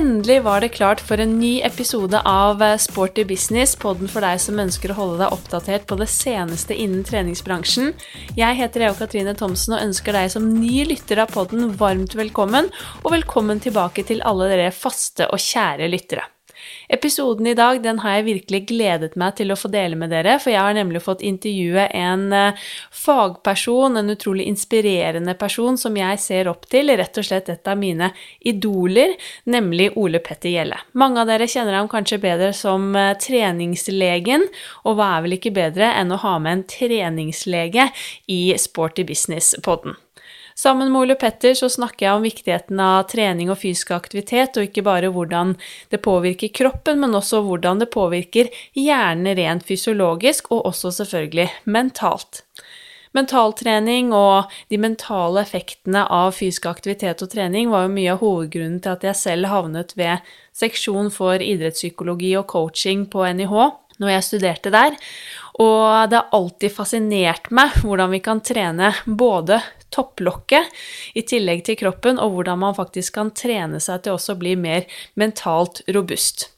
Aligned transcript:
Endelig 0.00 0.42
var 0.42 0.62
det 0.64 0.68
klart 0.72 1.00
for 1.04 1.20
en 1.20 1.34
ny 1.36 1.58
episode 1.66 2.16
av 2.24 2.62
eh, 2.64 2.78
Sporty 2.80 3.26
business, 3.28 3.74
podden 3.76 4.08
for 4.08 4.24
deg 4.24 4.38
som 4.40 4.56
ønsker 4.62 4.94
å 4.94 4.96
holde 4.96 5.18
deg 5.20 5.34
oppdatert 5.36 5.84
på 5.90 5.98
det 6.00 6.06
seneste 6.08 6.72
innen 6.72 7.02
treningsbransjen. 7.04 7.92
Jeg 8.38 8.58
heter 8.62 8.86
Eva 8.86 8.96
Katrine 8.96 9.36
Thomsen 9.36 9.76
og 9.76 9.84
ønsker 9.84 10.16
deg 10.16 10.32
som 10.32 10.48
ny 10.54 10.86
lytter 10.88 11.20
av 11.20 11.34
podden 11.36 11.74
varmt 11.76 12.16
velkommen, 12.16 12.72
og 13.04 13.12
velkommen 13.12 13.60
tilbake 13.60 14.08
til 14.08 14.24
alle 14.24 14.48
dere 14.48 14.72
faste 14.72 15.28
og 15.28 15.42
kjære 15.50 15.92
lyttere. 15.92 16.24
Episoden 16.90 17.46
i 17.46 17.54
dag 17.54 17.82
den 17.82 18.00
har 18.02 18.16
jeg 18.18 18.26
virkelig 18.26 18.60
gledet 18.66 19.12
meg 19.20 19.36
til 19.38 19.52
å 19.54 19.56
få 19.58 19.68
dele 19.70 19.94
med 19.98 20.10
dere, 20.10 20.40
for 20.42 20.50
jeg 20.50 20.58
har 20.58 20.74
nemlig 20.74 21.04
fått 21.04 21.22
intervjue 21.22 21.84
en 21.94 22.24
eh, 22.34 22.64
fagperson, 22.90 24.00
en 24.00 24.10
utrolig 24.10 24.48
inspirerende 24.50 25.36
person 25.38 25.78
som 25.78 25.94
jeg 25.94 26.18
ser 26.18 26.50
opp 26.50 26.66
til, 26.72 26.90
rett 26.98 27.22
og 27.22 27.28
slett 27.28 27.52
et 27.52 27.70
av 27.70 27.78
mine 27.78 28.10
idoler, 28.42 29.14
nemlig 29.46 29.92
Ole 29.94 30.18
Petter 30.24 30.50
Gjelle. 30.50 30.82
Mange 30.98 31.22
av 31.22 31.30
dere 31.30 31.46
kjenner 31.50 31.78
ham 31.78 31.90
kanskje 31.92 32.18
bedre 32.26 32.50
som 32.58 32.90
eh, 32.98 33.14
treningslegen, 33.22 34.48
og 34.82 34.98
hva 34.98 35.14
er 35.14 35.26
vel 35.28 35.38
ikke 35.38 35.54
bedre 35.54 35.94
enn 35.94 36.10
å 36.10 36.18
ha 36.26 36.36
med 36.42 36.58
en 36.58 36.68
treningslege 36.74 37.86
i 38.26 38.42
Sporty 38.58 39.06
Business-podden. 39.06 39.94
Sammen 40.60 40.92
med 40.92 41.00
Ole 41.00 41.14
Petter 41.14 41.54
så 41.56 41.70
snakker 41.72 42.04
jeg 42.04 42.18
om 42.18 42.24
viktigheten 42.26 42.80
av 42.84 43.06
trening 43.08 43.48
og 43.48 43.62
fysisk 43.62 43.94
aktivitet, 43.96 44.58
og 44.60 44.66
ikke 44.66 44.82
bare 44.84 45.08
hvordan 45.14 45.54
det 45.88 46.02
påvirker 46.04 46.52
kroppen, 46.52 47.00
men 47.00 47.16
også 47.16 47.40
hvordan 47.46 47.80
det 47.80 47.88
påvirker 47.94 48.50
hjernen 48.76 49.32
rent 49.38 49.64
fysiologisk, 49.64 50.50
og 50.52 50.68
også 50.68 50.92
selvfølgelig 50.98 51.48
mentalt. 51.64 52.42
Mentaltrening 53.16 54.12
og 54.12 54.52
de 54.68 54.76
mentale 54.84 55.46
effektene 55.46 56.04
av 56.04 56.36
fysisk 56.36 56.68
aktivitet 56.68 57.24
og 57.24 57.32
trening 57.32 57.72
var 57.72 57.88
jo 57.88 57.94
mye 57.96 58.12
av 58.12 58.20
hovedgrunnen 58.20 58.82
til 58.84 58.98
at 58.98 59.08
jeg 59.08 59.22
selv 59.22 59.48
havnet 59.48 59.96
ved 59.96 60.28
seksjon 60.60 61.08
for 61.14 61.40
idrettspsykologi 61.40 62.36
og 62.36 62.50
coaching 62.52 63.08
på 63.08 63.24
NIH 63.32 63.56
når 64.00 64.12
jeg 64.12 64.28
studerte 64.28 64.76
der. 64.76 64.94
Og 65.60 66.08
det 66.12 66.20
har 66.20 66.36
alltid 66.36 66.76
fascinert 66.76 67.48
meg 67.48 67.80
hvordan 67.80 68.12
vi 68.12 68.20
kan 68.28 68.44
trene 68.44 68.92
både 69.06 69.62
topplokket 69.94 70.70
i 71.18 71.24
tillegg 71.26 71.64
til 71.66 71.78
kroppen, 71.80 72.20
og 72.22 72.36
hvordan 72.36 72.62
man 72.62 72.76
faktisk 72.78 73.16
kan 73.18 73.34
trene 73.36 73.80
seg 73.82 74.04
til 74.04 74.16
også 74.16 74.36
å 74.36 74.40
bli 74.42 74.56
mer 74.58 74.86
mentalt 75.20 75.82
robust. 75.90 76.48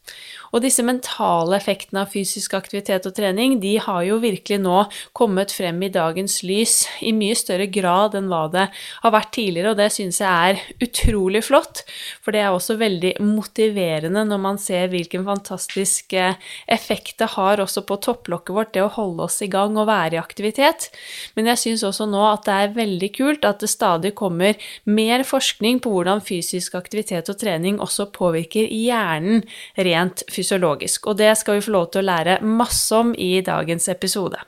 Og 0.53 0.61
disse 0.61 0.84
mentale 0.84 1.56
effektene 1.56 2.03
av 2.05 2.11
fysisk 2.12 2.53
aktivitet 2.58 3.06
og 3.08 3.14
trening, 3.17 3.56
de 3.62 3.78
har 3.81 4.03
jo 4.05 4.19
virkelig 4.20 4.59
nå 4.61 4.83
kommet 5.17 5.53
frem 5.55 5.78
i 5.81 5.89
dagens 5.92 6.42
lys 6.44 6.75
i 7.00 7.14
mye 7.17 7.36
større 7.39 7.69
grad 7.72 8.17
enn 8.19 8.28
hva 8.28 8.42
det 8.53 8.67
har 8.75 9.14
vært 9.14 9.33
tidligere, 9.33 9.72
og 9.72 9.81
det 9.81 9.89
syns 9.94 10.20
jeg 10.20 10.53
er 10.53 10.61
utrolig 10.84 11.41
flott. 11.47 11.83
For 12.20 12.36
det 12.36 12.42
er 12.44 12.53
også 12.53 12.77
veldig 12.81 13.14
motiverende 13.25 14.27
når 14.28 14.42
man 14.44 14.61
ser 14.61 14.92
hvilken 14.92 15.25
fantastisk 15.25 16.12
eh, 16.12 16.36
effekt 16.69 17.16
det 17.22 17.31
har 17.39 17.62
også 17.64 17.84
på 17.89 17.97
topplokket 18.05 18.56
vårt, 18.56 18.75
det 18.77 18.84
å 18.84 18.92
holde 18.92 19.25
oss 19.31 19.41
i 19.44 19.48
gang 19.53 19.78
og 19.81 19.89
være 19.89 20.19
i 20.19 20.20
aktivitet. 20.20 20.91
Men 21.33 21.48
jeg 21.53 21.62
syns 21.64 21.87
også 21.89 22.11
nå 22.12 22.27
at 22.28 22.44
det 22.48 22.59
er 22.59 22.77
veldig 22.77 23.12
kult 23.16 23.48
at 23.48 23.64
det 23.64 23.72
stadig 23.72 24.12
kommer 24.20 24.61
mer 24.84 25.25
forskning 25.25 25.81
på 25.81 25.97
hvordan 25.97 26.20
fysisk 26.25 26.77
aktivitet 26.77 27.33
og 27.33 27.41
trening 27.41 27.81
også 27.81 28.11
påvirker 28.12 28.69
hjernen 28.69 29.47
rent 29.81 30.27
fysisk 30.28 30.42
fysiologisk, 30.43 31.09
og 31.09 31.23
det 31.23 31.33
skal 31.41 31.59
vi 31.59 31.67
få 31.67 31.77
lov 31.79 31.93
til 31.93 32.03
å 32.03 32.11
lære 32.11 32.41
masse 32.45 32.93
om 32.98 33.15
i 33.17 33.39
dagens 33.47 33.89
episode. 33.93 34.43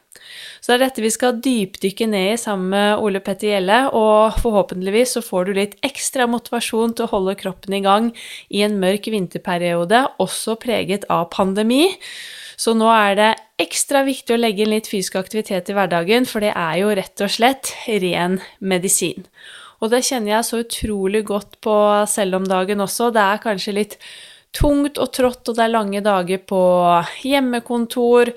Så 0.61 0.73
det 0.73 0.77
er 0.77 0.83
dette 0.87 1.03
vi 1.05 1.13
skal 1.13 1.41
dypdykke 1.45 2.07
ned 2.09 2.31
i 2.33 2.39
sammen 2.41 2.71
med 2.73 3.03
Ole 3.05 3.21
Petter 3.25 3.51
Gjelle, 3.51 3.81
og 3.93 4.39
forhåpentligvis 4.41 5.17
så 5.19 5.23
får 5.25 5.49
du 5.49 5.59
litt 5.59 5.75
ekstra 5.85 6.25
motivasjon 6.31 6.95
til 6.97 7.07
å 7.07 7.13
holde 7.13 7.37
kroppen 7.41 7.77
i 7.77 7.83
gang 7.85 8.09
i 8.49 8.63
en 8.65 8.79
mørk 8.81 9.11
vinterperiode, 9.13 10.07
også 10.25 10.57
preget 10.63 11.05
av 11.13 11.29
pandemi. 11.35 11.91
Så 12.57 12.73
nå 12.79 12.89
er 12.95 13.19
det 13.19 13.31
ekstra 13.61 14.05
viktig 14.07 14.37
å 14.37 14.41
legge 14.41 14.65
inn 14.65 14.73
litt 14.73 14.89
fysisk 14.89 15.19
aktivitet 15.21 15.69
i 15.69 15.77
hverdagen, 15.77 16.25
for 16.25 16.45
det 16.45 16.55
er 16.57 16.81
jo 16.81 16.95
rett 16.97 17.27
og 17.27 17.35
slett 17.35 17.75
ren 18.01 18.41
medisin. 18.65 19.29
Og 19.85 19.91
det 19.93 20.05
kjenner 20.07 20.39
jeg 20.39 20.49
så 20.49 20.63
utrolig 20.65 21.27
godt 21.29 21.59
på 21.65 21.77
selv 22.09 22.39
om 22.39 22.47
dagen 22.49 22.81
også. 22.81 23.11
Det 23.13 23.21
er 23.21 23.43
kanskje 23.43 23.77
litt 23.77 23.99
tungt 24.55 25.01
og 25.03 25.11
trått, 25.17 25.49
og 25.49 25.57
det 25.57 25.65
er 25.65 25.73
lange 25.73 26.03
dager 26.05 26.41
på 26.47 26.61
hjemmekontor. 27.25 28.31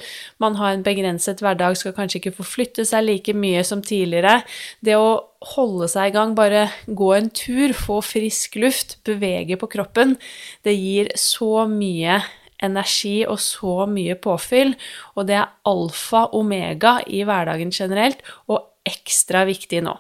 Man 0.44 0.58
har 0.60 0.74
en 0.74 0.86
begrenset 0.86 1.44
hverdag, 1.44 1.78
skal 1.78 1.96
kanskje 1.98 2.22
ikke 2.22 2.36
få 2.40 2.48
flytte 2.48 2.88
seg 2.88 3.06
like 3.06 3.36
mye 3.38 3.62
som 3.68 3.84
tidligere. 3.86 4.42
Det 4.82 4.98
å 4.98 5.20
holde 5.54 5.90
seg 5.92 6.10
i 6.10 6.16
gang, 6.18 6.34
bare 6.38 6.68
gå 6.88 7.12
en 7.16 7.30
tur, 7.30 7.76
få 7.78 8.02
frisk 8.06 8.58
luft, 8.62 8.98
bevege 9.08 9.60
på 9.62 9.70
kroppen, 9.78 10.18
det 10.66 10.76
gir 10.78 11.14
så 11.20 11.68
mye 11.70 12.22
energi 12.64 13.22
og 13.30 13.38
så 13.42 13.86
mye 13.90 14.16
påfyll, 14.18 14.74
og 15.14 15.28
det 15.30 15.38
er 15.38 15.52
alfa 15.70 16.26
omega 16.34 16.98
i 17.06 17.22
hverdagen 17.28 17.70
generelt, 17.74 18.24
og 18.50 18.66
ekstra 18.88 19.44
viktig 19.48 19.82
nå. 19.86 19.94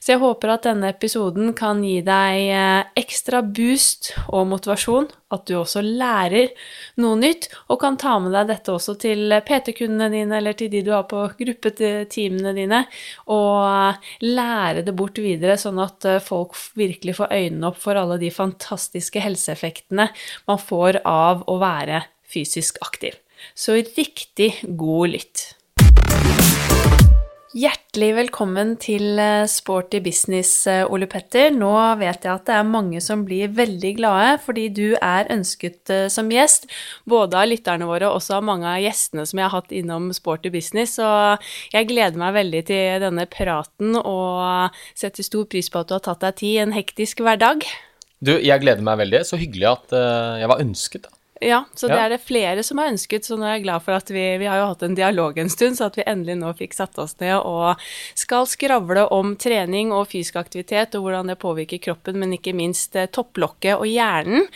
Så 0.00 0.12
jeg 0.12 0.20
håper 0.22 0.52
at 0.52 0.66
denne 0.68 0.90
episoden 0.92 1.52
kan 1.56 1.80
gi 1.84 1.98
deg 2.06 2.42
eh, 2.52 2.88
ekstra 3.00 3.40
boost 3.42 4.12
og 4.28 4.46
motivasjon, 4.52 5.08
at 5.34 5.46
du 5.48 5.56
også 5.58 5.82
lærer 5.82 6.52
noe 7.02 7.18
nytt, 7.18 7.48
og 7.72 7.80
kan 7.82 7.98
ta 7.98 8.14
med 8.22 8.36
deg 8.36 8.52
dette 8.52 8.74
også 8.74 8.94
til 9.02 9.34
PT-kundene 9.48 10.10
dine 10.12 10.38
eller 10.38 10.56
til 10.58 10.70
de 10.72 10.84
du 10.86 10.92
har 10.94 11.08
på 11.10 11.24
gruppeteamene 11.40 12.54
dine, 12.56 12.84
og 13.32 14.06
lære 14.22 14.86
det 14.86 14.94
bort 14.96 15.18
videre, 15.22 15.58
sånn 15.60 15.82
at 15.82 16.06
eh, 16.06 16.22
folk 16.22 16.54
virkelig 16.78 17.18
får 17.18 17.34
øynene 17.34 17.72
opp 17.72 17.80
for 17.82 17.98
alle 17.98 18.20
de 18.22 18.30
fantastiske 18.34 19.22
helseeffektene 19.24 20.10
man 20.46 20.62
får 20.62 21.02
av 21.08 21.46
å 21.50 21.58
være 21.62 22.04
fysisk 22.26 22.78
aktiv. 22.84 23.16
Så 23.54 23.76
riktig 23.96 24.52
god 24.78 25.14
lytt. 25.14 25.46
Hjertelig 27.56 28.10
velkommen 28.18 28.74
til 28.76 29.16
eh, 29.16 29.46
Sporty 29.48 30.02
business, 30.04 30.50
eh, 30.68 30.82
Ole 30.92 31.06
Petter. 31.08 31.48
Nå 31.54 31.70
vet 31.96 32.26
jeg 32.26 32.28
at 32.28 32.44
det 32.50 32.52
er 32.52 32.66
mange 32.68 33.00
som 33.00 33.22
blir 33.24 33.54
veldig 33.56 33.94
glade 33.96 34.34
fordi 34.44 34.66
du 34.76 34.98
er 34.98 35.30
ønsket 35.32 35.92
eh, 35.94 36.02
som 36.12 36.28
gjest, 36.28 36.68
både 37.08 37.40
av 37.40 37.48
lytterne 37.48 37.88
våre 37.88 38.10
og 38.10 38.18
også 38.18 38.36
av 38.36 38.44
mange 38.44 38.68
av 38.68 38.82
gjestene 38.84 39.24
som 39.24 39.40
jeg 39.40 39.48
har 39.48 39.56
hatt 39.56 39.72
innom 39.72 40.10
Sporty 40.12 40.52
business. 40.52 40.98
Så 40.98 41.08
jeg 41.72 41.88
gleder 41.88 42.20
meg 42.20 42.36
veldig 42.36 42.64
til 42.68 43.00
denne 43.06 43.24
praten 43.24 43.96
og 44.02 44.76
setter 44.92 45.24
stor 45.24 45.48
pris 45.48 45.72
på 45.72 45.80
at 45.80 45.88
du 45.88 45.96
har 45.96 46.04
tatt 46.10 46.28
deg 46.28 46.40
tid 46.42 46.58
i 46.58 46.62
en 46.66 46.76
hektisk 46.76 47.24
hverdag. 47.24 47.64
Du, 48.20 48.34
jeg 48.36 48.66
gleder 48.66 48.84
meg 48.84 49.00
veldig. 49.00 49.24
Så 49.24 49.40
hyggelig 49.40 49.72
at 49.72 49.96
jeg 50.42 50.52
var 50.52 50.60
ønsket. 50.60 51.08
Ja, 51.40 51.64
så 51.74 51.88
det 51.88 51.96
ja. 51.98 52.04
er 52.06 52.10
det 52.14 52.22
flere 52.24 52.62
som 52.64 52.78
har 52.80 52.88
ønsket, 52.88 53.26
så 53.28 53.36
nå 53.36 53.44
er 53.44 53.58
jeg 53.58 53.66
glad 53.66 53.82
for 53.84 53.92
at 53.98 54.08
vi, 54.08 54.22
vi 54.40 54.46
har 54.48 54.56
jo 54.56 54.68
hatt 54.70 54.84
en 54.86 54.94
dialog 54.96 55.36
en 55.36 55.50
stund, 55.52 55.76
så 55.76 55.90
at 55.90 55.98
vi 55.98 56.06
endelig 56.08 56.38
nå 56.40 56.52
fikk 56.56 56.72
satt 56.72 56.96
oss 57.02 57.12
ned 57.20 57.36
og 57.36 57.82
skal 58.16 58.46
skravle 58.48 59.04
om 59.12 59.34
trening 59.36 59.92
og 59.92 60.08
fysisk 60.08 60.38
aktivitet 60.40 60.96
og 60.96 61.04
hvordan 61.04 61.28
det 61.28 61.36
påvirker 61.42 61.82
kroppen, 61.84 62.16
men 62.22 62.32
ikke 62.38 62.54
minst 62.56 62.96
eh, 62.96 63.08
topplokket 63.12 63.76
og 63.76 63.84
hjernen. 63.84 64.46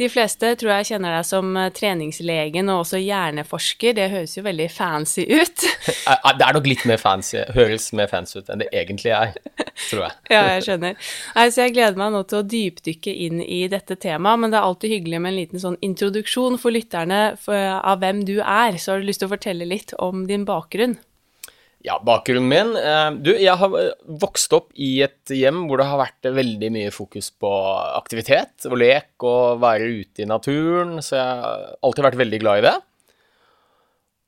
De 0.00 0.08
fleste 0.10 0.50
tror 0.58 0.72
jeg 0.80 0.88
kjenner 0.90 1.14
deg 1.14 1.28
som 1.28 1.52
eh, 1.60 1.70
treningslegen 1.76 2.72
og 2.72 2.82
også 2.82 2.98
hjerneforsker, 3.04 3.94
det 3.94 4.10
høres 4.16 4.34
jo 4.34 4.44
veldig 4.48 4.68
fancy 4.74 5.28
ut. 5.30 5.68
det 6.40 6.48
er 6.48 6.58
nok 6.58 6.66
litt 6.66 6.82
mer 6.90 6.98
fancy, 6.98 7.44
høres 7.54 7.92
mer 7.94 8.10
fancy 8.10 8.40
ut 8.40 8.50
enn 8.50 8.64
det 8.64 8.70
egentlig 8.74 9.14
er, 9.14 9.38
tror 9.86 10.08
jeg. 10.08 10.18
ja, 10.34 10.42
jeg 10.56 10.66
skjønner. 10.66 10.98
Nei, 11.38 11.46
så 11.54 11.68
jeg 11.68 11.78
gleder 11.78 12.02
meg 12.02 12.10
nå 12.18 12.26
til 12.26 12.42
å 12.42 12.48
dypdykke 12.56 13.16
inn 13.28 13.38
i 13.46 13.62
dette 13.70 13.94
temaet, 14.02 14.42
men 14.42 14.50
det 14.50 14.58
er 14.58 14.66
alltid 14.66 14.98
hyggelig 14.98 15.22
med 15.22 15.30
en 15.30 15.38
liten 15.38 15.62
sånn 15.62 15.80
introduksjon 15.84 16.23
introduksjon 16.24 16.58
for 16.58 16.72
lytterne 16.72 17.36
for, 17.36 17.54
av 17.54 18.00
hvem 18.00 18.24
du 18.24 18.40
er, 18.40 18.78
så 18.78 18.94
har 18.94 19.00
du 19.00 19.08
lyst 19.08 19.20
til 19.20 19.28
å 19.28 19.34
fortelle 19.34 19.66
litt 19.68 19.92
om 19.98 20.26
din 20.26 20.44
bakgrunn? 20.44 20.96
Ja, 21.84 21.98
bakgrunnen 22.00 22.48
min 22.48 22.76
eh, 22.80 23.10
Du, 23.20 23.34
jeg 23.36 23.52
har 23.60 23.74
vokst 24.08 24.52
opp 24.56 24.70
i 24.72 25.02
et 25.04 25.28
hjem 25.28 25.66
hvor 25.68 25.78
det 25.78 25.88
har 25.90 26.00
vært 26.00 26.24
veldig 26.32 26.70
mye 26.72 26.90
fokus 26.90 27.28
på 27.30 27.50
aktivitet 27.98 28.64
og 28.70 28.78
lek 28.80 29.20
og 29.20 29.60
være 29.60 29.90
ute 30.00 30.24
i 30.24 30.28
naturen, 30.28 31.02
så 31.04 31.18
jeg 31.18 31.44
har 31.44 31.66
alltid 31.84 32.06
vært 32.08 32.20
veldig 32.22 32.40
glad 32.40 32.62
i 32.62 32.66
det. 32.70 32.74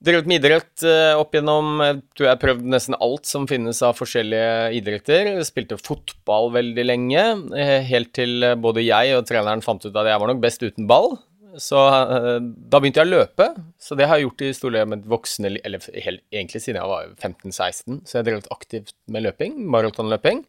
Drevet 0.07 0.29
med 0.29 0.43
idrett 0.43 0.85
eh, 0.85 1.17
opp 1.17 1.33
gjennom 1.33 1.81
Jeg 1.81 2.03
tror 2.13 2.27
jeg 2.27 2.35
har 2.35 2.43
prøvd 2.43 2.67
nesten 2.75 2.99
alt 3.01 3.25
som 3.25 3.49
finnes 3.49 3.81
av 3.81 3.97
forskjellige 3.97 4.77
idretter. 4.77 5.31
Spilte 5.49 5.81
fotball 5.81 6.53
veldig 6.59 6.85
lenge, 6.85 7.25
eh, 7.57 7.81
helt 7.89 8.13
til 8.21 8.45
både 8.61 8.85
jeg 8.85 9.17
og 9.17 9.25
treneren 9.33 9.65
fant 9.65 9.89
ut 9.89 9.97
at 9.97 10.13
jeg 10.13 10.21
var 10.21 10.29
nok 10.29 10.45
best 10.45 10.61
uten 10.61 10.85
ball. 10.91 11.17
Så 11.61 11.81
uh, 11.81 12.37
da 12.41 12.81
begynte 12.81 13.03
jeg 13.03 13.09
å 13.09 13.15
løpe. 13.15 13.49
Så 13.81 13.97
det 13.99 14.09
har 14.09 14.19
jeg 14.19 14.29
gjort 14.29 14.45
i 14.45 14.53
stor 14.57 14.75
del 14.75 14.89
med 14.93 15.09
voksne 15.09 15.55
Eller 15.57 15.83
helt, 16.05 16.25
egentlig 16.35 16.63
siden 16.63 16.81
jeg 16.81 16.93
var 16.93 17.11
15-16. 17.17 18.01
Så 18.05 18.19
jeg 18.19 18.27
drev 18.27 18.37
drevet 18.37 18.53
aktivt 18.55 18.95
med 19.13 19.27
løping, 19.27 19.59
maratonløping, 19.73 20.45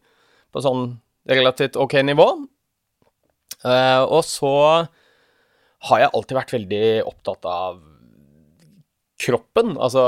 på 0.52 0.64
sånn 0.64 0.98
relativt 1.28 1.76
ok 1.80 1.98
nivå. 2.08 2.28
Uh, 3.64 4.04
og 4.06 4.22
så 4.26 4.54
har 5.88 6.02
jeg 6.02 6.12
alltid 6.12 6.38
vært 6.38 6.56
veldig 6.56 6.84
opptatt 7.08 7.48
av 7.48 7.78
kroppen. 9.18 9.74
Altså 9.82 10.02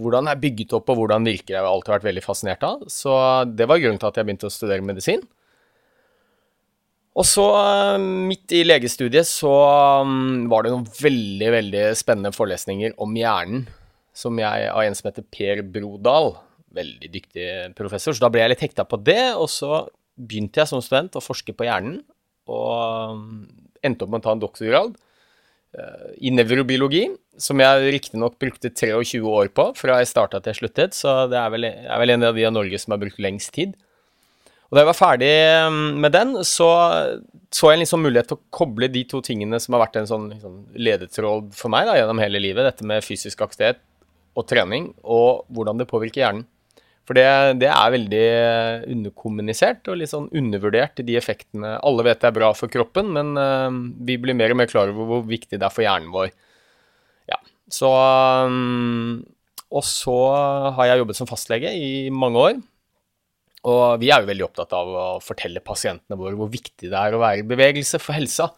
hvordan 0.00 0.28
er 0.30 0.40
bygget 0.40 0.74
opp 0.76 0.90
og 0.92 1.02
hvordan 1.02 1.26
virker. 1.28 1.56
Jeg 1.56 1.62
har 1.62 1.70
alltid 1.70 1.96
vært 1.98 2.08
veldig 2.08 2.24
fascinert 2.24 2.66
av. 2.66 2.84
Så 2.92 3.12
det 3.52 3.68
var 3.70 3.80
grunnen 3.82 4.00
til 4.00 4.10
at 4.10 4.20
jeg 4.20 4.28
begynte 4.28 4.48
å 4.50 4.54
studere 4.54 4.84
medisin. 4.84 5.24
Og 7.14 7.26
så, 7.28 7.44
eh, 7.60 7.96
midt 8.02 8.52
i 8.56 8.64
legestudiet, 8.66 9.28
så 9.28 9.52
um, 10.02 10.48
var 10.50 10.64
det 10.64 10.72
noen 10.74 10.86
veldig, 10.98 11.50
veldig 11.54 11.84
spennende 11.98 12.34
forelesninger 12.34 12.96
om 13.02 13.14
hjernen, 13.14 13.68
som 14.14 14.38
jeg, 14.38 14.66
av 14.70 14.82
en 14.82 14.98
som 14.98 15.10
heter 15.10 15.26
Per 15.30 15.62
Brodal, 15.76 16.32
veldig 16.74 17.10
dyktig 17.14 17.46
professor, 17.78 18.14
så 18.14 18.24
da 18.24 18.32
ble 18.34 18.42
jeg 18.42 18.54
litt 18.54 18.64
hekta 18.66 18.86
på 18.90 18.98
det, 19.06 19.30
og 19.38 19.46
så 19.50 19.84
begynte 20.18 20.62
jeg 20.62 20.70
som 20.70 20.82
student 20.82 21.14
å 21.18 21.22
forske 21.22 21.54
på 21.54 21.68
hjernen, 21.68 22.00
og 22.50 23.14
um, 23.14 23.46
endte 23.86 24.04
opp 24.04 24.10
med 24.10 24.24
å 24.24 24.26
ta 24.26 24.34
en 24.34 24.42
doktorgrad 24.42 24.98
uh, 25.78 26.10
i 26.18 26.34
nevrobiologi, 26.34 27.06
som 27.38 27.62
jeg 27.62 27.94
riktignok 27.94 28.40
brukte 28.42 28.74
23 28.74 29.22
år 29.22 29.54
på 29.54 29.70
fra 29.78 30.02
jeg 30.02 30.10
starta 30.10 30.42
til 30.42 30.50
jeg 30.50 30.64
sluttet, 30.64 30.98
så 30.98 31.28
det 31.30 31.38
er 31.38 31.54
vel, 31.54 31.70
er 31.70 32.02
vel 32.02 32.16
en 32.16 32.26
av 32.26 32.34
de 32.34 32.50
av 32.50 32.58
Norge 32.58 32.82
som 32.82 32.94
har 32.94 33.02
brukt 33.06 33.22
lengst 33.22 33.54
tid. 33.54 33.78
Og 34.68 34.76
da 34.76 34.82
jeg 34.82 34.90
var 34.90 34.98
ferdig 34.98 35.32
um, 35.68 35.80
med 36.02 36.14
den, 36.14 36.38
så 36.46 36.70
så 37.54 37.70
jeg 37.70 37.78
en 37.78 37.84
liksom 37.84 38.02
mulighet 38.02 38.26
til 38.32 38.38
å 38.38 38.54
koble 38.54 38.88
de 38.90 39.04
to 39.06 39.20
tingene 39.22 39.60
som 39.62 39.76
har 39.76 39.84
vært 39.84 40.00
en 40.00 40.08
sånn 40.10 40.24
liksom, 40.32 40.56
ledetråd 40.74 41.52
for 41.54 41.70
meg 41.70 41.86
da, 41.86 41.94
gjennom 42.00 42.22
hele 42.22 42.40
livet, 42.42 42.66
dette 42.66 42.86
med 42.88 43.04
fysisk 43.06 43.44
aktivitet 43.46 43.78
og 44.34 44.48
trening, 44.50 44.88
og 45.06 45.44
hvordan 45.54 45.78
det 45.78 45.86
påvirker 45.90 46.24
hjernen. 46.24 46.48
For 47.04 47.14
det, 47.14 47.26
det, 47.60 47.68
er 47.68 47.92
veldig 47.92 48.26
underkommunisert 48.94 49.90
og 49.92 50.00
litt 50.00 50.10
sånn 50.10 50.30
undervurdert, 50.34 51.02
de 51.04 51.18
effektene. 51.20 51.76
Alle 51.84 52.06
vet 52.06 52.22
det 52.22 52.30
er 52.30 52.36
bra 52.40 52.48
for 52.56 52.72
kroppen, 52.72 53.12
men 53.14 53.34
uh, 53.38 53.68
vi 54.08 54.16
blir 54.18 54.36
mer 54.36 54.54
og 54.54 54.58
mer 54.62 54.70
klar 54.70 54.90
over 54.90 55.10
hvor 55.10 55.26
viktig 55.28 55.60
det 55.60 55.68
er 55.68 55.74
for 55.74 55.84
hjernen 55.84 56.10
vår. 56.14 56.32
Ja, 57.30 57.38
så 57.70 57.92
um, 58.48 59.20
Og 59.68 59.84
så 59.86 60.16
har 60.74 60.90
jeg 60.90 61.04
jobbet 61.04 61.20
som 61.20 61.30
fastlege 61.30 61.76
i 61.76 62.08
mange 62.10 62.48
år. 62.48 62.56
Og 63.70 64.00
vi 64.02 64.10
er 64.12 64.20
jo 64.20 64.28
veldig 64.28 64.44
opptatt 64.44 64.74
av 64.76 64.90
å 64.90 65.04
fortelle 65.24 65.62
pasientene 65.64 66.18
våre 66.20 66.36
hvor 66.36 66.50
viktig 66.52 66.90
det 66.90 67.00
er 67.00 67.16
å 67.16 67.22
være 67.22 67.40
i 67.40 67.48
bevegelse 67.48 68.00
for 68.02 68.16
helsa. 68.16 68.50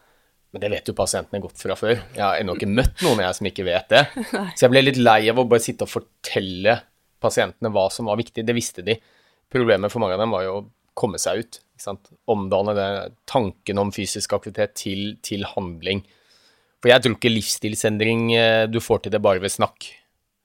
Men 0.55 0.63
det 0.63 0.71
vet 0.73 0.89
jo 0.91 0.97
pasientene 0.97 1.43
godt 1.43 1.61
fra 1.61 1.77
før. 1.79 1.99
Jeg 2.17 2.23
har 2.23 2.41
ennå 2.41 2.57
ikke 2.57 2.71
møtt 2.71 3.03
noen 3.05 3.23
jeg 3.23 3.39
som 3.39 3.49
ikke 3.51 3.67
vet 3.67 3.91
det. 3.93 4.03
Så 4.57 4.67
jeg 4.67 4.73
ble 4.73 4.83
litt 4.87 4.99
lei 4.99 5.21
av 5.31 5.39
å 5.39 5.47
bare 5.47 5.63
sitte 5.63 5.87
og 5.87 5.93
fortelle 5.93 6.79
pasientene 7.23 7.71
hva 7.75 7.87
som 7.93 8.11
var 8.11 8.19
viktig. 8.19 8.45
Det 8.47 8.57
visste 8.57 8.85
de. 8.87 8.97
Problemet 9.53 9.93
for 9.93 10.03
mange 10.03 10.17
av 10.17 10.25
dem 10.25 10.35
var 10.35 10.47
jo 10.47 10.57
å 10.59 10.65
komme 10.97 11.21
seg 11.23 11.45
ut. 11.45 11.61
Omdanne 12.33 12.75
det, 12.75 12.89
tanken 13.29 13.83
om 13.83 13.93
fysisk 13.95 14.33
aktivitet 14.39 14.75
til, 14.81 15.05
til, 15.23 15.45
handling. 15.53 16.03
For 16.81 16.91
jeg 16.91 17.05
tror 17.05 17.19
ikke 17.19 17.35
livsstilsendring 17.35 18.27
eh, 18.35 18.65
du 18.71 18.81
får 18.83 19.05
til 19.05 19.15
det 19.15 19.23
bare 19.23 19.43
ved 19.45 19.53
snakk. 19.53 19.91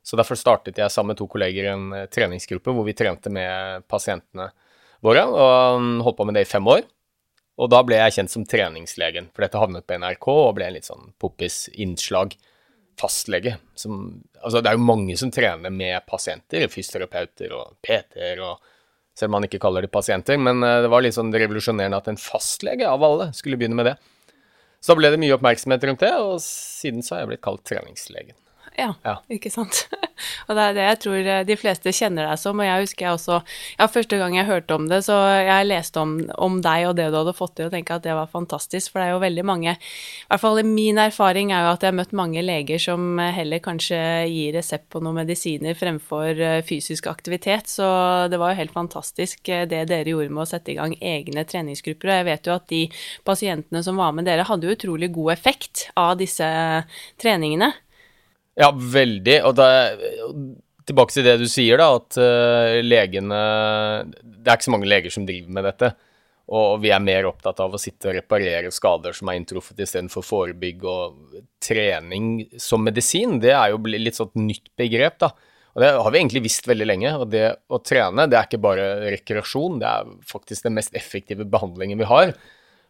Så 0.04 0.18
derfor 0.18 0.40
startet 0.40 0.80
jeg 0.82 0.92
sammen 0.92 1.14
med 1.14 1.22
to 1.22 1.28
kolleger 1.30 1.72
en 1.74 1.92
eh, 1.94 2.08
treningsgruppe 2.12 2.74
hvor 2.74 2.88
vi 2.88 2.98
trente 2.98 3.32
med 3.34 3.86
pasientene 3.92 4.50
våre, 5.02 5.26
og 5.26 5.82
mm, 5.82 6.00
holdt 6.06 6.20
på 6.20 6.28
med 6.30 6.38
det 6.38 6.46
i 6.46 6.52
fem 6.52 6.68
år. 6.70 6.86
Og 7.62 7.70
da 7.70 7.82
ble 7.86 8.00
jeg 8.00 8.16
kjent 8.18 8.34
som 8.34 8.46
treningslegen, 8.48 9.30
for 9.34 9.46
dette 9.46 9.60
havnet 9.62 9.86
på 9.86 9.98
NRK 10.02 10.28
og 10.34 10.56
ble 10.58 10.70
en 10.70 10.78
litt 10.78 10.88
sånn 10.88 11.12
poppis 11.22 11.68
innslag 11.74 12.34
fastlege. 13.02 13.56
Som, 13.76 14.22
altså 14.42 14.62
det 14.62 14.72
er 14.72 14.78
jo 14.78 14.86
mange 14.86 15.16
som 15.20 15.32
trener 15.34 15.74
med 15.74 16.06
pasienter, 16.10 16.68
fysioterapeuter 16.72 17.58
og 17.58 17.78
PT-er 17.86 18.46
og 18.46 18.70
Selv 19.12 19.28
om 19.28 19.34
man 19.36 19.44
ikke 19.44 19.60
kaller 19.60 19.84
det 19.84 19.90
pasienter, 19.92 20.38
men 20.40 20.64
eh, 20.64 20.78
det 20.86 20.90
var 20.90 21.04
litt 21.04 21.18
sånn 21.18 21.34
revolusjonerende 21.36 21.98
at 22.00 22.06
en 22.08 22.18
fastlege 22.18 22.88
av 22.88 23.02
alle 23.04 23.26
skulle 23.36 23.58
begynne 23.60 23.76
med 23.76 23.90
det. 23.90 23.98
Så 24.80 24.96
ble 24.96 25.10
det 25.12 25.20
mye 25.20 25.36
oppmerksomhet 25.36 25.84
rundt 25.84 26.06
det, 26.06 26.12
og 26.16 26.38
siden 26.40 27.04
så 27.04 27.18
har 27.18 27.26
jeg 27.26 27.34
blitt 27.34 27.44
kalt 27.44 27.66
treningslegen. 27.68 28.38
Ja, 28.80 28.94
ja, 29.04 29.18
ikke 29.32 29.52
sant. 29.52 29.84
og 30.48 30.56
det 30.56 30.64
er 30.64 30.76
det 30.76 30.84
jeg 30.86 31.00
tror 31.04 31.28
eh, 31.34 31.42
de 31.48 31.56
fleste 31.60 31.92
kjenner 31.96 32.30
deg 32.30 32.40
som. 32.40 32.60
Og 32.62 32.68
jeg 32.68 32.86
husker 32.86 33.06
jeg 33.06 33.18
også 33.18 33.40
Ja, 33.80 33.88
første 33.92 34.20
gang 34.22 34.36
jeg 34.38 34.48
hørte 34.48 34.78
om 34.78 34.88
det, 34.88 35.02
så 35.08 35.18
jeg 35.42 35.68
leste 35.68 36.00
om, 36.00 36.14
om 36.40 36.60
deg 36.64 36.88
og 36.88 36.96
det 37.00 37.10
du 37.12 37.18
hadde 37.20 37.36
fått 37.36 37.58
til, 37.60 37.68
og 37.68 37.76
tenkte 37.76 37.98
at 38.00 38.06
det 38.06 38.16
var 38.16 38.32
fantastisk. 38.32 38.94
For 38.94 39.02
det 39.02 39.10
er 39.10 39.16
jo 39.16 39.24
veldig 39.24 39.46
mange 39.48 39.76
I 39.76 40.30
hvert 40.32 40.44
fall 40.44 40.62
min 40.68 41.02
erfaring 41.02 41.52
er 41.52 41.66
jo 41.66 41.74
at 41.74 41.84
jeg 41.84 41.92
har 41.92 42.00
møtt 42.00 42.16
mange 42.16 42.46
leger 42.46 42.82
som 42.82 43.20
heller 43.20 43.64
kanskje 43.64 44.00
gir 44.32 44.56
resept 44.56 44.88
på 44.94 45.04
noen 45.04 45.20
medisiner 45.22 45.78
fremfor 45.78 46.40
eh, 46.40 46.64
fysisk 46.68 47.12
aktivitet. 47.12 47.70
Så 47.72 47.86
det 48.32 48.40
var 48.40 48.54
jo 48.54 48.62
helt 48.62 48.76
fantastisk 48.76 49.52
eh, 49.52 49.68
det 49.70 49.84
dere 49.92 50.16
gjorde 50.16 50.32
med 50.32 50.46
å 50.46 50.50
sette 50.54 50.74
i 50.74 50.80
gang 50.80 50.96
egne 50.98 51.44
treningsgrupper. 51.44 52.08
Og 52.08 52.20
jeg 52.22 52.30
vet 52.32 52.48
jo 52.50 52.56
at 52.56 52.68
de 52.72 52.84
pasientene 53.28 53.84
som 53.84 54.00
var 54.00 54.16
med 54.16 54.30
dere, 54.30 54.48
hadde 54.48 54.72
utrolig 54.72 55.12
god 55.14 55.36
effekt 55.36 55.90
av 56.00 56.16
disse 56.22 56.48
treningene. 57.22 57.74
Ja, 58.60 58.72
veldig. 58.76 59.38
Og 59.48 59.56
da, 59.56 59.68
tilbake 60.88 61.16
til 61.16 61.28
det 61.28 61.38
du 61.42 61.48
sier, 61.50 61.80
da, 61.80 61.92
at 62.00 62.18
uh, 62.20 62.80
legene 62.84 63.42
Det 64.22 64.48
er 64.48 64.58
ikke 64.58 64.68
så 64.68 64.74
mange 64.76 64.90
leger 64.90 65.14
som 65.14 65.28
driver 65.28 65.54
med 65.58 65.70
dette. 65.70 65.92
Og 66.52 66.82
vi 66.84 66.90
er 66.92 67.04
mer 67.04 67.30
opptatt 67.30 67.62
av 67.64 67.72
å 67.72 67.80
sitte 67.80 68.10
og 68.10 68.18
reparere 68.18 68.74
skader 68.76 69.16
som 69.16 69.30
er 69.32 69.38
inntruffet, 69.40 69.78
istedenfor 69.86 70.26
forebygge 70.26 70.90
og 70.90 71.38
trening 71.64 72.50
som 72.60 72.84
medisin. 72.84 73.38
Det 73.40 73.54
er 73.56 73.72
jo 73.72 73.80
litt 73.88 74.20
sånn 74.20 74.34
nytt 74.50 74.68
begrep, 74.80 75.22
da. 75.24 75.32
Og 75.72 75.80
det 75.80 75.92
har 75.96 76.12
vi 76.12 76.20
egentlig 76.20 76.44
visst 76.50 76.68
veldig 76.68 76.88
lenge. 76.90 77.14
Og 77.24 77.30
det 77.32 77.46
å 77.72 77.80
trene, 77.80 78.28
det 78.28 78.36
er 78.36 78.50
ikke 78.50 78.64
bare 78.66 78.90
rekreasjon, 79.14 79.80
det 79.80 79.88
er 79.88 80.12
faktisk 80.28 80.68
den 80.68 80.76
mest 80.76 80.98
effektive 80.98 81.48
behandlingen 81.48 82.02
vi 82.02 82.10
har. 82.10 82.36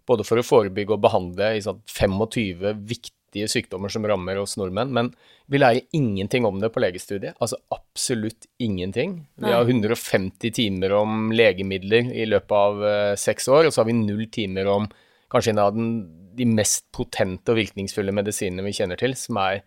Både 0.09 0.25
for 0.25 0.41
å 0.41 0.45
forebygge 0.45 0.97
og 0.97 1.03
behandle 1.03 1.53
i 1.59 1.61
sånn 1.61 1.83
25 1.85 2.81
viktige 2.89 3.20
viktige 3.31 3.47
sykdommer 3.49 3.89
som 3.89 4.05
rammer 4.05 4.37
oss 4.37 4.57
nordmenn. 4.57 4.91
Men 4.91 5.13
vi 5.47 5.59
lærer 5.59 5.81
ingenting 5.93 6.45
om 6.45 6.59
det 6.59 6.71
på 6.71 6.81
legestudiet. 6.81 7.35
Altså 7.39 7.57
absolutt 7.71 8.47
ingenting. 8.59 9.27
Vi 9.37 9.51
har 9.51 9.63
150 9.63 10.51
timer 10.51 10.91
om 10.93 11.31
legemidler 11.31 12.11
i 12.13 12.25
løpet 12.25 12.51
av 12.51 12.83
uh, 12.83 13.15
seks 13.15 13.47
år, 13.47 13.65
og 13.65 13.73
så 13.73 13.81
har 13.81 13.87
vi 13.87 13.97
null 13.97 14.27
timer 14.31 14.67
om 14.67 14.87
kanskje 15.31 15.51
en 15.51 15.59
av 15.63 15.73
den, 15.73 16.07
de 16.35 16.45
mest 16.45 16.89
potente 16.91 17.51
og 17.51 17.57
virkningsfulle 17.57 18.11
medisinene 18.11 18.65
vi 18.65 18.75
kjenner 18.75 18.99
til, 18.99 19.15
som 19.15 19.37
er 19.39 19.63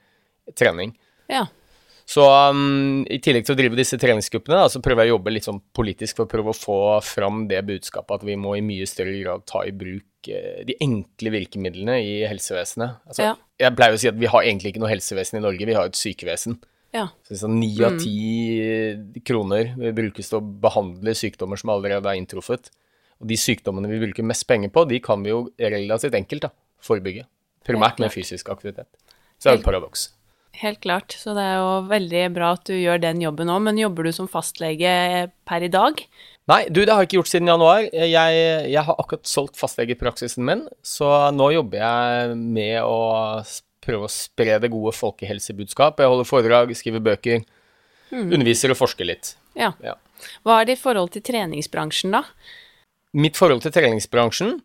trening. 0.57 0.95
Ja. 1.29 1.47
Så 2.05 2.21
um, 2.21 3.07
i 3.09 3.17
tillegg 3.17 3.47
til 3.47 3.55
å 3.55 3.57
drive 3.57 3.79
disse 3.79 3.97
treningsgruppene, 3.97 4.59
da, 4.61 4.69
så 4.69 4.83
prøver 4.85 5.07
jeg 5.07 5.15
å 5.15 5.17
jobbe 5.17 5.33
litt 5.33 5.47
sånn 5.47 5.63
politisk 5.73 6.19
for 6.19 6.27
å 6.27 6.33
prøve 6.35 6.53
å 6.53 6.59
få 6.59 6.81
fram 7.01 7.47
det 7.49 7.63
budskapet 7.65 8.21
at 8.21 8.27
vi 8.29 8.37
må 8.37 8.59
i 8.59 8.65
mye 8.65 8.85
større 8.89 9.17
grad 9.23 9.47
ta 9.49 9.65
i 9.65 9.73
bruk 9.73 10.05
de 10.25 10.77
enkle 10.85 11.33
virkemidlene 11.33 11.97
i 12.01 12.13
helsevesenet. 12.29 13.01
Altså, 13.09 13.31
ja. 13.31 13.33
Jeg 13.61 13.77
pleier 13.79 13.95
å 13.95 14.01
si 14.01 14.11
at 14.11 14.19
vi 14.19 14.31
har 14.31 14.43
egentlig 14.43 14.73
ikke 14.73 14.83
noe 14.83 14.91
helsevesen 14.91 15.39
i 15.39 15.45
Norge, 15.45 15.69
vi 15.69 15.77
har 15.77 15.91
et 15.91 15.99
sykevesen. 15.99 16.59
Ja. 16.95 17.09
Så 17.27 17.39
sånn 17.41 17.59
Ni 17.59 17.73
av 17.83 17.97
mm. 17.97 18.01
ti 18.03 19.21
kroner 19.27 19.75
brukes 19.97 20.31
til 20.31 20.39
å 20.39 20.47
behandle 20.65 21.15
sykdommer 21.19 21.59
som 21.59 21.73
allerede 21.75 22.11
er 22.11 22.21
inntruffet. 22.21 22.71
Og 23.23 23.31
de 23.31 23.39
sykdommene 23.39 23.91
vi 23.91 24.03
bruker 24.03 24.27
mest 24.27 24.47
penger 24.51 24.73
på, 24.75 24.87
de 24.91 25.01
kan 25.03 25.23
vi 25.25 25.33
jo 25.33 25.47
relativt 25.59 26.19
enkelt 26.19 26.49
da, 26.49 26.53
forebygge. 26.83 27.27
Primært 27.67 28.03
med 28.03 28.13
fysisk 28.13 28.51
aktivitet. 28.53 28.91
Så 29.39 29.49
det 29.49 29.55
er 29.55 29.61
et 29.63 29.67
paradoks. 29.67 30.09
Helt 30.61 30.81
klart. 30.85 31.15
Så 31.19 31.35
det 31.35 31.43
er 31.43 31.57
jo 31.59 31.71
veldig 31.91 32.25
bra 32.35 32.53
at 32.55 32.69
du 32.69 32.75
gjør 32.77 33.01
den 33.03 33.23
jobben 33.25 33.51
òg. 33.51 33.65
Men 33.67 33.81
jobber 33.81 34.07
du 34.07 34.13
som 34.15 34.31
fastlege 34.31 34.93
per 35.49 35.67
i 35.67 35.71
dag? 35.73 35.99
Nei, 36.51 36.65
du, 36.69 36.83
det 36.85 36.93
har 36.93 37.01
jeg 37.01 37.09
ikke 37.09 37.21
gjort 37.23 37.31
siden 37.31 37.49
januar. 37.49 37.87
Jeg, 37.89 38.41
jeg 38.69 38.85
har 38.85 38.99
akkurat 39.01 39.29
solgt 39.29 39.57
fastlegepraksisen 39.57 40.45
min, 40.45 40.67
så 40.85 41.09
nå 41.33 41.49
jobber 41.55 41.81
jeg 41.81 42.35
med 42.37 42.81
å 42.85 42.99
prøve 43.85 44.09
å 44.09 44.13
spre 44.13 44.59
det 44.61 44.69
gode 44.73 44.93
folkehelsebudskap. 44.97 46.01
Jeg 46.01 46.13
holder 46.13 46.29
foredrag, 46.29 46.75
skriver 46.77 47.05
bøker, 47.05 47.47
mm. 48.13 48.29
underviser 48.29 48.75
og 48.75 48.81
forsker 48.83 49.09
litt. 49.09 49.33
Ja. 49.57 49.73
ja. 49.85 49.97
Hva 50.45 50.61
er 50.61 50.69
ditt 50.69 50.83
forhold 50.83 51.15
til 51.17 51.25
treningsbransjen, 51.25 52.13
da? 52.13 52.25
Mitt 53.17 53.41
forhold 53.41 53.65
til 53.65 53.73
treningsbransjen? 53.73 54.59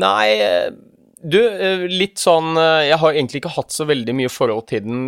Nei, 0.00 0.26
du, 1.20 1.40
litt 1.90 2.20
sånn 2.22 2.54
Jeg 2.56 2.96
har 3.02 3.10
egentlig 3.12 3.40
ikke 3.42 3.50
hatt 3.56 3.74
så 3.74 3.84
veldig 3.88 4.14
mye 4.16 4.30
forhold 4.32 4.68
til 4.70 4.86
den 4.86 5.00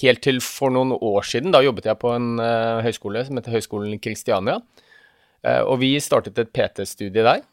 helt 0.00 0.22
til 0.24 0.40
for 0.44 0.72
noen 0.74 0.94
år 0.94 1.26
siden. 1.26 1.52
Da 1.54 1.62
jobbet 1.64 1.88
jeg 1.88 2.00
på 2.00 2.12
en 2.14 2.34
uh, 2.40 2.80
høyskole 2.84 3.24
som 3.26 3.38
heter 3.38 3.54
Høgskolen 3.56 4.00
Kristiania. 4.02 4.58
Uh, 5.44 5.62
og 5.62 5.78
vi 5.82 5.94
startet 6.02 6.38
et 6.40 6.52
PT-studie 6.54 7.24
der 7.24 7.44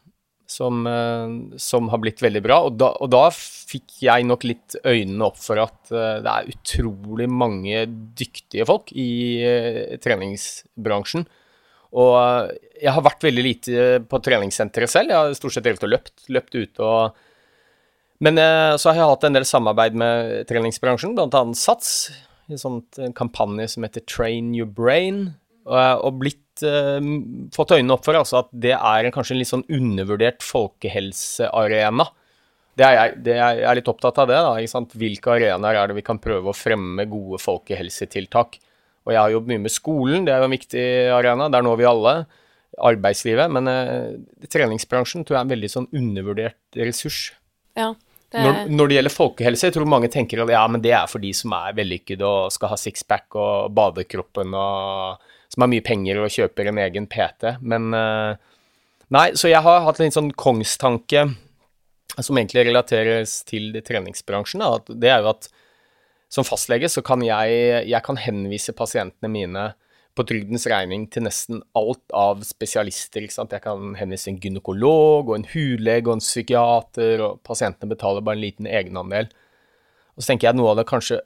som, 0.49 0.83
uh, 0.85 1.57
som, 1.61 1.89
har 1.93 2.01
blitt 2.03 2.21
veldig 2.23 2.43
bra. 2.45 2.59
Og 2.67 2.77
da, 2.81 2.91
og 3.01 3.11
da, 3.13 3.27
fikk 3.35 3.97
jeg 4.05 4.27
nok 4.29 4.45
litt 4.45 4.77
øynene 4.85 5.25
opp 5.25 5.39
for 5.41 5.59
at 5.63 5.89
det 5.89 6.31
er 6.31 6.51
utrolig 6.51 7.25
mange 7.27 7.81
dyktige 8.15 8.67
folk 8.69 8.91
i 8.93 9.97
treningsbransjen. 10.03 11.25
Og 11.95 12.51
jeg 12.77 12.91
har 12.93 13.03
vært 13.03 13.25
veldig 13.25 13.43
lite 13.43 13.87
på 14.05 14.19
treningssenteret 14.21 14.91
selv. 14.91 15.11
Jeg 15.11 15.17
har 15.17 15.37
stort 15.39 15.55
sett 15.55 15.65
drevet 15.65 15.87
og 15.87 15.91
løpt, 15.95 16.13
løpt 16.35 16.57
ute 16.59 16.85
og 16.85 17.25
men 18.25 18.41
eh, 18.41 18.73
så 18.81 18.89
har 18.89 18.99
jeg 18.99 19.11
hatt 19.13 19.27
en 19.27 19.37
del 19.37 19.45
samarbeid 19.47 19.97
med 20.01 20.47
treningsbransjen, 20.49 21.15
bl.a. 21.17 21.43
Sats, 21.57 22.09
en 22.49 22.61
sånn 22.61 22.81
kampanje 23.17 23.71
som 23.75 23.85
heter 23.85 24.05
Train 24.09 24.53
Your 24.57 24.69
Brain, 24.69 25.27
og, 25.65 26.03
og 26.05 26.19
blitt 26.21 26.65
eh, 26.65 27.09
fått 27.55 27.73
øynene 27.77 27.95
opp 27.95 28.05
for 28.05 28.17
altså, 28.17 28.43
at 28.43 28.51
det 28.51 28.75
er 28.75 29.09
kanskje 29.13 29.35
en 29.35 29.41
litt 29.41 29.51
sånn 29.51 29.65
undervurdert 29.73 30.45
folkehelsearena. 30.45 32.07
Det 32.75 32.83
er 32.83 32.95
jeg, 32.97 33.11
det 33.23 33.35
er, 33.37 33.59
jeg 33.61 33.67
er 33.71 33.77
litt 33.79 33.89
opptatt 33.91 34.17
av 34.19 34.29
det. 34.29 34.39
da? 34.43 34.79
Hvilke 34.99 35.35
arenaer 35.37 35.79
er 35.79 35.91
det 35.91 35.99
vi 35.99 36.05
kan 36.05 36.19
prøve 36.19 36.51
å 36.51 36.57
fremme 36.57 37.05
gode 37.07 37.39
folkehelsetiltak? 37.39 38.57
Og 39.05 39.13
jeg 39.13 39.21
har 39.21 39.31
jobbet 39.31 39.53
mye 39.53 39.63
med 39.63 39.71
skolen, 39.73 40.25
det 40.25 40.33
er 40.33 40.41
jo 40.41 40.49
en 40.49 40.55
viktig 40.55 40.83
arena. 41.13 41.47
Der 41.53 41.63
når 41.63 41.79
vi 41.79 41.87
alle. 41.87 42.15
arbeidslivet, 42.75 43.47
men 43.55 43.69
uh, 43.71 44.47
treningsbransjen 44.51 45.23
tror 45.23 45.37
jeg 45.37 45.39
er 45.39 45.45
en 45.45 45.51
veldig 45.53 45.69
sånn 45.71 45.85
undervurdert 45.95 46.75
ressurs. 46.75 47.29
Ja. 47.79 47.93
Når, 48.35 48.57
når, 48.71 48.89
det 48.89 48.97
gjelder 48.97 49.13
folkehelse, 49.13 49.67
jeg 49.67 49.75
tror 49.75 49.87
mange 49.89 50.09
tenker 50.11 50.41
at 50.43 50.51
ja, 50.51 50.63
men 50.71 50.83
det 50.83 50.91
er 50.97 51.07
for 51.11 51.23
de 51.23 51.31
som 51.35 51.53
er 51.57 51.75
vellykkede 51.77 52.27
og 52.27 52.51
skal 52.53 52.73
ha 52.73 52.77
sixpack 52.79 53.37
og 53.39 53.71
badekroppen 53.75 54.55
og 54.57 55.23
som 55.53 55.63
har 55.63 55.71
mye 55.71 55.85
penger 55.85 56.19
og 56.19 56.33
kjøper 56.33 56.69
en 56.71 56.81
egen 56.83 57.07
PT. 57.11 57.55
Men 57.63 57.89
uh, 57.95 58.35
nei, 59.15 59.27
så 59.39 59.51
jeg 59.51 59.63
har 59.63 59.85
hatt 59.85 60.01
en 60.03 60.15
sånn 60.15 60.31
kongstanke 60.35 61.27
som 62.15 62.37
egentlig 62.37 62.67
relateres 62.69 63.39
til 63.47 63.71
treningsbransjen. 63.85 64.63
Da. 64.63 64.95
Det 64.95 65.11
er 65.11 65.23
jo 65.23 65.31
at 65.33 65.49
som 66.31 66.47
fastlege 66.47 66.89
så 66.91 67.03
kan 67.05 67.23
jeg, 67.23 67.85
jeg 67.87 68.01
kan 68.03 68.19
henvise 68.19 68.75
pasientene 68.75 69.31
mine 69.31 69.65
på 70.15 70.23
trygdens 70.27 70.65
regning 70.71 71.05
til 71.11 71.25
nesten 71.25 71.61
alt 71.75 72.03
av 72.15 72.43
spesialister. 72.47 73.25
ikke 73.25 73.35
sant? 73.35 73.53
Jeg 73.55 73.63
kan 73.65 73.95
henvise 73.99 74.29
en 74.31 74.39
gynekolog 74.41 75.29
og 75.29 75.35
en 75.35 75.47
hudlege 75.51 76.07
og 76.07 76.17
en 76.17 76.23
psykiater, 76.23 77.23
og 77.23 77.41
pasientene 77.47 77.91
betaler 77.91 78.23
bare 78.23 78.39
en 78.39 78.45
liten 78.45 78.69
egenandel. 78.69 79.27
Og 80.15 80.23
så 80.23 80.31
tenker 80.31 80.47
jeg 80.47 80.55
at 80.55 80.59
noe 80.61 80.71
av 80.71 80.79
det 80.79 80.87
kanskje 80.89 81.19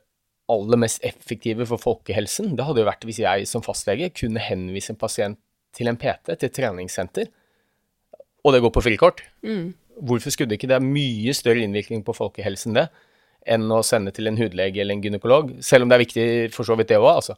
aller 0.49 0.81
mest 0.81 1.03
effektive 1.05 1.67
for 1.69 1.81
folkehelsen, 1.81 2.55
det 2.57 2.65
hadde 2.65 2.81
jo 2.81 2.87
vært 2.87 3.05
hvis 3.05 3.21
jeg 3.21 3.45
som 3.49 3.61
fastlege 3.61 4.09
kunne 4.17 4.41
henvise 4.41 4.95
en 4.95 4.97
pasient 4.97 5.37
til 5.77 5.91
en 5.91 5.99
PT, 5.99 6.33
til 6.41 6.49
treningssenter, 6.49 7.29
og 8.41 8.55
det 8.55 8.63
går 8.63 8.73
på 8.73 8.81
frikort. 8.81 9.21
Mm. 9.45 9.75
Hvorfor 10.09 10.33
skulle 10.33 10.49
det 10.49 10.57
ikke? 10.57 10.71
Det 10.71 10.79
er 10.79 10.85
mye 10.85 11.35
større 11.37 11.61
innvirkning 11.61 12.01
på 12.07 12.15
folkehelsen 12.17 12.77
det, 12.77 12.87
enn 13.49 13.69
å 13.71 13.83
sende 13.85 14.13
til 14.15 14.29
en 14.29 14.39
hudlege 14.39 14.81
eller 14.81 14.97
en 14.97 15.03
gynekolog, 15.03 15.53
selv 15.65 15.85
om 15.85 15.91
det 15.91 15.97
er 15.97 16.05
viktig 16.05 16.25
for 16.55 16.67
så 16.67 16.77
vidt 16.79 16.89
det 16.91 16.97
òg, 16.97 17.11
altså. 17.13 17.37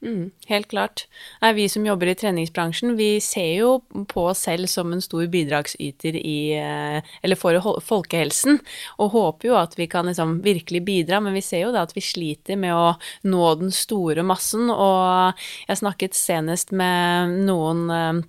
Mm, 0.00 0.30
helt 0.48 0.68
klart. 0.68 1.02
Nei, 1.42 1.52
vi 1.52 1.66
som 1.68 1.84
jobber 1.84 2.08
i 2.08 2.14
treningsbransjen, 2.16 2.94
vi 2.96 3.18
ser 3.20 3.50
jo 3.58 3.72
på 4.08 4.22
oss 4.30 4.46
selv 4.46 4.70
som 4.72 4.94
en 4.94 5.02
stor 5.04 5.26
bidragsyter 5.28 6.16
i 6.16 6.54
eh, 6.56 7.10
Eller 7.20 7.36
for 7.36 7.60
folkehelsen, 7.84 8.62
og 8.96 9.12
håper 9.12 9.50
jo 9.50 9.58
at 9.60 9.76
vi 9.76 9.90
kan 9.92 10.08
liksom 10.08 10.38
virkelig 10.46 10.80
bidra, 10.88 11.20
men 11.20 11.36
vi 11.36 11.44
ser 11.44 11.66
jo 11.66 11.74
da 11.76 11.84
at 11.84 11.92
vi 11.92 12.04
sliter 12.04 12.56
med 12.56 12.72
å 12.72 12.94
nå 13.28 13.54
den 13.60 13.76
store 13.76 14.24
massen, 14.24 14.72
og 14.72 15.36
jeg 15.68 15.82
snakket 15.82 16.16
senest 16.16 16.72
med 16.72 17.36
noen 17.44 17.84
eh, 17.92 18.24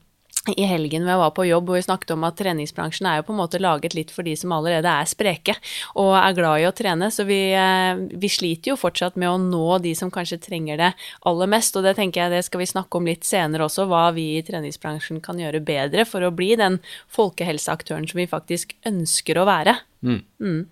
i 0.49 0.65
helgen 0.65 1.03
hvor 1.05 1.13
jeg 1.13 1.21
var 1.21 1.33
på 1.37 1.43
jobb 1.45 1.67
og 1.69 1.75
vi 1.77 1.83
snakket 1.85 2.13
om 2.15 2.23
at 2.25 2.37
treningsbransjen 2.39 3.05
er 3.05 3.19
jo 3.19 3.25
på 3.27 3.33
en 3.35 3.39
måte 3.43 3.59
laget 3.61 3.93
litt 3.93 4.13
for 4.13 4.25
de 4.25 4.33
som 4.39 4.55
allerede 4.55 4.89
er 4.89 5.09
spreke 5.09 5.53
og 6.01 6.15
er 6.17 6.37
glad 6.37 6.63
i 6.63 6.65
å 6.65 6.73
trene, 6.73 7.11
så 7.13 7.27
vi, 7.29 7.53
eh, 7.53 8.01
vi, 8.09 8.31
sliter 8.31 8.73
jo 8.73 8.79
fortsatt 8.79 9.19
med 9.21 9.29
å 9.29 9.37
nå 9.37 9.77
de 9.83 9.93
som 9.97 10.09
kanskje 10.13 10.41
trenger 10.41 10.81
det 10.81 10.89
aller 11.29 11.51
mest, 11.51 11.77
og 11.77 11.85
det 11.85 11.93
tenker 11.99 12.23
jeg 12.23 12.33
det 12.33 12.41
skal 12.47 12.63
vi 12.63 12.71
snakke 12.73 12.97
om 12.97 13.11
litt 13.11 13.27
senere 13.27 13.67
også, 13.67 13.85
hva 13.91 14.07
vi 14.15 14.31
i 14.39 14.43
treningsbransjen 14.47 15.21
kan 15.21 15.37
gjøre 15.41 15.61
bedre 15.61 16.07
for 16.09 16.25
å 16.25 16.33
bli 16.33 16.55
den 16.57 16.81
folkehelseaktøren 17.13 18.09
som 18.09 18.23
vi 18.23 18.29
faktisk 18.31 18.73
ønsker 18.89 19.37
å 19.37 19.47
være. 19.49 19.77
Mm. 20.01 20.21
Mm. 20.41 20.65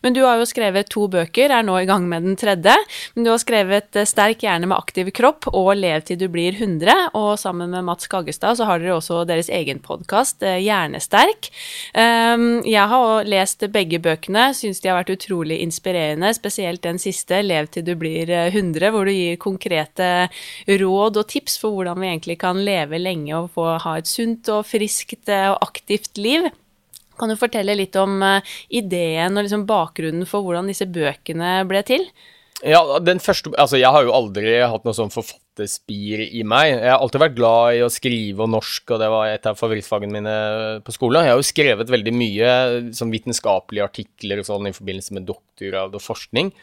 Men 0.00 0.12
du 0.12 0.20
har 0.26 0.36
jo 0.36 0.44
skrevet 0.44 0.90
to 0.92 1.06
bøker, 1.08 1.48
er 1.48 1.64
nå 1.64 1.78
i 1.80 1.86
gang 1.88 2.04
med 2.08 2.26
den 2.26 2.36
tredje. 2.36 2.74
Men 3.14 3.24
du 3.24 3.30
har 3.32 3.40
skrevet 3.40 3.96
eh, 3.96 4.04
'Sterk 4.04 4.44
hjerne 4.44 4.68
med 4.68 4.76
aktiv 4.76 5.08
kropp' 5.16 5.48
og 5.48 5.70
'Lev 5.78 6.04
til 6.04 6.18
du 6.20 6.26
blir 6.28 6.52
100'. 6.52 7.14
Og 7.16 7.38
sammen 7.40 7.72
med 7.72 7.84
Mats 7.84 8.06
Kaggestad 8.12 8.58
så 8.60 8.68
har 8.68 8.82
dere 8.82 8.98
også 8.98 9.22
deres 9.24 9.48
egen 9.48 9.80
podkast, 9.80 10.42
eh, 10.42 10.60
'Hjernesterk'. 10.60 11.48
Um, 11.96 12.60
jeg 12.68 12.88
har 12.92 13.24
lest 13.24 13.64
begge 13.72 13.98
bøkene, 13.98 14.52
syns 14.52 14.80
de 14.80 14.88
har 14.92 15.00
vært 15.00 15.16
utrolig 15.16 15.62
inspirerende. 15.64 16.34
Spesielt 16.36 16.82
den 16.82 17.00
siste, 17.00 17.40
'Lev 17.40 17.70
til 17.72 17.84
du 17.84 17.94
blir 17.96 18.28
100', 18.52 18.90
hvor 18.90 19.08
du 19.08 19.12
gir 19.12 19.40
konkrete 19.40 20.28
råd 20.68 21.16
og 21.16 21.28
tips 21.28 21.56
for 21.58 21.72
hvordan 21.72 22.00
vi 22.00 22.12
egentlig 22.12 22.38
kan 22.38 22.60
leve 22.60 23.00
lenge 23.00 23.32
og 23.32 23.50
få 23.56 23.78
ha 23.80 23.96
et 23.96 24.08
sunt 24.08 24.48
og 24.48 24.66
friskt 24.66 25.28
og 25.28 25.58
aktivt 25.64 26.18
liv. 26.18 26.50
Kan 27.20 27.30
du 27.30 27.38
fortelle 27.38 27.76
litt 27.78 27.96
om 28.00 28.20
uh, 28.24 28.54
ideen 28.68 29.36
og 29.36 29.46
liksom 29.46 29.66
bakgrunnen 29.68 30.28
for 30.28 30.46
hvordan 30.46 30.70
disse 30.70 30.88
bøkene 30.90 31.60
ble 31.70 31.84
til? 31.86 32.08
Ja, 32.64 32.80
den 33.02 33.18
første, 33.20 33.50
altså 33.60 33.76
Jeg 33.76 33.92
har 33.92 34.06
jo 34.06 34.14
aldri 34.14 34.54
hatt 34.62 34.86
noe 34.86 34.96
sånn 34.96 35.12
forfatterspir 35.12 36.22
i 36.24 36.44
meg. 36.46 36.70
Jeg 36.70 36.92
har 36.92 37.02
alltid 37.02 37.24
vært 37.24 37.36
glad 37.36 37.78
i 37.78 37.82
å 37.84 37.90
skrive 37.92 38.46
og 38.46 38.52
norsk, 38.54 38.94
og 38.94 39.02
det 39.02 39.10
var 39.12 39.32
et 39.32 39.48
av 39.50 39.58
favorittfagene 39.58 40.14
mine 40.14 40.36
på 40.86 40.94
skolen. 40.94 41.26
Jeg 41.26 41.34
har 41.34 41.42
jo 41.42 41.50
skrevet 41.50 41.92
veldig 41.92 42.14
mye 42.14 42.54
sånn 42.96 43.12
vitenskapelige 43.12 43.90
artikler 43.90 44.40
og 44.40 44.48
sånn 44.48 44.70
i 44.70 44.74
forbindelse 44.76 45.18
med 45.18 45.28
doktorgrad 45.28 45.98
og 45.98 46.04
forskning. 46.04 46.54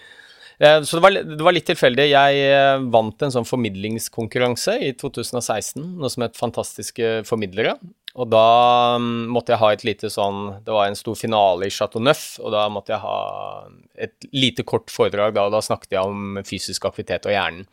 Eh, 0.61 0.79
så 0.85 0.97
det 0.97 1.03
var, 1.03 1.15
det 1.25 1.41
var, 1.41 1.55
litt 1.55 1.69
tilfeldig. 1.69 2.07
Jeg 2.11 2.41
eh, 2.45 2.83
vant 2.93 3.25
en 3.25 3.33
sånn 3.33 3.47
formidlingskonkurranse 3.49 4.77
i 4.85 4.91
2016, 4.97 5.81
noe 6.01 6.11
som 6.13 6.25
het 6.25 6.37
Fantastiske 6.37 7.19
formidlere. 7.29 7.77
Og 8.19 8.27
da 8.27 8.97
mm, 8.99 9.29
måtte 9.31 9.53
jeg 9.53 9.61
ha 9.61 9.69
et 9.71 9.83
lite 9.87 10.09
sånn 10.11 10.39
Det 10.65 10.73
var 10.75 10.89
en 10.89 10.97
stor 10.99 11.15
finale 11.15 11.69
i 11.69 11.71
Chateau 11.71 12.03
Neuf, 12.03 12.35
og 12.43 12.51
da 12.51 12.65
måtte 12.71 12.91
jeg 12.91 13.03
ha 13.05 13.19
et 13.95 14.27
lite 14.35 14.65
kort 14.67 14.91
foredrag 14.91 15.37
da, 15.37 15.47
og 15.47 15.55
da 15.55 15.61
snakket 15.63 15.95
jeg 15.95 16.11
om 16.11 16.41
fysisk 16.47 16.89
aktivitet 16.89 17.29
og 17.29 17.35
hjernen. 17.35 17.67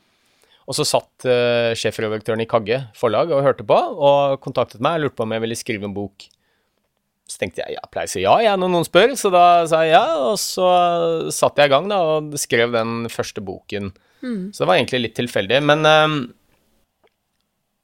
Og 0.69 0.77
så 0.77 0.85
satt 0.85 1.25
uh, 1.25 1.73
sjefredaktøren 1.79 2.45
i 2.45 2.49
Kagge 2.49 2.83
forlag 2.97 3.33
og 3.33 3.45
hørte 3.47 3.65
på, 3.67 3.77
og 3.77 4.37
kontaktet 4.45 4.83
meg 4.85 4.99
og 4.99 5.07
lurte 5.07 5.17
på 5.19 5.25
om 5.25 5.33
jeg 5.33 5.45
ville 5.47 5.57
skrive 5.57 5.89
en 5.89 5.97
bok. 5.97 6.27
Så 7.29 7.41
tenkte 7.41 7.65
jeg 7.65 7.77
ja, 7.77 7.85
pleier 7.93 8.09
å 8.09 8.13
si 8.13 8.25
ja, 8.25 8.35
jeg 8.45 8.61
når 8.61 8.73
noen 8.73 8.87
spør, 8.89 9.15
så 9.21 9.33
da 9.33 9.45
sa 9.69 9.81
jeg 9.85 9.97
ja. 9.97 10.05
Og 10.29 10.37
så 10.41 10.69
satte 11.35 11.65
jeg 11.65 11.73
i 11.73 11.75
gang 11.75 11.89
da, 11.89 12.03
og 12.13 12.37
skrev 12.41 12.77
den 12.77 13.09
første 13.13 13.45
boken. 13.45 13.91
Mm. 14.21 14.53
Så 14.53 14.63
det 14.63 14.69
var 14.69 14.77
egentlig 14.77 15.03
litt 15.07 15.17
tilfeldig. 15.17 15.63
Men 15.73 15.89
uh, 15.89 16.19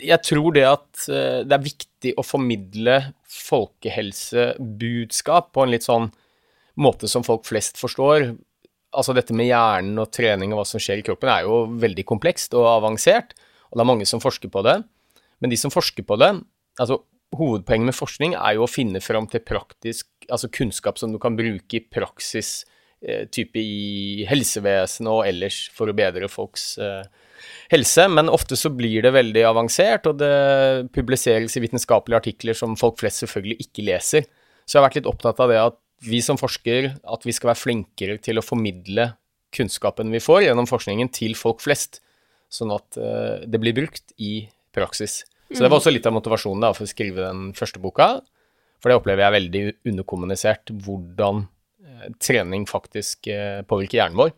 jeg 0.04 0.20
tror 0.26 0.52
det 0.56 0.64
at 0.68 1.06
uh, 1.08 1.40
det 1.44 1.54
er 1.56 1.64
viktig 1.64 2.12
å 2.20 2.23
formidle 2.26 2.96
folkehelsebudskap 3.34 5.52
på 5.54 5.61
en 5.64 5.73
litt 5.73 5.87
sånn 5.87 6.06
måte 6.80 7.08
som 7.11 7.25
folk 7.26 7.44
flest 7.49 7.78
forstår. 7.80 8.18
Altså 8.94 9.12
dette 9.16 9.34
med 9.37 9.46
hjernen 9.50 9.99
og 10.02 10.12
trening 10.14 10.52
og 10.52 10.58
hva 10.61 10.66
som 10.68 10.80
skjer 10.82 10.99
i 11.00 11.06
kroppen, 11.06 11.28
er 11.30 11.42
jo 11.46 11.54
veldig 11.82 12.04
komplekst 12.06 12.50
og 12.58 12.64
avansert, 12.70 13.28
og 13.70 13.75
det 13.78 13.82
er 13.82 13.90
mange 13.90 14.06
som 14.06 14.23
forsker 14.23 14.49
på 14.54 14.61
det. 14.66 14.76
Men 15.42 15.49
de 15.50 15.56
som 15.58 15.75
forsker 15.75 16.04
på 16.06 16.14
det 16.20 16.32
altså 16.80 16.96
Hovedpoenget 17.34 17.88
med 17.88 17.96
forskning 17.96 18.37
er 18.38 18.52
jo 18.54 18.62
å 18.62 18.70
finne 18.70 19.00
fram 19.02 19.26
til 19.26 19.42
praktisk 19.42 20.06
altså 20.30 20.46
kunnskap 20.54 20.94
som 21.00 21.11
du 21.11 21.18
kan 21.18 21.34
bruke 21.34 21.80
i 21.80 21.82
praksis, 21.82 22.62
eh, 22.62 22.70
type 23.32 23.61
i 23.61 24.25
helsevesenet 24.28 25.11
og 25.11 25.26
ellers, 25.28 25.66
for 25.75 25.90
å 25.90 25.96
bedre 25.96 26.30
folks 26.32 26.75
eh, 26.82 27.02
helse, 27.73 28.06
men 28.12 28.32
ofte 28.32 28.56
så 28.58 28.70
blir 28.73 29.04
det 29.04 29.14
veldig 29.14 29.44
avansert, 29.49 30.08
og 30.11 30.20
det 30.23 30.90
publiseres 30.94 31.56
i 31.56 31.64
vitenskapelige 31.64 32.23
artikler 32.23 32.58
som 32.58 32.76
folk 32.80 33.00
flest 33.02 33.25
selvfølgelig 33.25 33.66
ikke 33.66 33.87
leser. 33.90 34.28
Så 34.64 34.76
jeg 34.76 34.80
har 34.80 34.88
vært 34.88 35.00
litt 35.00 35.11
opptatt 35.11 35.42
av 35.44 35.52
det 35.52 35.61
at 35.61 35.78
vi 36.04 36.20
som 36.25 36.40
forsker, 36.40 36.90
at 37.00 37.25
vi 37.25 37.32
skal 37.32 37.52
være 37.52 37.62
flinkere 37.62 38.18
til 38.23 38.40
å 38.40 38.44
formidle 38.44 39.12
kunnskapen 39.54 40.11
vi 40.12 40.20
får 40.23 40.49
gjennom 40.49 40.66
forskningen 40.68 41.12
til 41.14 41.37
folk 41.38 41.62
flest, 41.64 42.00
sånn 42.52 42.73
at 42.75 42.99
uh, 42.99 43.44
det 43.46 43.61
blir 43.62 43.76
brukt 43.76 44.14
i 44.20 44.49
praksis. 44.75 45.23
Så 45.52 45.62
det 45.62 45.70
var 45.70 45.78
også 45.78 45.92
litt 45.92 46.06
av 46.08 46.16
motivasjonen 46.16 46.64
da, 46.64 46.73
for 46.75 46.87
å 46.87 46.90
skrive 46.90 47.23
den 47.23 47.52
første 47.56 47.80
boka, 47.82 48.16
for 48.82 48.90
det 48.90 48.99
opplever 48.99 49.25
jeg 49.25 49.37
veldig 49.37 49.62
underkommunisert, 49.92 50.73
hvordan 50.84 51.44
trening 52.23 52.66
faktisk 52.70 53.28
uh, 53.30 53.62
påvirker 53.68 54.00
hjernen 54.00 54.20
vår. 54.20 54.34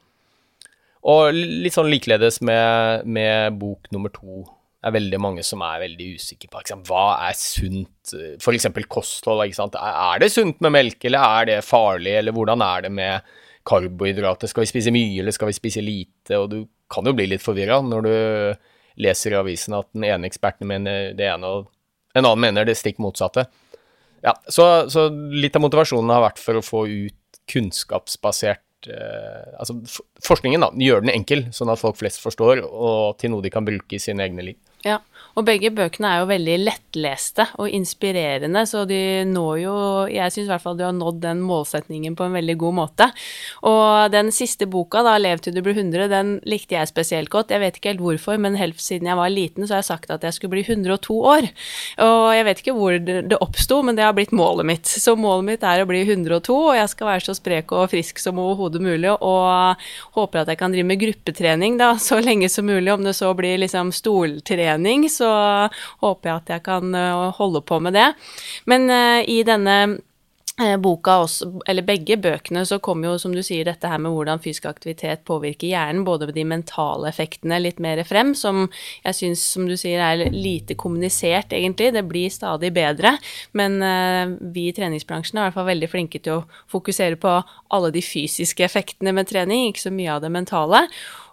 Og 1.06 1.36
litt 1.36 1.76
sånn 1.76 1.90
likeledes 1.90 2.40
med, 2.44 3.06
med 3.06 3.58
bok 3.60 3.86
nummer 3.94 4.10
to. 4.10 4.42
Det 4.42 4.90
er 4.90 4.96
veldig 4.96 5.18
mange 5.22 5.42
som 5.46 5.62
er 5.66 5.82
veldig 5.84 6.08
usikre 6.18 6.50
på 6.50 6.60
eksempel, 6.62 6.90
hva 6.90 7.28
er 7.28 7.36
sunt, 7.38 8.14
f.eks. 8.42 8.68
kosthold. 8.90 9.44
ikke 9.46 9.58
sant? 9.58 9.78
Er 9.78 10.22
det 10.22 10.30
sunt 10.34 10.60
med 10.62 10.74
melk, 10.74 10.98
eller 11.06 11.38
er 11.38 11.48
det 11.50 11.58
farlig, 11.66 12.16
eller 12.20 12.34
hvordan 12.34 12.62
er 12.62 12.86
det 12.86 12.92
med 12.94 13.34
karbohydrater? 13.66 14.50
Skal 14.50 14.66
vi 14.66 14.70
spise 14.70 14.94
mye, 14.94 15.20
eller 15.22 15.34
skal 15.34 15.50
vi 15.50 15.58
spise 15.58 15.82
lite? 15.82 16.38
Og 16.38 16.50
du 16.52 16.58
kan 16.90 17.06
jo 17.06 17.14
bli 17.18 17.28
litt 17.32 17.42
forvirra 17.42 17.80
når 17.82 18.06
du 18.06 18.14
leser 19.02 19.34
i 19.34 19.38
avisen 19.38 19.74
at 19.76 19.90
den 19.94 20.06
ene 20.08 20.28
eksperten 20.30 20.68
mener 20.70 21.10
det 21.18 21.26
ene, 21.28 21.50
og 21.50 22.16
en 22.16 22.24
annen 22.24 22.46
mener 22.46 22.66
det 22.66 22.78
stikk 22.78 22.98
motsatte. 23.02 23.46
Ja, 24.26 24.34
så, 24.50 24.64
så 24.90 25.06
litt 25.12 25.56
av 25.56 25.62
motivasjonen 25.62 26.10
har 26.10 26.24
vært 26.24 26.42
for 26.42 26.58
å 26.58 26.64
få 26.64 26.86
ut 26.90 27.40
kunnskapsbasert 27.46 28.88
eh, 28.90 29.52
altså 29.54 29.78
Forskningen 30.26 30.64
da, 30.64 30.72
gjør 30.82 31.04
den 31.04 31.12
enkel, 31.14 31.44
sånn 31.54 31.70
at 31.70 31.78
folk 31.78 32.00
flest 32.00 32.18
forstår, 32.24 32.64
og 32.66 33.20
til 33.20 33.30
noe 33.32 33.44
de 33.44 33.52
kan 33.54 33.66
bruke 33.66 33.94
i 33.94 34.02
sine 34.02 34.26
egne 34.26 34.48
liv. 34.48 34.58
Ja, 34.86 34.98
og 35.36 35.44
begge 35.44 35.70
bøkene 35.74 36.08
er 36.08 36.22
jo 36.22 36.28
veldig 36.30 36.56
lettleste 36.62 37.44
og 37.60 37.72
inspirerende, 37.72 38.62
så 38.68 38.86
de 38.88 39.24
når 39.28 39.56
jo 39.60 39.74
Jeg 40.06 40.32
syns 40.32 40.46
i 40.46 40.50
hvert 40.50 40.62
fall 40.62 40.76
de 40.78 40.86
har 40.86 40.94
nådd 40.96 41.18
den 41.20 41.42
målsetningen 41.44 42.16
på 42.16 42.24
en 42.24 42.36
veldig 42.36 42.56
god 42.60 42.74
måte. 42.78 43.08
Og 43.68 44.12
den 44.12 44.30
siste 44.32 44.66
boka, 44.66 45.02
da, 45.02 45.16
'Lev 45.18 45.42
til 45.42 45.54
du 45.54 45.62
blir 45.62 45.74
100', 45.74 46.08
den 46.08 46.40
likte 46.44 46.76
jeg 46.76 46.88
spesielt 46.88 47.30
godt. 47.30 47.50
Jeg 47.50 47.60
vet 47.60 47.76
ikke 47.76 47.92
helt 47.92 48.00
hvorfor, 48.00 48.38
men 48.38 48.56
helt 48.56 48.80
siden 48.80 49.08
jeg 49.08 49.16
var 49.16 49.28
liten, 49.28 49.66
så 49.66 49.74
har 49.74 49.82
jeg 49.82 49.90
sagt 49.92 50.10
at 50.10 50.22
jeg 50.22 50.32
skulle 50.32 50.56
bli 50.56 50.64
102 50.64 51.20
år. 51.20 51.50
Og 51.98 52.34
jeg 52.34 52.44
vet 52.44 52.58
ikke 52.62 52.76
hvor 52.76 52.98
det 52.98 53.40
oppsto, 53.40 53.82
men 53.82 53.96
det 53.96 54.04
har 54.04 54.14
blitt 54.14 54.32
målet 54.32 54.66
mitt. 54.66 54.86
Så 54.86 55.16
målet 55.16 55.44
mitt 55.44 55.62
er 55.62 55.82
å 55.82 55.88
bli 55.88 56.02
102, 56.04 56.54
og 56.54 56.76
jeg 56.76 56.88
skal 56.88 57.06
være 57.06 57.26
så 57.26 57.34
sprek 57.34 57.72
og 57.72 57.90
frisk 57.90 58.18
som 58.18 58.38
overhodet 58.38 58.80
mulig, 58.80 59.10
og 59.20 59.76
håper 60.16 60.44
at 60.44 60.48
jeg 60.48 60.58
kan 60.58 60.72
drive 60.72 60.86
med 60.86 61.00
gruppetrening 61.00 61.76
da, 61.76 61.96
så 62.00 62.20
lenge 62.20 62.48
som 62.48 62.64
mulig, 62.66 62.92
om 62.92 63.04
det 63.04 63.16
så 63.16 63.34
blir 63.36 63.60
liksom 63.60 63.92
stoltrening 63.92 64.66
trening, 64.76 65.08
så 65.26 65.36
håper 66.04 66.30
jeg 66.30 66.42
at 66.42 66.52
jeg 66.56 66.66
kan 66.66 66.94
eh, 66.94 67.30
holde 67.40 67.64
på 67.66 67.80
med 67.82 67.96
det. 67.96 68.10
Men 68.70 68.90
uh, 68.90 69.22
i 69.26 69.42
denne 69.46 69.78
Eh, 70.56 70.78
boka 70.80 71.18
også, 71.20 71.50
eller 71.68 71.84
begge 71.84 72.16
bøkene, 72.16 72.62
så 72.64 72.78
kommer 72.80 73.10
jo, 73.10 73.18
som 73.20 73.34
du 73.36 73.42
sier, 73.44 73.66
dette 73.68 73.90
her 73.92 73.98
med 74.00 74.14
hvordan 74.14 74.40
fysisk 74.40 74.64
aktivitet 74.70 75.20
påvirker 75.28 75.68
hjernen, 75.68 76.00
både 76.06 76.30
med 76.30 76.38
de 76.38 76.46
mentale 76.48 77.10
effektene 77.10 77.58
litt 77.60 77.82
mer 77.84 78.00
frem, 78.08 78.32
som 78.32 78.62
jeg 79.04 79.18
syns, 79.18 79.44
som 79.52 79.66
du 79.68 79.74
sier, 79.76 80.00
er 80.00 80.32
lite 80.32 80.72
kommunisert, 80.80 81.52
egentlig. 81.52 81.90
Det 81.92 82.06
blir 82.08 82.32
stadig 82.32 82.72
bedre. 82.72 83.18
Men 83.52 83.76
vi 84.40 84.70
i 84.70 84.72
treningsbransjen 84.72 85.36
er 85.36 85.44
i 85.44 85.50
hvert 85.50 85.58
fall 85.58 85.68
veldig 85.74 85.92
flinke 85.92 86.24
til 86.24 86.38
å 86.38 86.44
fokusere 86.72 87.20
på 87.20 87.36
alle 87.76 87.92
de 87.92 88.00
fysiske 88.00 88.64
effektene 88.64 89.12
med 89.12 89.28
trening, 89.28 89.68
ikke 89.68 89.90
så 89.90 89.92
mye 89.92 90.16
av 90.16 90.24
det 90.24 90.32
mentale. 90.32 90.86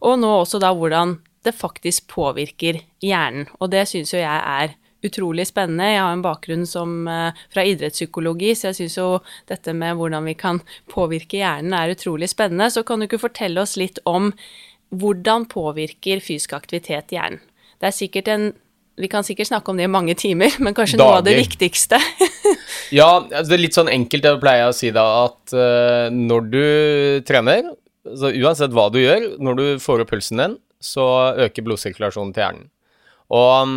Og 0.04 0.20
nå 0.20 0.36
også 0.42 0.60
da 0.60 0.76
hvordan 0.76 1.22
det 1.44 1.56
faktisk 1.56 2.08
påvirker 2.14 2.82
hjernen. 3.04 3.48
Og 3.60 3.72
det 3.74 3.86
syns 3.90 4.14
jo 4.14 4.22
jeg 4.22 4.42
er 4.64 4.76
utrolig 5.04 5.46
spennende. 5.50 5.90
Jeg 5.92 6.02
har 6.02 6.16
en 6.16 6.24
bakgrunn 6.24 6.66
som, 6.68 7.08
eh, 7.08 7.32
fra 7.52 7.64
idrettspsykologi, 7.64 8.56
så 8.56 8.72
jeg 8.72 8.76
syns 8.76 8.98
jo 8.98 9.22
dette 9.48 9.74
med 9.74 9.98
hvordan 9.98 10.24
vi 10.26 10.34
kan 10.34 10.62
påvirke 10.88 11.40
hjernen 11.42 11.74
er 11.74 11.96
utrolig 11.96 12.30
spennende. 12.30 12.72
Så 12.72 12.86
kan 12.86 13.00
du 13.00 13.08
ikke 13.08 13.20
fortelle 13.28 13.60
oss 13.62 13.76
litt 13.76 14.00
om 14.06 14.34
hvordan 14.94 15.48
påvirker 15.50 16.22
fysisk 16.22 16.54
aktivitet 16.54 17.12
hjernen? 17.12 17.42
Det 17.80 17.88
er 17.88 17.98
sikkert 18.00 18.28
en 18.28 18.54
vi 18.96 19.08
kan 19.10 19.24
sikkert 19.26 19.50
snakke 19.50 19.72
om 19.72 19.78
det 19.78 19.88
i 19.88 19.92
mange 19.92 20.14
timer, 20.14 20.54
men 20.60 20.76
kanskje 20.78 21.00
Dager. 21.00 21.10
noe 21.10 21.18
av 21.18 21.26
det 21.26 21.34
viktigste? 21.40 21.98
ja, 23.00 23.24
altså 23.26 23.50
det 23.50 23.56
er 23.58 23.64
litt 23.64 23.74
sånn 23.74 23.90
enkelt, 23.90 24.28
jeg 24.28 24.42
pleier 24.44 24.70
å 24.70 24.76
si 24.76 24.92
da, 24.94 25.06
at 25.26 25.56
uh, 25.58 26.14
når 26.14 26.50
du 26.52 26.66
trener, 27.26 27.72
så 28.06 28.30
uansett 28.30 28.76
hva 28.76 28.92
du 28.94 29.00
gjør, 29.02 29.32
når 29.42 29.58
du 29.58 29.66
får 29.82 30.04
opp 30.04 30.14
pulsen 30.14 30.44
din, 30.44 30.56
så 30.84 31.08
øker 31.48 31.66
blodsirkulasjonen 31.66 32.34
til 32.36 32.46
hjernen. 32.46 32.70
Og 33.34 33.52
um, 33.64 33.76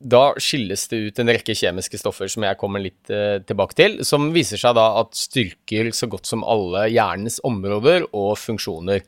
da 0.00 0.30
skilles 0.40 0.86
det 0.88 0.98
ut 1.06 1.18
en 1.20 1.30
rekke 1.30 1.54
kjemiske 1.56 2.00
stoffer 2.00 2.30
som 2.32 2.44
jeg 2.46 2.58
kommer 2.60 2.80
litt 2.80 3.10
eh, 3.12 3.42
tilbake 3.44 3.76
til, 3.76 3.98
som 4.06 4.30
viser 4.32 4.60
seg 4.60 4.76
da 4.78 4.86
at 5.02 5.16
styrker 5.16 5.90
så 5.96 6.08
godt 6.08 6.28
som 6.28 6.44
alle 6.48 6.86
hjernens 6.88 7.36
områder 7.44 8.06
og 8.16 8.32
funksjoner. 8.40 9.04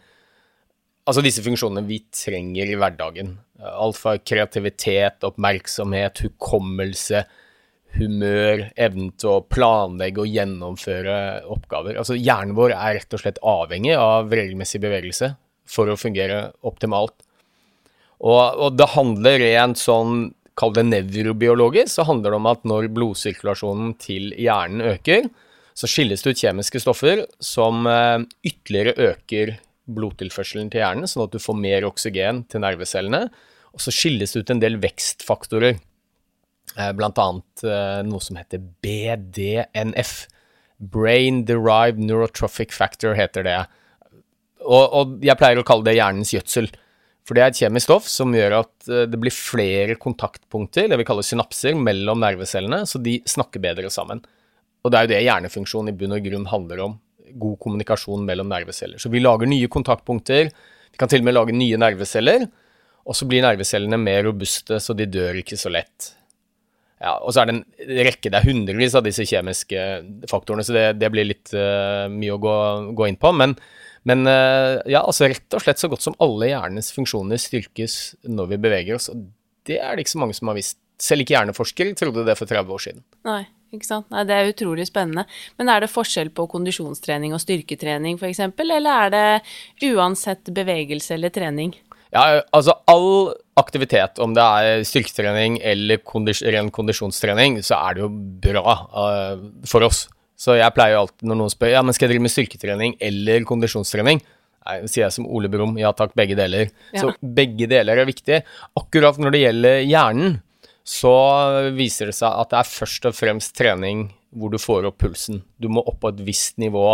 Altså 1.08 1.24
disse 1.24 1.42
funksjonene 1.44 1.88
vi 1.88 2.02
trenger 2.12 2.68
i 2.68 2.76
hverdagen. 2.76 3.38
Alt 3.72 3.98
fra 4.02 4.18
kreativitet, 4.20 5.24
oppmerksomhet, 5.24 6.26
hukommelse, 6.26 7.24
humør, 7.96 8.68
evnen 8.76 9.10
til 9.16 9.32
å 9.32 9.42
planlegge 9.48 10.22
og 10.22 10.30
gjennomføre 10.30 11.16
oppgaver. 11.52 11.96
Altså 12.00 12.16
hjernen 12.20 12.56
vår 12.58 12.76
er 12.76 12.98
rett 13.00 13.16
og 13.16 13.24
slett 13.24 13.40
avhengig 13.40 13.96
av 13.96 14.32
regelmessig 14.32 14.80
bevegelse 14.84 15.34
for 15.68 15.88
å 15.88 15.98
fungere 16.00 16.50
optimalt. 16.68 17.16
Og, 18.22 18.42
og 18.62 18.78
det 18.78 18.92
handler 18.94 19.42
rent 19.42 19.80
sånn 19.80 20.30
kall 20.58 20.74
det 20.76 20.84
nevrobiologisk, 20.90 21.94
så 21.94 22.06
handler 22.06 22.34
det 22.34 22.38
om 22.38 22.50
at 22.50 22.66
når 22.68 22.90
blodsirkulasjonen 22.94 23.94
til 24.02 24.30
hjernen 24.36 24.84
øker, 24.92 25.30
så 25.72 25.88
skilles 25.88 26.22
det 26.22 26.34
ut 26.34 26.42
kjemiske 26.42 26.82
stoffer 26.84 27.24
som 27.42 27.86
eh, 27.88 28.18
ytterligere 28.44 29.12
øker 29.12 29.54
blodtilførselen 29.92 30.68
til 30.70 30.82
hjernen, 30.82 31.08
sånn 31.08 31.24
at 31.24 31.32
du 31.32 31.40
får 31.42 31.56
mer 31.58 31.86
oksygen 31.88 32.44
til 32.52 32.62
nervecellene. 32.62 33.24
Og 33.72 33.80
så 33.80 33.94
skilles 33.94 34.34
det 34.34 34.44
ut 34.44 34.52
en 34.52 34.60
del 34.62 34.76
vekstfaktorer, 34.82 35.80
eh, 36.76 36.92
annet 36.92 37.64
eh, 37.64 38.02
noe 38.04 38.22
som 38.22 38.38
heter 38.38 38.60
BDNF. 38.84 40.14
Brain 40.92 41.44
Derived 41.48 42.02
Neurotrophic 42.02 42.74
Factor 42.74 43.16
heter 43.16 43.46
det. 43.46 43.58
Og, 44.62 44.84
og 44.92 45.18
jeg 45.24 45.38
pleier 45.40 45.58
å 45.58 45.66
kalle 45.66 45.88
det 45.88 45.96
hjernens 45.96 46.34
gjødsel. 46.34 46.68
For 47.26 47.38
det 47.38 47.42
er 47.42 47.52
et 47.52 47.60
kjemisk 47.62 47.86
stoff 47.86 48.08
som 48.10 48.32
gjør 48.34 48.58
at 48.62 48.90
eh, 48.90 49.06
det 49.10 49.20
blir 49.20 49.34
flere 49.34 49.96
kontaktpunkter, 50.00 50.88
det 50.90 50.98
vi 50.98 51.06
kaller 51.06 51.26
synapser, 51.26 51.76
mellom 51.78 52.22
nervecellene, 52.22 52.82
så 52.88 53.00
de 53.02 53.20
snakker 53.28 53.62
bedre 53.62 53.90
sammen. 53.94 54.24
Og 54.82 54.90
det 54.90 54.98
er 54.98 55.06
jo 55.06 55.12
det 55.12 55.22
hjernefunksjon 55.28 55.92
i 55.92 55.96
bunn 55.98 56.16
og 56.16 56.24
grunn 56.26 56.48
handler 56.50 56.86
om. 56.88 56.96
God 57.38 57.60
kommunikasjon 57.62 58.26
mellom 58.26 58.50
nerveceller. 58.50 58.98
Så 59.00 59.12
vi 59.12 59.22
lager 59.22 59.48
nye 59.48 59.70
kontaktpunkter, 59.70 60.50
vi 60.92 61.00
kan 61.00 61.08
til 61.08 61.22
og 61.22 61.28
med 61.28 61.36
lage 61.36 61.54
nye 61.56 61.78
nerveceller, 61.80 62.48
og 63.02 63.16
så 63.18 63.26
blir 63.26 63.44
nervecellene 63.44 63.98
mer 63.98 64.26
robuste, 64.26 64.78
så 64.82 64.94
de 64.94 65.06
dør 65.10 65.38
ikke 65.40 65.58
så 65.58 65.70
lett. 65.72 66.12
Ja, 67.02 67.16
og 67.18 67.32
så 67.34 67.42
er 67.42 67.48
det 67.48 67.54
en 67.56 68.02
rekke, 68.06 68.30
det 68.30 68.38
er 68.38 68.46
hundrevis 68.46 68.94
av 68.98 69.06
disse 69.06 69.24
kjemiske 69.26 69.86
faktorene, 70.30 70.62
så 70.66 70.74
det, 70.76 70.84
det 71.00 71.10
blir 71.10 71.26
litt 71.26 71.50
uh, 71.54 72.06
mye 72.12 72.36
å 72.36 72.42
gå, 72.42 72.58
gå 72.98 73.08
inn 73.10 73.18
på. 73.18 73.32
Men 73.34 73.56
men 74.08 74.26
eh, 74.26 74.80
ja, 74.90 75.02
altså 75.02 75.28
rett 75.30 75.54
og 75.54 75.62
slett 75.62 75.82
så 75.82 75.90
godt 75.90 76.04
som 76.04 76.16
alle 76.22 76.50
hjernens 76.50 76.90
funksjoner 76.94 77.40
styrkes 77.40 77.96
når 78.26 78.54
vi 78.54 78.60
beveger 78.64 78.98
oss. 78.98 79.08
Og 79.12 79.28
det 79.68 79.78
er 79.78 79.94
det 79.94 80.06
ikke 80.06 80.16
så 80.16 80.22
mange 80.22 80.38
som 80.38 80.50
har 80.50 80.58
visst. 80.58 80.78
Selv 81.02 81.24
ikke 81.24 81.34
hjerneforskere 81.34 81.96
trodde 81.98 82.24
det 82.26 82.36
for 82.38 82.50
30 82.50 82.74
år 82.74 82.82
siden. 82.82 83.04
Nei, 83.26 83.40
ikke 83.74 83.88
sant. 83.88 84.08
Nei, 84.14 84.22
det 84.28 84.36
er 84.36 84.50
utrolig 84.52 84.86
spennende. 84.86 85.24
Men 85.58 85.70
er 85.72 85.82
det 85.82 85.90
forskjell 85.90 86.30
på 86.34 86.46
kondisjonstrening 86.50 87.34
og 87.34 87.42
styrketrening 87.42 88.18
f.eks., 88.20 88.42
eller 88.62 88.90
er 88.92 89.14
det 89.14 89.88
uansett 89.90 90.52
bevegelse 90.54 91.16
eller 91.16 91.34
trening? 91.34 91.74
Ja, 92.12 92.42
altså 92.52 92.74
all 92.92 93.32
aktivitet, 93.56 94.18
om 94.20 94.34
det 94.36 94.44
er 94.44 94.84
styrketrening 94.86 95.56
eller 95.64 96.02
kondis 96.04 96.42
ren 96.44 96.68
kondisjonstrening, 96.74 97.62
så 97.64 97.78
er 97.88 97.96
det 97.96 98.04
jo 98.04 98.10
bra 98.44 98.74
uh, 98.92 99.46
for 99.68 99.88
oss. 99.88 100.04
Så 100.42 100.56
jeg 100.58 100.74
pleier 100.74 100.96
jo 100.96 101.02
alltid 101.04 101.28
når 101.28 101.38
noen 101.38 101.52
spør 101.52 101.76
ja, 101.76 101.82
men 101.86 101.94
skal 101.94 102.08
jeg 102.08 102.16
drive 102.16 102.26
med 102.26 102.34
styrketrening 102.34 102.96
eller 103.10 103.44
kondisjonstrening, 103.46 104.22
Nei, 104.62 104.76
sier 104.86 105.08
jeg 105.08 105.14
som 105.16 105.26
Ole 105.26 105.50
Brumm, 105.50 105.74
ja 105.80 105.90
takk, 105.96 106.12
begge 106.18 106.36
deler. 106.38 106.68
Ja. 106.94 107.02
Så 107.02 107.32
begge 107.38 107.66
deler 107.70 107.98
er 107.98 108.06
viktig. 108.06 108.42
Akkurat 108.78 109.18
når 109.18 109.34
det 109.34 109.40
gjelder 109.42 109.78
hjernen, 109.82 110.36
så 110.86 111.14
viser 111.74 112.10
det 112.10 112.16
seg 112.18 112.30
at 112.30 112.52
det 112.52 112.60
er 112.60 112.70
først 112.70 113.08
og 113.10 113.16
fremst 113.16 113.54
trening 113.58 114.08
hvor 114.34 114.52
du 114.52 114.58
får 114.62 114.88
opp 114.88 115.00
pulsen. 115.02 115.42
Du 115.58 115.68
må 115.70 115.82
opp 115.82 116.00
på 116.02 116.12
et 116.12 116.22
visst 116.26 116.62
nivå, 116.62 116.86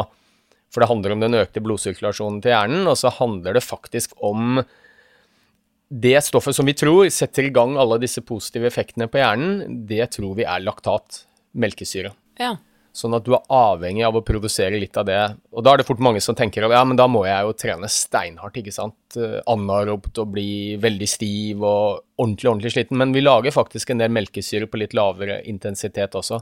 for 0.72 0.82
det 0.82 0.90
handler 0.90 1.14
om 1.14 1.24
den 1.24 1.38
økte 1.38 1.62
blodsirkulasjonen 1.64 2.42
til 2.44 2.52
hjernen, 2.52 2.88
og 2.88 2.98
så 3.00 3.12
handler 3.20 3.56
det 3.56 3.64
faktisk 3.64 4.16
om 4.24 4.62
det 5.88 6.18
stoffet 6.24 6.56
som 6.56 6.68
vi 6.68 6.76
tror 6.76 7.06
setter 7.12 7.48
i 7.48 7.52
gang 7.54 7.78
alle 7.80 8.00
disse 8.02 8.20
positive 8.24 8.68
effektene 8.68 9.08
på 9.08 9.20
hjernen, 9.22 9.84
det 9.88 10.10
tror 10.16 10.34
vi 10.36 10.44
er 10.44 10.64
laktat, 10.64 11.22
melkesyre. 11.56 12.12
Ja. 12.40 12.56
Sånn 12.98 13.14
at 13.14 13.22
du 13.26 13.34
er 13.36 13.44
avhengig 13.54 14.02
av 14.02 14.16
å 14.18 14.24
provosere 14.26 14.78
litt 14.80 14.96
av 14.98 15.06
det. 15.06 15.20
Og 15.54 15.62
da 15.62 15.72
er 15.72 15.80
det 15.80 15.86
fort 15.86 16.02
mange 16.02 16.22
som 16.24 16.34
tenker 16.38 16.64
at 16.66 16.72
ja, 16.74 16.80
men 16.88 16.98
da 16.98 17.06
må 17.10 17.22
jeg 17.28 17.46
jo 17.46 17.54
trene 17.54 17.90
steinhardt, 17.92 18.58
ikke 18.58 18.74
sant. 18.74 18.98
Uh, 19.14 19.38
anaerobt 19.46 20.18
og 20.18 20.32
bli 20.34 20.50
veldig 20.82 21.08
stiv 21.08 21.62
og 21.62 22.00
ordentlig, 22.18 22.50
ordentlig 22.50 22.74
sliten. 22.74 22.98
Men 22.98 23.14
vi 23.14 23.22
lager 23.22 23.54
faktisk 23.54 23.94
en 23.94 24.02
del 24.02 24.10
melkesyre 24.14 24.66
på 24.66 24.80
litt 24.82 24.96
lavere 24.98 25.38
intensitet 25.46 26.18
også. 26.18 26.40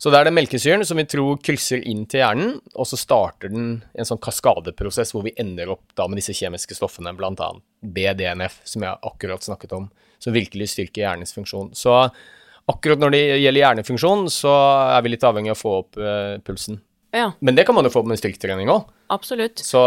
Så 0.00 0.10
det 0.10 0.16
er 0.16 0.26
det 0.30 0.32
melkesyren 0.32 0.82
som 0.88 0.96
vi 0.96 1.04
tror 1.12 1.38
krysser 1.44 1.82
inn 1.86 2.06
til 2.08 2.22
hjernen, 2.22 2.54
og 2.72 2.86
så 2.88 2.96
starter 2.96 3.52
den 3.52 3.66
en 3.92 4.08
sånn 4.08 4.20
kaskadeprosess 4.24 5.12
hvor 5.12 5.26
vi 5.26 5.34
ender 5.38 5.74
opp 5.74 5.92
da 5.98 6.06
med 6.08 6.22
disse 6.22 6.32
kjemiske 6.38 6.78
stoffene, 6.78 7.12
bl.a. 7.18 7.50
BDNF, 7.84 8.62
som 8.64 8.86
jeg 8.86 8.96
akkurat 9.10 9.44
snakket 9.44 9.74
om, 9.76 9.90
som 10.16 10.32
virkelig 10.32 10.70
styrker 10.72 11.04
hjernens 11.04 11.36
funksjon. 11.36 11.74
Så 11.76 11.98
Akkurat 12.70 13.00
når 13.02 13.14
det 13.14 13.20
gjelder 13.40 13.64
hjernefunksjon, 13.64 14.28
så 14.32 14.54
er 14.96 15.02
vi 15.04 15.14
litt 15.14 15.26
avhengig 15.26 15.52
av 15.52 15.58
å 15.58 15.60
få 15.60 15.74
opp 15.82 16.00
uh, 16.00 16.38
pulsen. 16.46 16.80
Ja. 17.16 17.32
Men 17.42 17.56
det 17.58 17.64
kan 17.66 17.74
man 17.74 17.86
jo 17.86 17.90
få 17.90 18.04
opp 18.04 18.10
med 18.10 18.20
styrketrening 18.20 18.70
òg. 18.70 18.90
Absolutt. 19.10 19.62
Så, 19.66 19.80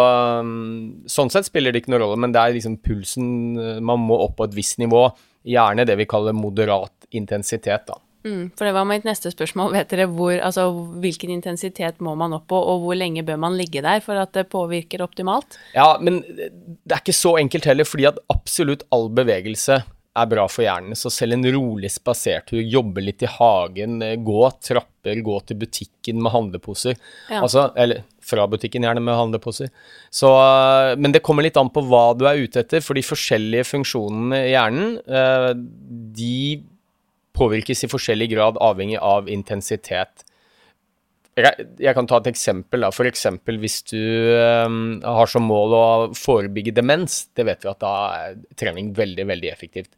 um, 0.44 1.04
sånn 1.08 1.32
sett 1.32 1.48
spiller 1.48 1.72
det 1.72 1.84
ikke 1.84 1.94
noen 1.94 2.04
rolle, 2.04 2.20
men 2.20 2.34
det 2.36 2.42
er 2.42 2.58
liksom 2.58 2.82
pulsen 2.84 3.30
uh, 3.60 3.78
Man 3.84 4.04
må 4.04 4.20
opp 4.26 4.36
på 4.40 4.50
et 4.50 4.58
visst 4.58 4.82
nivå. 4.84 5.08
Gjerne 5.48 5.88
det 5.88 5.96
vi 6.00 6.10
kaller 6.10 6.36
moderat 6.36 7.08
intensitet, 7.16 7.88
da. 7.88 8.00
Mm, 8.24 8.52
for 8.56 8.64
det 8.64 8.72
var 8.72 8.88
mitt 8.88 9.04
neste 9.04 9.32
spørsmål. 9.34 9.74
Vet 9.76 9.92
dere 9.92 10.08
hvor, 10.12 10.32
altså, 10.38 10.70
hvilken 11.04 11.34
intensitet 11.34 12.00
må 12.04 12.16
man 12.20 12.36
opp 12.38 12.48
på, 12.52 12.58
og 12.58 12.86
hvor 12.86 12.96
lenge 12.96 13.26
bør 13.28 13.40
man 13.42 13.58
ligge 13.60 13.84
der 13.84 14.00
for 14.04 14.20
at 14.20 14.32
det 14.36 14.48
påvirker 14.52 15.04
optimalt? 15.04 15.60
Ja, 15.76 15.98
men 16.00 16.22
det 16.24 16.96
er 16.96 17.02
ikke 17.02 17.16
så 17.16 17.36
enkelt 17.42 17.68
heller, 17.68 17.88
fordi 17.88 18.08
at 18.08 18.22
absolutt 18.32 18.88
all 18.96 19.10
bevegelse 19.12 19.82
er 20.14 20.30
bra 20.30 20.46
for 20.52 20.66
hjernen. 20.66 20.98
Så 20.98 21.12
selv 21.14 21.38
en 21.38 21.48
rolig 21.56 21.90
spasertur, 21.92 22.60
jobbe 22.62 23.04
litt 23.04 23.24
i 23.26 23.30
hagen, 23.30 24.02
eh, 24.06 24.16
gå 24.22 24.42
trapper, 24.62 25.22
gå 25.26 25.38
til 25.48 25.60
butikken 25.64 26.22
med 26.22 26.34
handleposer. 26.34 26.98
Ja. 27.30 27.42
Altså, 27.42 27.72
eller 27.76 28.04
fra 28.22 28.46
butikken 28.48 28.86
gjerne 28.86 29.02
med 29.04 29.18
handleposer. 29.18 29.72
Så, 30.12 30.30
eh, 30.30 30.96
men 30.96 31.12
det 31.12 31.24
kommer 31.24 31.44
litt 31.44 31.58
an 31.58 31.70
på 31.70 31.86
hva 31.88 32.18
du 32.18 32.26
er 32.26 32.38
ute 32.38 32.62
etter, 32.62 32.82
for 32.82 32.94
de 32.94 33.02
forskjellige 33.02 33.66
funksjonene 33.72 34.44
i 34.44 34.54
hjernen, 34.54 35.00
eh, 35.08 35.54
de 36.14 36.64
påvirkes 37.34 37.84
i 37.84 37.90
forskjellig 37.90 38.30
grad 38.30 38.58
avhengig 38.62 39.00
av 39.02 39.28
intensitet. 39.28 40.24
Jeg 41.36 41.96
kan 41.96 42.06
ta 42.06 42.18
et 42.18 42.28
eksempel. 42.30 42.82
da. 42.82 42.92
For 42.92 43.06
eksempel 43.06 43.58
hvis 43.58 43.82
du 43.90 45.02
har 45.02 45.26
som 45.26 45.42
mål 45.42 45.74
å 45.74 46.14
forebygge 46.14 46.76
demens. 46.76 47.30
Det 47.34 47.44
vet 47.44 47.64
vi 47.64 47.70
at 47.70 47.80
da 47.80 48.14
er 48.14 48.36
trening 48.56 48.94
veldig, 48.94 49.26
veldig 49.26 49.50
effektivt. 49.52 49.90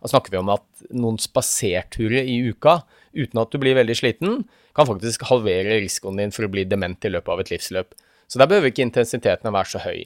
Da 0.00 0.10
snakker 0.10 0.32
vi 0.32 0.40
om 0.40 0.50
at 0.52 0.64
noen 0.96 1.18
spaserturer 1.20 2.24
i 2.24 2.38
uka 2.50 2.80
uten 3.12 3.42
at 3.42 3.52
du 3.52 3.58
blir 3.60 3.76
veldig 3.76 3.96
sliten, 3.98 4.44
kan 4.76 4.88
faktisk 4.88 5.26
halvere 5.28 5.80
risikoen 5.82 6.20
din 6.20 6.32
for 6.34 6.46
å 6.46 6.52
bli 6.52 6.64
dement 6.68 7.04
i 7.04 7.12
løpet 7.12 7.32
av 7.34 7.42
et 7.42 7.52
livsløp. 7.52 7.96
Så 8.30 8.38
der 8.38 8.48
behøver 8.50 8.70
ikke 8.70 8.86
intensiteten 8.86 9.52
være 9.52 9.72
så 9.72 9.82
høy. 9.82 10.04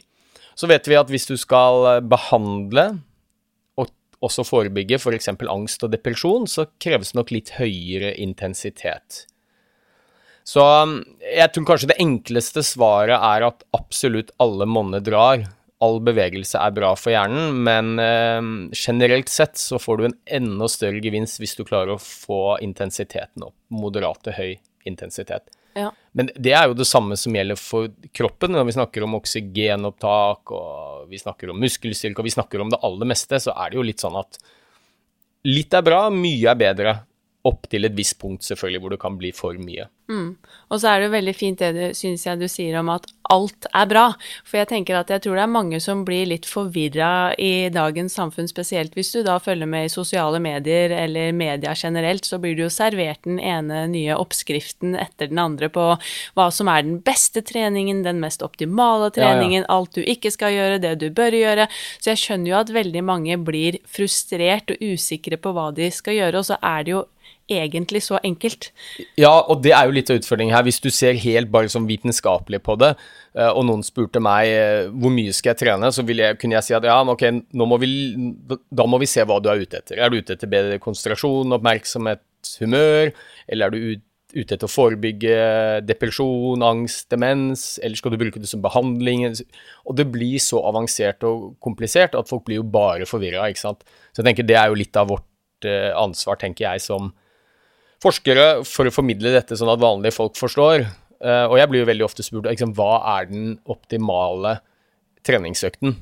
Så 0.56 0.70
vet 0.70 0.88
vi 0.88 0.96
at 0.98 1.10
hvis 1.12 1.28
du 1.28 1.36
skal 1.38 2.00
behandle 2.08 2.86
og 3.76 3.90
også 4.24 4.46
forebygge 4.46 4.98
f.eks. 5.00 5.28
For 5.34 5.52
angst 5.52 5.84
og 5.84 5.92
depresjon, 5.92 6.48
så 6.50 6.66
kreves 6.82 7.12
det 7.12 7.20
nok 7.20 7.34
litt 7.34 7.54
høyere 7.58 8.14
intensitet. 8.22 9.24
Så 10.44 10.60
um, 10.60 10.98
jeg 11.24 11.50
tror 11.52 11.68
kanskje 11.70 11.90
det 11.92 12.00
enkleste 12.04 12.64
svaret 12.66 13.16
er 13.16 13.46
at 13.46 13.64
absolutt 13.76 14.32
alle 14.42 14.68
monner 14.68 15.04
drar. 15.04 15.46
All 15.84 15.98
bevegelse 16.04 16.60
er 16.60 16.74
bra 16.76 16.92
for 16.96 17.12
hjernen, 17.12 17.58
men 17.66 17.98
eh, 18.00 18.70
generelt 18.78 19.32
sett 19.32 19.58
så 19.60 19.80
får 19.82 20.00
du 20.00 20.06
en 20.08 20.16
enda 20.40 20.68
større 20.72 21.02
gevinst 21.04 21.42
hvis 21.42 21.56
du 21.58 21.64
klarer 21.66 21.96
å 21.96 22.00
få 22.00 22.56
intensiteten 22.64 23.44
opp. 23.44 23.56
Moderat 23.74 24.22
til 24.24 24.38
høy 24.38 24.50
intensitet. 24.88 25.50
Ja. 25.74 25.90
Men 26.14 26.30
det 26.38 26.52
er 26.54 26.68
jo 26.70 26.76
det 26.78 26.86
samme 26.86 27.16
som 27.18 27.34
gjelder 27.34 27.58
for 27.58 27.90
kroppen. 28.14 28.54
Når 28.54 28.68
vi 28.68 28.76
snakker 28.76 29.06
om 29.06 29.16
oksygenopptak, 29.18 30.52
og 30.54 31.08
vi 31.10 31.18
snakker 31.20 31.50
om 31.50 31.58
muskelstyrke, 31.62 32.22
og 32.22 32.28
vi 32.28 32.34
snakker 32.36 32.62
om 32.62 32.70
det 32.72 32.80
aller 32.86 33.10
meste, 33.10 33.40
så 33.42 33.54
er 33.58 33.72
det 33.72 33.80
jo 33.80 33.86
litt 33.86 34.04
sånn 34.04 34.18
at 34.20 34.38
litt 35.48 35.74
er 35.74 35.84
bra, 35.84 36.06
mye 36.14 36.52
er 36.52 36.60
bedre. 36.60 36.94
Opp 37.44 37.68
til 37.68 37.84
et 37.84 37.96
visst 37.96 38.16
punkt, 38.20 38.44
selvfølgelig, 38.46 38.80
hvor 38.80 38.94
det 38.94 39.02
kan 39.02 39.18
bli 39.20 39.32
for 39.36 39.58
mye. 39.60 39.88
Mm. 40.08 40.36
Og 40.68 40.80
så 40.80 40.90
er 40.90 41.00
det 41.00 41.06
jo 41.08 41.14
veldig 41.14 41.32
fint 41.36 41.60
det 41.60 41.70
du 41.72 41.84
syns 41.96 42.26
jeg 42.26 42.40
du 42.40 42.44
sier 42.50 42.76
om 42.76 42.90
at 42.92 43.06
alt 43.32 43.66
er 43.72 43.86
bra. 43.88 44.04
For 44.44 44.60
jeg 44.60 44.68
tenker 44.68 44.98
at 44.98 45.08
jeg 45.12 45.22
tror 45.24 45.38
det 45.38 45.44
er 45.46 45.52
mange 45.52 45.78
som 45.80 46.02
blir 46.04 46.26
litt 46.28 46.44
forvirra 46.48 47.32
i 47.40 47.70
dagens 47.72 48.16
samfunn, 48.18 48.48
spesielt 48.50 48.96
hvis 48.98 49.14
du 49.14 49.22
da 49.24 49.38
følger 49.40 49.68
med 49.70 49.88
i 49.88 49.92
sosiale 49.92 50.40
medier 50.44 50.92
eller 50.92 51.32
media 51.36 51.72
generelt, 51.78 52.28
så 52.28 52.38
blir 52.42 52.56
du 52.56 52.66
jo 52.66 52.72
servert 52.72 53.24
den 53.24 53.40
ene 53.40 53.86
nye 53.92 54.18
oppskriften 54.20 54.96
etter 55.00 55.32
den 55.32 55.40
andre 55.40 55.70
på 55.72 55.86
hva 56.36 56.50
som 56.52 56.68
er 56.72 56.84
den 56.84 57.00
beste 57.04 57.44
treningen, 57.44 58.04
den 58.04 58.20
mest 58.24 58.44
optimale 58.44 59.08
treningen, 59.14 59.62
ja, 59.62 59.66
ja. 59.68 59.72
alt 59.78 59.96
du 59.96 60.04
ikke 60.04 60.32
skal 60.34 60.52
gjøre, 60.56 60.82
det 60.84 60.94
du 61.00 61.08
bør 61.14 61.36
gjøre. 61.40 61.68
Så 61.96 62.12
jeg 62.12 62.24
skjønner 62.24 62.52
jo 62.52 62.60
at 62.60 62.76
veldig 62.76 63.04
mange 63.08 63.40
blir 63.40 63.80
frustrert 63.88 64.74
og 64.74 64.84
usikre 64.84 65.40
på 65.40 65.56
hva 65.56 65.70
de 65.76 65.88
skal 65.94 66.20
gjøre, 66.20 66.40
og 66.40 66.52
så 66.52 66.60
er 66.60 66.84
det 66.84 66.96
jo 66.96 67.04
egentlig 67.50 68.02
så 68.06 68.18
enkelt. 68.24 68.70
Ja, 69.20 69.32
og 69.40 69.62
det 69.64 69.74
er 69.76 69.88
jo 69.88 69.94
litt 69.96 70.10
av 70.12 70.20
utfordringen 70.20 70.54
her. 70.56 70.64
Hvis 70.66 70.80
du 70.84 70.90
ser 70.94 71.18
helt 71.20 71.50
bare 71.52 71.70
sånn 71.72 71.88
vitenskapelig 71.88 72.62
på 72.64 72.78
det, 72.80 72.94
eh, 73.36 73.50
og 73.50 73.66
noen 73.68 73.84
spurte 73.86 74.22
meg 74.24 74.50
eh, 74.52 74.88
hvor 74.92 75.12
mye 75.14 75.34
skal 75.36 75.52
jeg 75.52 75.62
trene, 75.64 75.92
så 75.92 76.06
jeg, 76.06 76.38
kunne 76.40 76.58
jeg 76.58 76.68
si 76.68 76.78
at 76.78 76.88
ja, 76.88 76.96
ok, 77.02 77.26
må 77.60 77.78
vi, 77.82 77.92
da 78.70 78.88
må 78.88 79.00
vi 79.02 79.10
se 79.10 79.26
hva 79.26 79.40
du 79.42 79.50
er 79.52 79.62
ute 79.64 79.82
etter. 79.82 80.00
Er 80.00 80.12
du 80.12 80.18
ute 80.20 80.36
etter 80.36 80.50
bedre 80.50 80.80
konsentrasjon, 80.82 81.54
oppmerksomhet, 81.58 82.24
humør, 82.60 83.14
eller 83.48 83.68
er 83.68 83.72
du 83.72 83.86
ute 83.94 84.04
ute 84.34 84.56
etter 84.56 84.66
å 84.66 84.72
forebygge 84.72 85.34
depresjon, 85.86 86.62
angst, 86.66 87.06
demens, 87.12 87.76
eller 87.84 87.98
skal 87.98 88.14
du 88.14 88.18
bruke 88.20 88.40
det 88.42 88.50
som 88.50 88.62
behandling? 88.64 89.26
Og 89.86 89.98
det 89.98 90.08
blir 90.10 90.42
så 90.42 90.62
avansert 90.66 91.24
og 91.28 91.52
komplisert 91.64 92.16
at 92.18 92.30
folk 92.30 92.46
blir 92.48 92.60
jo 92.60 92.66
bare 92.66 93.08
forvirra, 93.08 93.46
ikke 93.50 93.62
sant. 93.62 93.84
Så 94.12 94.22
jeg 94.22 94.30
tenker 94.30 94.48
det 94.48 94.58
er 94.58 94.72
jo 94.72 94.80
litt 94.80 94.98
av 94.98 95.12
vårt 95.12 95.68
eh, 95.68 95.92
ansvar, 95.94 96.40
tenker 96.40 96.66
jeg, 96.66 96.82
som 96.82 97.12
forskere 98.04 98.46
for 98.68 98.88
å 98.88 98.94
formidle 98.94 99.32
dette 99.34 99.56
sånn 99.58 99.72
at 99.72 99.82
vanlige 99.82 100.16
folk 100.16 100.38
forstår. 100.38 100.84
Uh, 101.24 101.46
og 101.48 101.56
jeg 101.60 101.70
blir 101.70 101.82
jo 101.82 101.88
veldig 101.88 102.06
ofte 102.06 102.24
spurt 102.26 102.48
liksom, 102.50 102.74
hva 102.76 102.98
er 103.16 103.30
den 103.30 103.54
optimale 103.70 104.58
treningsøkten. 105.24 105.96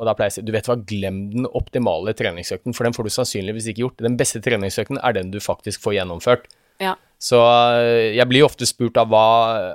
Og 0.00 0.06
da 0.08 0.14
pleier 0.16 0.30
jeg 0.30 0.38
å 0.38 0.38
si 0.38 0.46
du 0.46 0.54
vet 0.54 0.68
hva, 0.70 0.78
glem 0.88 1.20
den 1.32 1.48
optimale 1.58 2.14
treningsøkten, 2.16 2.76
for 2.76 2.86
den 2.86 2.94
får 2.96 3.08
du 3.08 3.14
sannsynligvis 3.16 3.68
ikke 3.72 3.84
gjort. 3.84 4.04
Den 4.06 4.16
beste 4.20 4.40
treningsøkten 4.44 5.00
er 5.02 5.16
den 5.16 5.32
du 5.34 5.40
faktisk 5.42 5.82
får 5.84 5.98
gjennomført. 5.98 6.46
Ja. 6.80 6.94
Så 7.20 7.40
uh, 7.42 8.08
jeg 8.14 8.28
blir 8.30 8.46
ofte 8.46 8.68
spurt 8.68 8.96
av 9.00 9.10
hva 9.12 9.26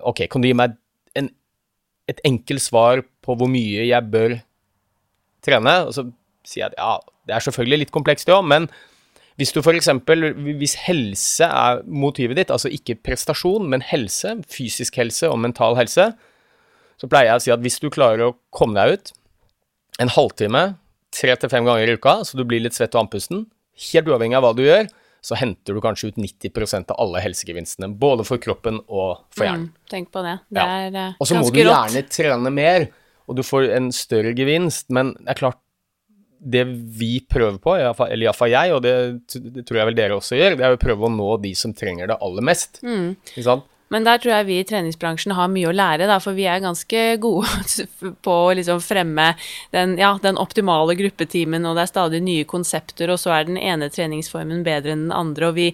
Ok, 0.09 0.25
kan 0.31 0.41
du 0.41 0.49
gi 0.49 0.57
meg 0.57 0.79
en, 1.19 1.29
et 2.09 2.23
enkelt 2.25 2.63
svar 2.63 3.03
på 3.25 3.35
hvor 3.37 3.51
mye 3.51 3.85
jeg 3.85 4.11
bør 4.13 4.39
trene? 5.45 5.77
Og 5.85 5.93
så 5.97 6.07
sier 6.45 6.65
jeg 6.65 6.73
at 6.73 6.79
ja, 6.79 6.95
det 7.25 7.35
er 7.35 7.45
selvfølgelig 7.45 7.83
litt 7.83 7.93
komplekst, 7.93 8.29
ja, 8.29 8.39
men 8.41 8.69
hvis 9.39 9.51
du 9.51 9.59
f.eks. 9.59 9.89
Hvis 10.61 10.77
helse 10.85 11.47
er 11.47 11.81
motivet 11.83 12.39
ditt, 12.39 12.53
altså 12.53 12.71
ikke 12.71 12.97
prestasjon, 13.03 13.67
men 13.71 13.83
helse, 13.83 14.37
fysisk 14.51 14.95
helse 15.01 15.27
og 15.31 15.41
mental 15.43 15.75
helse, 15.79 16.13
så 16.95 17.09
pleier 17.11 17.33
jeg 17.33 17.41
å 17.41 17.43
si 17.43 17.53
at 17.55 17.63
hvis 17.63 17.81
du 17.83 17.89
klarer 17.91 18.29
å 18.29 18.35
komme 18.55 18.79
deg 18.79 18.95
ut 18.95 19.11
en 20.03 20.11
halvtime 20.11 20.63
tre 21.15 21.35
til 21.39 21.51
fem 21.51 21.67
ganger 21.67 21.91
i 21.91 21.97
uka, 21.99 22.21
så 22.27 22.39
du 22.39 22.45
blir 22.47 22.63
litt 22.63 22.75
svett 22.75 22.95
og 22.95 23.05
andpusten, 23.05 23.45
helt 23.91 24.07
uavhengig 24.07 24.39
av 24.39 24.47
hva 24.47 24.53
du 24.55 24.63
gjør, 24.65 24.87
så 25.25 25.37
henter 25.39 25.75
du 25.75 25.81
kanskje 25.81 26.11
ut 26.13 26.19
90% 26.21 26.91
av 26.93 26.99
alle 27.01 27.21
helsegevinstene. 27.23 27.89
Både 27.97 28.25
for 28.27 28.41
kroppen 28.41 28.77
og 28.85 29.25
for 29.33 29.47
hjernen. 29.47 29.71
Mm, 29.71 29.87
tenk 29.89 30.11
på 30.13 30.21
det. 30.23 30.35
Det 30.53 30.61
ja. 30.61 30.75
er 30.85 30.91
rått. 30.93 31.19
Og 31.19 31.29
så 31.29 31.39
må 31.39 31.49
du 31.49 31.61
gjerne 31.63 32.03
trene 32.13 32.51
mer, 32.53 32.87
og 33.25 33.39
du 33.39 33.41
får 33.43 33.71
en 33.73 33.89
større 33.95 34.35
gevinst, 34.37 34.91
men 34.93 35.15
det 35.17 35.33
er 35.33 35.41
klart 35.41 35.59
det 36.45 36.65
vi 36.99 37.17
prøver 37.25 37.57
på, 37.61 37.75
eller 37.77 38.27
iallfall 38.27 38.53
jeg, 38.53 38.73
og 38.75 38.83
det, 38.85 38.95
det, 39.33 39.65
tror 39.65 39.81
jeg 39.81 39.89
vel 39.89 39.97
dere 39.97 40.19
også 40.19 40.37
gjør, 40.37 40.59
det 40.59 40.67
er 40.67 40.75
å 40.75 40.81
prøve 40.81 41.07
å 41.07 41.13
nå 41.13 41.31
de 41.41 41.55
som 41.57 41.73
trenger 41.73 42.11
det 42.11 42.19
aller 42.21 42.45
mest. 42.45 42.83
Mm. 42.85 43.15
Men 43.93 44.05
der 44.05 44.17
tror 44.21 44.33
jeg 44.33 44.45
vi 44.47 44.55
i 44.59 44.65
treningsbransjen 44.65 45.35
har 45.37 45.49
mye 45.53 45.69
å 45.69 45.75
lære, 45.75 46.07
da, 46.09 46.17
for 46.21 46.37
vi 46.37 46.47
er 46.49 46.63
ganske 46.63 47.03
gode 47.21 47.49
på 48.25 48.37
å 48.47 48.53
liksom 48.57 48.81
fremme 48.83 49.27
den, 49.75 49.95
ja, 50.01 50.15
den 50.21 50.39
optimale 50.41 50.97
gruppetimen, 50.97 51.67
og 51.69 51.77
det 51.77 51.85
er 51.85 51.91
stadig 51.91 52.21
nye 52.25 52.47
konsepter, 52.49 53.13
og 53.13 53.21
så 53.21 53.35
er 53.37 53.49
den 53.49 53.59
ene 53.61 53.91
treningsformen 53.93 54.65
bedre 54.65 54.95
enn 54.95 55.07
den 55.07 55.15
andre. 55.15 55.51
og 55.51 55.59
vi, 55.59 55.67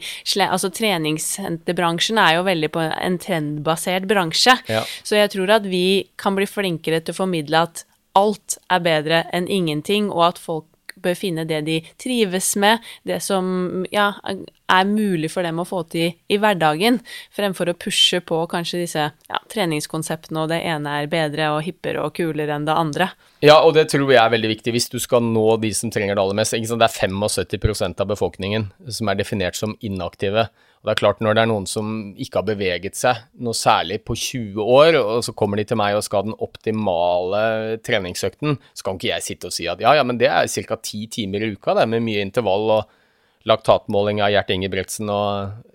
altså 0.44 0.72
Treningssenterbransjen 0.76 2.20
er 2.22 2.38
jo 2.38 2.48
veldig 2.48 2.72
på 2.76 2.84
en 2.90 3.20
trendbasert 3.22 4.10
bransje, 4.12 4.58
ja. 4.72 4.84
så 5.08 5.22
jeg 5.22 5.32
tror 5.36 5.56
at 5.60 5.70
vi 5.72 5.86
kan 6.20 6.36
bli 6.36 6.50
flinkere 6.50 7.00
til 7.02 7.16
å 7.16 7.22
formidle 7.24 7.64
at 7.70 7.86
alt 8.18 8.58
er 8.72 8.84
bedre 8.84 9.24
enn 9.34 9.48
ingenting, 9.52 10.12
og 10.12 10.32
at 10.32 10.42
folk 10.42 10.68
bør 11.02 11.16
finne 11.18 11.46
det 11.50 11.62
de 11.66 11.78
trives 12.02 12.54
med, 12.60 12.82
det 13.08 13.20
som 13.24 13.86
ja, 13.94 14.12
er 14.22 14.88
mulig 14.88 15.32
for 15.34 15.46
dem 15.46 15.62
å 15.62 15.66
få 15.68 15.84
til 15.92 16.14
i 16.32 16.40
hverdagen, 16.42 17.00
fremfor 17.34 17.72
å 17.72 17.78
pushe 17.80 18.22
på 18.26 18.44
kanskje 18.52 18.84
disse 18.84 19.08
ja, 19.10 19.42
treningskonseptene, 19.52 20.44
og 20.44 20.52
det 20.52 20.62
ene 20.68 20.98
er 21.02 21.12
bedre 21.12 21.52
og 21.56 21.64
hippere 21.66 22.04
og 22.06 22.16
kulere 22.18 22.58
enn 22.58 22.68
det 22.68 22.78
andre. 22.78 23.12
Ja, 23.42 23.60
og 23.66 23.76
det 23.78 23.88
tror 23.94 24.10
jeg 24.12 24.22
er 24.22 24.34
veldig 24.34 24.52
viktig 24.56 24.76
hvis 24.76 24.92
du 24.92 25.00
skal 25.02 25.26
nå 25.26 25.46
de 25.62 25.74
som 25.76 25.94
trenger 25.94 26.18
det 26.18 26.26
aller 26.26 26.38
mest. 26.38 26.54
Det 26.54 26.78
er 26.78 27.00
75% 27.08 28.04
av 28.04 28.12
befolkningen 28.12 28.70
som 28.92 29.10
er 29.10 29.18
definert 29.22 29.58
som 29.58 29.78
inaktive. 29.82 30.50
Og 30.82 30.90
det 30.90 30.94
er 30.96 30.98
klart, 30.98 31.20
når 31.22 31.36
det 31.38 31.42
er 31.44 31.50
noen 31.52 31.68
som 31.70 31.90
ikke 32.18 32.40
har 32.40 32.46
beveget 32.48 32.98
seg 32.98 33.20
noe 33.46 33.54
særlig 33.54 34.00
på 34.02 34.16
20 34.18 34.64
år, 34.66 34.96
og 34.98 35.20
så 35.28 35.34
kommer 35.38 35.62
de 35.62 35.66
til 35.70 35.78
meg 35.78 35.94
og 35.94 36.02
skal 36.08 36.24
ha 36.24 36.30
den 36.32 36.40
optimale 36.42 37.42
treningsøkten, 37.86 38.58
så 38.74 38.88
kan 38.88 38.98
ikke 38.98 39.12
jeg 39.12 39.26
sitte 39.28 39.52
og 39.52 39.54
si 39.54 39.68
at 39.70 39.84
ja, 39.84 39.94
ja, 40.00 40.06
men 40.08 40.18
det 40.18 40.32
er 40.34 40.50
ca. 40.50 40.80
ti 40.82 41.04
timer 41.14 41.46
i 41.46 41.52
uka, 41.54 41.78
det, 41.78 41.86
med 41.92 42.02
mye 42.08 42.26
intervall 42.26 42.74
og 42.80 42.98
laktatmåling 43.46 44.24
av 44.26 44.34
Gjert 44.34 44.54
Ingebretsen 44.54 45.10
og 45.14 45.68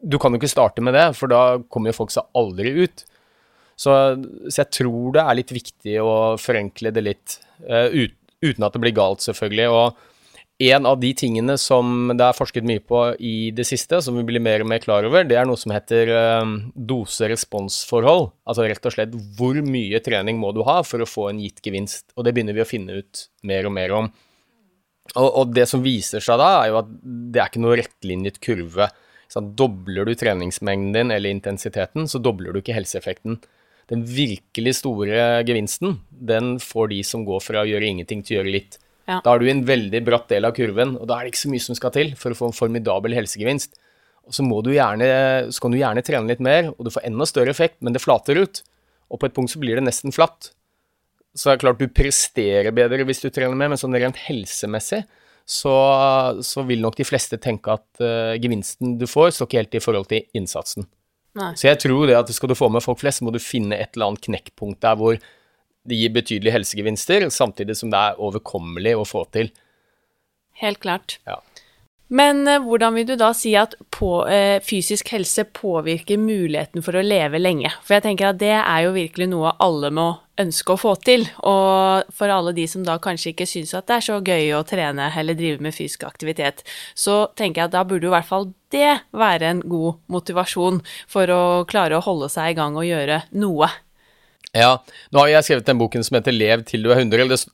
Du 0.00 0.16
kan 0.16 0.32
jo 0.32 0.38
ikke 0.40 0.48
starte 0.48 0.80
med 0.80 0.94
det, 0.96 1.10
for 1.14 1.28
da 1.28 1.60
kommer 1.68 1.92
jo 1.92 1.98
folk 1.98 2.12
seg 2.14 2.24
aldri 2.32 2.70
ut. 2.86 3.02
Så, 3.76 3.92
så, 4.48 4.62
jeg 4.62 4.70
tror 4.72 5.10
det 5.12 5.20
er 5.20 5.36
litt 5.36 5.52
viktig 5.52 5.98
å 6.00 6.14
forenkle 6.40 6.88
det 6.96 7.02
litt, 7.04 7.34
uh, 7.68 7.92
ut, 7.92 8.14
uten 8.40 8.64
at 8.64 8.72
det 8.72 8.80
blir 8.80 8.96
galt, 8.96 9.20
selvfølgelig. 9.20 9.66
og 9.68 10.09
en 10.68 10.86
av 10.86 10.98
de 11.00 11.08
tingene 11.16 11.54
som 11.56 12.10
det 12.12 12.24
er 12.24 12.36
forsket 12.36 12.66
mye 12.68 12.82
på 12.84 12.98
i 13.24 13.50
det 13.56 13.64
siste, 13.64 14.02
som 14.04 14.16
vi 14.18 14.24
blir 14.28 14.42
mer 14.44 14.60
og 14.60 14.68
mer 14.68 14.82
klar 14.82 15.06
over, 15.08 15.24
det 15.24 15.38
er 15.40 15.46
noe 15.48 15.56
som 15.56 15.72
heter 15.72 16.10
uh, 16.12 16.50
dose-respons-forhold. 16.76 18.26
Altså 18.44 18.66
rett 18.68 18.88
og 18.90 18.92
slett 18.92 19.14
hvor 19.38 19.56
mye 19.64 20.02
trening 20.04 20.40
må 20.40 20.52
du 20.52 20.60
ha 20.68 20.82
for 20.84 21.00
å 21.00 21.08
få 21.08 21.30
en 21.30 21.40
gitt 21.40 21.62
gevinst. 21.64 22.10
Og 22.12 22.26
det 22.26 22.34
begynner 22.36 22.58
vi 22.58 22.64
å 22.64 22.68
finne 22.68 22.98
ut 23.00 23.22
mer 23.48 23.70
og 23.70 23.74
mer 23.76 23.94
om. 23.96 24.10
Og, 25.14 25.28
og 25.28 25.54
det 25.56 25.64
som 25.70 25.80
viser 25.82 26.20
seg 26.22 26.38
da, 26.42 26.50
er 26.60 26.74
jo 26.74 26.82
at 26.82 26.92
det 27.00 27.40
er 27.40 27.48
ikke 27.48 27.64
noe 27.64 27.80
rettlinjet 27.80 28.42
kurve. 28.44 28.90
Så 29.30 29.40
dobler 29.40 30.04
du 30.04 30.12
treningsmengden 30.18 30.92
din 30.92 31.14
eller 31.14 31.32
intensiteten, 31.32 32.04
så 32.10 32.20
dobler 32.20 32.52
du 32.52 32.60
ikke 32.60 32.76
helseeffekten. 32.76 33.40
Den 33.90 34.04
virkelig 34.06 34.76
store 34.82 35.40
gevinsten, 35.46 35.98
den 36.10 36.58
får 36.62 36.92
de 36.92 37.02
som 37.06 37.24
går 37.26 37.42
fra 37.42 37.64
å 37.64 37.68
gjøre 37.72 37.90
ingenting 37.94 38.22
til 38.22 38.36
å 38.36 38.40
gjøre 38.42 38.56
litt. 38.58 38.80
Ja. 39.10 39.18
Da 39.24 39.34
er 39.34 39.42
du 39.42 39.48
i 39.48 39.52
en 39.52 39.64
veldig 39.66 40.00
bratt 40.06 40.28
del 40.30 40.46
av 40.46 40.54
kurven, 40.54 40.94
og 41.00 41.08
da 41.10 41.18
er 41.18 41.26
det 41.26 41.34
ikke 41.34 41.42
så 41.42 41.50
mye 41.50 41.64
som 41.64 41.78
skal 41.78 41.94
til 41.96 42.12
for 42.18 42.30
å 42.30 42.38
få 42.38 42.50
en 42.50 42.56
formidabel 42.56 43.16
helsegevinst. 43.18 43.74
Og 44.28 44.36
så, 44.36 44.44
må 44.46 44.60
du 44.62 44.70
gjerne, 44.70 45.08
så 45.50 45.64
kan 45.64 45.74
du 45.74 45.80
gjerne 45.80 46.04
trene 46.06 46.30
litt 46.30 46.42
mer, 46.44 46.70
og 46.76 46.86
du 46.86 46.92
får 46.94 47.08
enda 47.08 47.26
større 47.26 47.50
effekt, 47.50 47.80
men 47.82 47.96
det 47.96 48.04
flater 48.04 48.38
ut. 48.38 48.62
Og 49.10 49.18
på 49.18 49.26
et 49.26 49.34
punkt 49.34 49.50
så 49.50 49.58
blir 49.62 49.80
det 49.80 49.82
nesten 49.88 50.14
flatt. 50.14 50.52
Så 51.34 51.48
det 51.48 51.56
er 51.56 51.64
klart 51.64 51.82
du 51.82 51.90
presterer 51.90 52.70
bedre 52.74 53.06
hvis 53.08 53.22
du 53.24 53.30
trener 53.34 53.58
mer, 53.58 53.72
men 53.72 53.80
sånn 53.80 53.96
rent 53.98 54.18
helsemessig 54.28 55.02
så, 55.50 55.74
så 56.46 56.62
vil 56.68 56.82
nok 56.84 56.98
de 57.00 57.06
fleste 57.06 57.38
tenke 57.42 57.74
at 57.74 58.02
uh, 58.02 58.38
gevinsten 58.38 58.94
du 59.00 59.06
får, 59.10 59.32
står 59.34 59.48
ikke 59.48 59.58
helt 59.58 59.76
i 59.76 59.82
forhold 59.82 60.08
til 60.10 60.38
innsatsen. 60.38 60.86
Nei. 61.38 61.52
Så 61.58 61.68
jeg 61.68 61.78
tror 61.82 62.06
det 62.10 62.18
at 62.18 62.30
skal 62.34 62.50
du 62.50 62.58
få 62.58 62.68
med 62.70 62.84
folk 62.84 63.00
flest, 63.02 63.22
må 63.26 63.34
du 63.34 63.40
finne 63.42 63.78
et 63.78 63.94
eller 63.94 64.12
annet 64.12 64.26
knekkpunkt 64.26 64.80
der 64.82 64.98
hvor 64.98 65.18
det 65.88 65.96
gir 65.96 66.12
betydelige 66.14 66.54
helsegevinster, 66.58 67.28
samtidig 67.32 67.76
som 67.78 67.92
det 67.92 68.00
er 68.00 68.20
overkommelig 68.20 68.96
å 68.98 69.06
få 69.08 69.24
til. 69.32 69.52
Helt 70.60 70.82
klart. 70.82 71.18
Ja. 71.28 71.40
Men 72.10 72.42
eh, 72.48 72.58
hvordan 72.58 72.96
vil 72.98 73.06
du 73.06 73.14
da 73.18 73.30
si 73.36 73.52
at 73.54 73.76
på, 73.94 74.24
eh, 74.26 74.58
fysisk 74.66 75.12
helse 75.14 75.44
påvirker 75.54 76.18
muligheten 76.18 76.82
for 76.82 76.98
å 76.98 77.04
leve 77.06 77.38
lenge? 77.38 77.70
For 77.86 77.96
jeg 77.96 78.08
tenker 78.08 78.32
at 78.32 78.40
det 78.40 78.56
er 78.58 78.80
jo 78.84 78.96
virkelig 78.96 79.28
noe 79.30 79.54
alle 79.62 79.92
må 79.94 80.08
ønske 80.40 80.74
å 80.74 80.80
få 80.80 80.96
til. 81.06 81.28
Og 81.46 82.10
for 82.16 82.32
alle 82.34 82.54
de 82.56 82.66
som 82.70 82.82
da 82.86 82.98
kanskje 83.02 83.30
ikke 83.30 83.46
syns 83.46 83.76
at 83.78 83.86
det 83.86 84.00
er 84.00 84.06
så 84.08 84.18
gøy 84.18 84.50
å 84.58 84.64
trene 84.66 85.06
eller 85.22 85.38
drive 85.38 85.62
med 85.62 85.76
fysisk 85.76 86.02
aktivitet, 86.08 86.64
så 86.98 87.28
tenker 87.38 87.62
jeg 87.62 87.70
at 87.70 87.76
da 87.76 87.84
burde 87.86 88.08
jo 88.08 88.10
i 88.10 88.16
hvert 88.16 88.30
fall 88.30 88.50
det 88.74 88.90
være 89.14 89.52
en 89.52 89.62
god 89.70 90.02
motivasjon 90.10 90.82
for 91.10 91.30
å 91.30 91.42
klare 91.70 91.98
å 91.98 92.04
holde 92.04 92.30
seg 92.32 92.52
i 92.52 92.58
gang 92.58 92.78
og 92.78 92.88
gjøre 92.90 93.22
noe. 93.38 93.70
Ja, 94.56 94.80
nå 95.14 95.22
har 95.22 95.30
jeg 95.30 95.46
skrevet 95.46 95.68
den 95.68 95.78
boken 95.78 96.04
som 96.06 96.18
heter 96.18 96.34
Lev 96.34 96.64
til 96.66 96.82
du 96.82 96.90
er 96.90 97.02
100. 97.04 97.44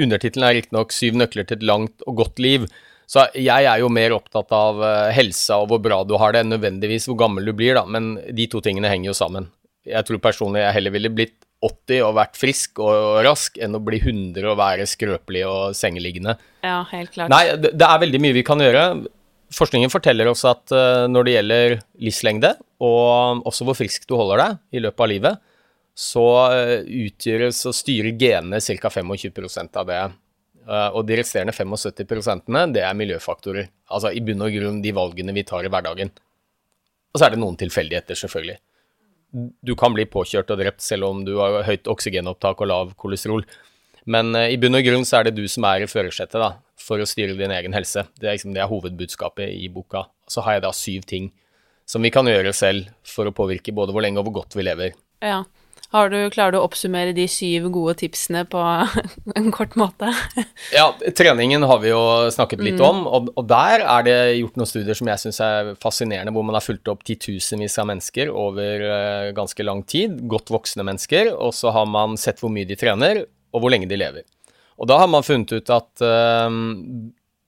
Undertittelen 0.00 0.48
er 0.48 0.58
riktignok 0.58 0.92
Syv 0.92 1.16
nøkler 1.20 1.46
til 1.48 1.60
et 1.60 1.68
langt 1.68 2.04
og 2.06 2.18
godt 2.20 2.42
liv. 2.42 2.66
Så 3.08 3.26
jeg 3.36 3.68
er 3.68 3.80
jo 3.82 3.90
mer 3.92 4.14
opptatt 4.16 4.52
av 4.56 4.80
uh, 4.80 5.12
helsa 5.12 5.58
og 5.60 5.72
hvor 5.72 5.80
bra 5.84 6.00
du 6.08 6.14
har 6.20 6.32
det, 6.32 6.44
enn 6.44 6.54
nødvendigvis 6.54 7.08
hvor 7.10 7.18
gammel 7.24 7.48
du 7.48 7.52
blir, 7.56 7.76
da. 7.76 7.84
Men 7.88 8.14
de 8.32 8.46
to 8.52 8.62
tingene 8.64 8.88
henger 8.92 9.10
jo 9.10 9.16
sammen. 9.16 9.48
Jeg 9.88 10.06
tror 10.08 10.20
personlig 10.22 10.62
jeg 10.62 10.76
heller 10.78 10.94
ville 10.94 11.12
blitt 11.12 11.36
80 11.62 12.02
og 12.06 12.16
vært 12.16 12.38
frisk 12.38 12.80
og 12.82 13.20
rask, 13.26 13.58
enn 13.62 13.76
å 13.76 13.82
bli 13.84 14.00
100 14.00 14.46
og 14.50 14.58
være 14.58 14.86
skrøpelig 14.88 15.44
og 15.46 15.76
sengeliggende. 15.78 16.36
Ja, 16.64 16.80
helt 16.90 17.12
klart. 17.14 17.32
Nei, 17.32 17.44
det, 17.60 17.86
er 17.86 18.02
veldig 18.02 18.22
mye 18.22 18.36
vi 18.38 18.46
kan 18.46 18.62
gjøre. 18.62 18.86
Forskningen 19.52 19.92
forteller 19.92 20.30
oss 20.30 20.46
at 20.48 20.72
uh, 20.74 21.04
når 21.10 21.28
det 21.28 21.36
gjelder 21.36 21.78
livslengde, 22.02 22.54
og 22.82 23.44
også 23.48 23.68
hvor 23.68 23.78
frisk 23.78 24.08
du 24.08 24.16
holder 24.18 24.46
deg 24.46 24.78
i 24.78 24.84
løpet 24.86 25.04
av 25.04 25.12
livet, 25.12 25.51
så 25.98 26.26
uh, 26.52 26.78
utgjøres 26.82 27.60
og 27.68 27.76
styrer 27.76 28.16
genene 28.18 28.60
ca. 28.64 28.92
25% 28.92 29.80
av 29.80 29.88
det 29.88 30.02
Eh, 30.62 30.90
og 30.94 31.06
de 31.08 31.18
resterende 31.18 31.54
75 31.54 32.72
det 32.74 32.84
er 32.84 32.98
miljøfaktorer. 32.98 33.70
Altså 33.90 34.12
i 34.14 34.22
bunn 34.24 34.44
og 34.44 34.54
grunn 34.54 34.82
de 34.84 34.94
valgene 34.94 35.34
vi 35.34 35.46
tar 35.46 35.66
i 35.66 35.72
hverdagen. 35.72 36.12
Og 37.12 37.18
så 37.18 37.26
er 37.26 37.34
det 37.34 37.42
noen 37.42 37.58
tilfeldigheter, 37.60 38.16
selvfølgelig. 38.16 38.58
Du 39.64 39.74
kan 39.78 39.94
bli 39.94 40.04
påkjørt 40.08 40.50
og 40.52 40.60
drept 40.60 40.84
selv 40.84 41.08
om 41.08 41.22
du 41.24 41.38
har 41.40 41.62
høyt 41.66 41.88
oksygenopptak 41.88 42.60
og 42.60 42.68
lav 42.68 42.92
kolesterol. 43.00 43.44
Men 44.04 44.34
uh, 44.36 44.48
i 44.50 44.58
bunn 44.60 44.78
og 44.78 44.86
grunn 44.86 45.06
så 45.08 45.20
er 45.20 45.28
det 45.28 45.36
du 45.38 45.46
som 45.50 45.66
er 45.68 45.84
i 45.84 45.90
førersetet 45.90 46.58
for 46.82 47.00
å 47.00 47.06
styre 47.08 47.38
din 47.38 47.54
egen 47.54 47.74
helse. 47.76 48.06
Det 48.18 48.28
er, 48.28 48.36
liksom, 48.36 48.54
det 48.54 48.62
er 48.62 48.70
hovedbudskapet 48.70 49.54
i 49.54 49.70
boka. 49.72 50.06
Så 50.30 50.44
har 50.46 50.58
jeg 50.58 50.66
da 50.66 50.72
syv 50.74 51.06
ting 51.08 51.30
som 51.88 52.02
vi 52.02 52.12
kan 52.14 52.26
gjøre 52.28 52.54
selv 52.54 52.90
for 53.06 53.28
å 53.28 53.34
påvirke 53.34 53.74
både 53.74 53.94
hvor 53.94 54.04
lenge 54.04 54.22
og 54.22 54.28
hvor 54.28 54.42
godt 54.42 54.56
vi 54.56 54.64
lever. 54.64 54.96
Ja, 55.22 55.42
du, 55.92 56.16
klarer 56.32 56.54
du 56.54 56.58
å 56.58 56.64
oppsummere 56.64 57.12
de 57.16 57.26
syv 57.28 57.66
gode 57.74 57.94
tipsene 58.00 58.46
på 58.48 58.60
en 59.38 59.50
kort 59.52 59.74
måte? 59.76 60.08
ja, 60.78 60.86
treningen 61.18 61.66
har 61.68 61.82
vi 61.82 61.90
jo 61.92 62.00
snakket 62.32 62.62
litt 62.64 62.80
mm. 62.80 62.86
om, 62.86 63.02
og, 63.06 63.30
og, 63.36 63.44
der 63.50 63.84
er 63.84 64.06
det 64.06 64.16
gjort 64.40 64.56
noen 64.60 64.70
studier 64.70 64.96
som 64.98 65.10
jeg 65.12 65.22
syns 65.24 65.40
er 65.44 65.72
fascinerende, 65.82 66.32
hvor 66.32 66.46
man 66.48 66.56
har 66.56 66.64
fulgt 66.64 66.88
opp 66.92 67.04
titusenvis 67.08 67.76
av 67.82 67.90
mennesker 67.92 68.32
over 68.32 68.86
uh, 68.88 69.30
ganske 69.36 69.66
lang 69.68 69.82
tid, 69.84 70.16
godt 70.32 70.52
voksne 70.54 70.86
mennesker, 70.88 71.34
og 71.36 71.52
så 71.56 71.74
har 71.76 71.88
man 71.90 72.16
sett 72.20 72.40
hvor 72.40 72.52
mye 72.52 72.68
de 72.68 72.78
trener, 72.80 73.24
og 73.52 73.60
hvor 73.60 73.74
lenge 73.74 73.90
de 73.90 74.00
lever. 74.00 74.24
Og 74.80 74.88
da 74.88 74.96
har 75.02 75.10
man 75.12 75.26
funnet 75.26 75.52
ut 75.52 75.74
at 75.76 76.04
uh, 76.04 76.48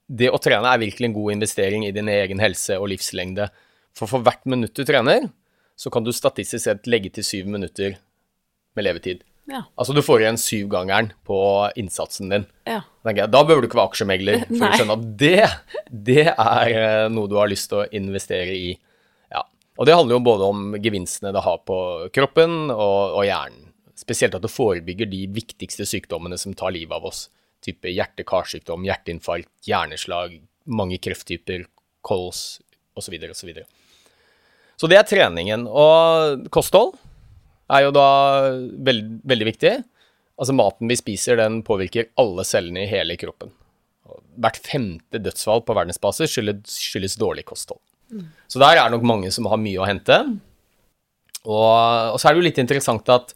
det 0.07 0.29
å 0.29 0.43
trene 0.43 0.69
er 0.69 0.85
virkelig 0.85 1.09
en 1.09 1.17
god 1.17 1.39
investering 1.39 1.89
i 1.89 1.95
din 1.97 2.13
egen 2.13 2.45
helse 2.45 2.77
og 2.77 2.91
livslengde. 2.93 3.49
For 3.97 4.11
for 4.11 4.27
hvert 4.27 4.45
minutt 4.51 4.77
du 4.77 4.85
trener, 4.85 5.31
så 5.77 5.91
kan 5.91 6.05
du 6.05 6.13
statistisk 6.15 6.69
sett 6.69 6.89
legge 6.91 7.11
til 7.15 7.27
syv 7.27 7.49
minutter 7.51 7.97
med 8.75 8.87
levetid. 8.87 9.23
Ja. 9.51 9.61
Altså 9.77 9.93
du 9.93 10.01
får 10.05 10.23
igjen 10.23 10.39
syvgangeren 10.41 11.11
på 11.29 11.39
innsatsen 11.77 12.33
din. 12.33 12.47
Ja. 12.69 12.81
Jeg, 13.05 13.29
da 13.33 13.43
bør 13.45 13.61
du 13.61 13.69
ikke 13.69 13.79
være 13.79 13.93
aksjemegler 13.93 14.47
for 14.55 14.67
å 14.67 14.73
skjønne 14.79 14.97
at 14.97 15.05
det, 15.21 15.43
det 16.09 16.25
er 16.33 16.73
eh, 16.73 17.05
noe 17.13 17.31
du 17.31 17.37
har 17.37 17.51
lyst 17.53 17.69
til 17.73 17.83
å 17.83 17.89
investere 17.97 18.57
i. 18.57 18.73
Ja. 19.33 19.45
Og 19.77 19.89
det 19.89 19.97
handler 19.99 20.17
jo 20.17 20.25
både 20.31 20.49
om 20.49 20.65
gevinstene 20.81 21.35
det 21.37 21.45
har 21.45 21.61
på 21.69 21.79
kroppen 22.15 22.73
og, 22.73 23.21
og 23.21 23.29
hjernen. 23.29 23.71
Spesielt 23.95 24.35
at 24.35 24.43
det 24.43 24.51
forebygger 24.51 25.07
de 25.07 25.23
viktigste 25.31 25.87
sykdommene 25.87 26.39
som 26.41 26.57
tar 26.57 26.75
livet 26.75 26.97
av 26.97 27.07
oss. 27.09 27.29
Type 27.65 27.93
hjerte-karsykdom, 27.93 28.85
hjerteinfarkt, 28.89 29.53
hjerneslag, 29.69 30.41
mange 30.67 30.99
krefttyper, 31.05 31.69
kols 32.05 32.59
osv. 32.97 33.15
osv. 33.21 33.37
Så, 33.37 33.47
videre, 33.47 33.65
og 33.65 33.71
så, 33.71 34.83
så 34.83 34.91
det 34.91 34.99
er 34.99 35.09
treningen. 35.09 35.69
Og 35.69 36.49
kosthold 36.53 36.97
er 37.73 37.87
jo 37.87 37.93
da 37.95 38.09
veld, 38.85 39.19
veldig 39.25 39.49
viktig. 39.49 39.75
Altså 40.41 40.57
Maten 40.57 40.91
vi 40.91 40.99
spiser, 40.99 41.39
den 41.39 41.63
påvirker 41.67 42.11
alle 42.21 42.45
cellene 42.47 42.85
i 42.85 42.91
hele 42.91 43.17
kroppen. 43.21 43.53
Hvert 44.43 44.59
femte 44.61 45.21
dødsfall 45.23 45.63
på 45.65 45.77
verdensbasis 45.77 46.33
skyldes, 46.35 46.75
skyldes 46.91 47.17
dårlig 47.21 47.47
kosthold. 47.49 47.81
Mm. 48.11 48.27
Så 48.51 48.61
der 48.63 48.77
er 48.77 48.85
det 48.85 48.97
nok 48.97 49.07
mange 49.07 49.31
som 49.35 49.47
har 49.51 49.61
mye 49.63 49.81
å 49.81 49.89
hente. 49.89 50.19
Og, 51.45 51.71
og, 52.15 52.19
så 52.19 52.29
er 52.29 52.35
det 52.35 52.43
jo 52.43 52.49
litt 52.49 52.61
interessant 52.63 53.09
at 53.13 53.35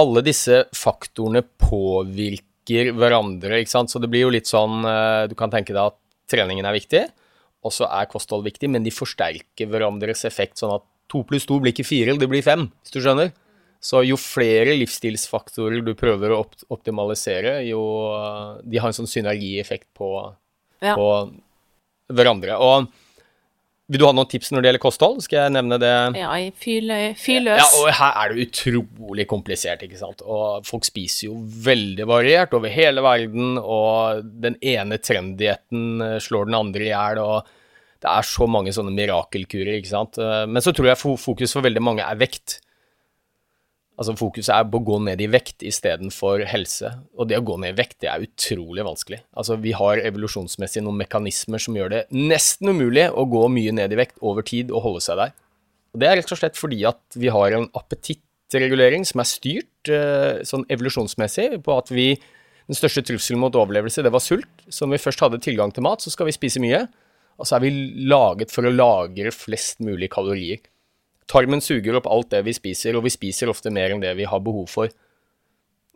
alle 0.00 0.22
disse 0.24 0.62
faktorene 0.76 1.42
påvirker 1.60 2.92
hverandre, 2.96 3.60
ikke 3.60 3.74
sant. 3.76 3.92
Så 3.92 4.02
det 4.02 4.10
blir 4.12 4.26
jo 4.26 4.34
litt 4.34 4.48
sånn 4.48 4.84
eh, 4.86 5.24
Du 5.30 5.34
kan 5.38 5.52
tenke 5.52 5.74
deg 5.74 5.82
at 5.90 5.98
treningen 6.30 6.66
er 6.66 6.76
viktig, 6.76 7.02
og 7.66 7.74
så 7.74 7.88
er 7.90 8.08
kosthold 8.10 8.46
viktig, 8.46 8.70
men 8.72 8.86
de 8.86 8.92
forsterker 8.94 9.68
hverandres 9.68 10.24
effekt, 10.28 10.60
sånn 10.60 10.76
at 10.78 10.86
To 11.10 11.22
pluss 11.26 11.46
to 11.48 11.58
blir 11.62 11.74
ikke 11.74 11.88
fire, 11.88 12.16
det 12.18 12.28
blir 12.30 12.44
fem, 12.46 12.68
hvis 12.82 12.94
du 12.94 13.00
skjønner. 13.02 13.32
Så 13.80 14.02
jo 14.04 14.18
flere 14.20 14.76
livsstilsfaktorer 14.76 15.80
du 15.84 15.94
prøver 15.96 16.34
å 16.36 16.42
optimalisere, 16.68 17.62
jo 17.64 17.82
De 18.60 18.80
har 18.80 18.90
en 18.90 18.96
sånn 18.96 19.08
synergieffekt 19.08 19.88
på, 19.96 20.10
ja. 20.84 20.92
på 20.92 21.06
hverandre. 22.12 22.58
Og 22.60 22.90
vil 23.90 24.02
du 24.02 24.04
ha 24.06 24.12
noen 24.14 24.28
tips 24.30 24.52
når 24.52 24.62
det 24.62 24.68
gjelder 24.68 24.82
kosthold? 24.84 25.22
Skal 25.24 25.40
jeg 25.40 25.54
nevne 25.56 25.78
det? 25.82 25.94
Ja, 26.20 26.34
fyr, 26.62 26.84
fyr 27.18 27.40
løs. 27.42 27.58
Ja, 27.58 27.68
og 27.80 27.88
her 27.98 28.18
er 28.20 28.34
det 28.34 28.44
utrolig 28.44 29.26
komplisert, 29.30 29.82
ikke 29.82 29.98
sant. 29.98 30.22
Og 30.22 30.68
folk 30.68 30.86
spiser 30.86 31.30
jo 31.30 31.38
veldig 31.64 32.06
variert 32.06 32.54
over 32.54 32.70
hele 32.70 33.02
verden, 33.02 33.56
og 33.58 34.28
den 34.44 34.60
ene 34.60 35.00
trenddietten 35.02 36.20
slår 36.22 36.52
den 36.52 36.60
andre 36.60 36.86
i 36.86 36.92
hjel. 36.92 37.22
og 37.24 37.56
det 38.00 38.08
er 38.08 38.24
så 38.24 38.48
mange 38.48 38.72
sånne 38.72 38.94
mirakelkurer, 38.96 39.76
ikke 39.76 39.92
sant. 39.92 40.18
Eh, 40.20 40.44
men 40.48 40.64
så 40.64 40.72
tror 40.76 40.90
jeg 40.90 41.00
fokus 41.20 41.56
for 41.56 41.66
veldig 41.66 41.84
mange 41.84 42.06
er 42.06 42.20
vekt. 42.20 42.60
Altså 44.00 44.14
Fokuset 44.16 44.54
er 44.54 44.64
på 44.72 44.78
å 44.80 44.84
gå 44.86 44.96
ned 45.04 45.20
i 45.20 45.28
vekt 45.28 45.60
istedenfor 45.68 46.46
helse. 46.48 46.88
Og 47.20 47.28
det 47.28 47.36
å 47.36 47.44
gå 47.44 47.58
ned 47.60 47.74
i 47.74 47.80
vekt, 47.82 47.98
det 48.00 48.08
er 48.08 48.24
utrolig 48.24 48.86
vanskelig. 48.86 49.20
Altså 49.36 49.58
Vi 49.60 49.74
har 49.76 50.00
evolusjonsmessig 50.08 50.80
noen 50.86 51.02
mekanismer 51.02 51.60
som 51.60 51.76
gjør 51.76 51.92
det 51.92 52.00
nesten 52.16 52.72
umulig 52.72 53.10
å 53.12 53.26
gå 53.28 53.44
mye 53.52 53.74
ned 53.76 53.92
i 53.92 54.00
vekt 54.00 54.16
over 54.24 54.46
tid 54.46 54.72
og 54.72 54.86
holde 54.86 55.04
seg 55.04 55.20
der. 55.20 55.36
Og 55.92 56.00
Det 56.00 56.08
er 56.08 56.16
rett 56.16 56.32
og 56.32 56.40
slett 56.40 56.56
fordi 56.56 56.80
at 56.88 57.20
vi 57.20 57.28
har 57.34 57.58
en 57.58 57.68
appetittregulering 57.76 59.04
som 59.04 59.20
er 59.20 59.28
styrt 59.28 59.92
eh, 59.92 60.40
sånn 60.48 60.64
evolusjonsmessig 60.72 61.60
på 61.66 61.76
at 61.76 61.92
vi 61.92 62.14
Den 62.70 62.78
største 62.78 63.02
trusselen 63.02 63.40
mot 63.42 63.56
overlevelse, 63.58 63.98
det 63.98 64.12
var 64.14 64.22
sult. 64.22 64.60
Så 64.70 64.86
når 64.86 64.94
vi 64.94 65.02
først 65.02 65.22
hadde 65.24 65.40
tilgang 65.42 65.72
til 65.74 65.82
mat, 65.82 66.04
så 66.04 66.12
skal 66.12 66.28
vi 66.28 66.36
spise 66.36 66.60
mye. 66.62 66.84
Og 67.40 67.48
så 67.48 67.56
er 67.56 67.64
vi 67.64 67.72
laget 68.10 68.52
for 68.52 68.68
å 68.68 68.72
lagre 68.74 69.32
flest 69.32 69.80
mulig 69.84 70.10
kalorier. 70.12 70.60
Tarmen 71.30 71.62
suger 71.64 71.96
opp 71.96 72.08
alt 72.10 72.32
det 72.34 72.42
vi 72.46 72.54
spiser, 72.56 72.98
og 72.98 73.06
vi 73.06 73.12
spiser 73.14 73.50
ofte 73.50 73.72
mer 73.72 73.94
enn 73.94 74.02
det 74.02 74.12
vi 74.18 74.28
har 74.28 74.42
behov 74.44 74.68
for. 74.70 74.92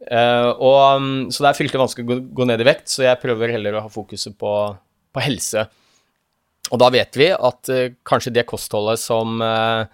Uh, 0.05 0.51
og, 0.61 0.79
um, 0.99 1.11
så 1.33 1.45
det 1.45 1.51
er 1.51 1.59
fryktelig 1.59 1.81
vanskelig 1.81 2.17
å 2.17 2.23
gå 2.37 2.47
ned 2.49 2.61
i 2.61 2.69
vekt, 2.69 2.91
så 2.93 3.07
jeg 3.07 3.21
prøver 3.23 3.55
heller 3.55 3.79
å 3.79 3.85
ha 3.87 3.93
fokuset 3.93 4.37
på, 4.41 4.53
på 5.15 5.25
helse. 5.25 5.65
Og 6.73 6.81
da 6.81 6.91
vet 6.93 7.17
vi 7.21 7.31
at 7.33 7.73
uh, 7.73 7.87
kanskje 8.07 8.35
det 8.37 8.47
kostholdet 8.49 9.01
som 9.01 9.41
uh, 9.45 9.85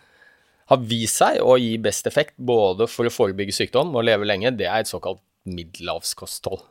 har 0.71 0.83
vist 0.87 1.23
seg 1.23 1.41
å 1.43 1.57
gi 1.59 1.77
best 1.83 2.07
effekt 2.11 2.37
både 2.37 2.87
for 2.91 3.07
å 3.07 3.15
forebygge 3.15 3.55
sykdom 3.57 3.95
og 3.95 4.07
leve 4.07 4.29
lenge, 4.29 4.55
det 4.55 4.69
er 4.71 4.83
et 4.83 4.91
såkalt 4.91 5.23
middelhavskosthold. 5.51 6.63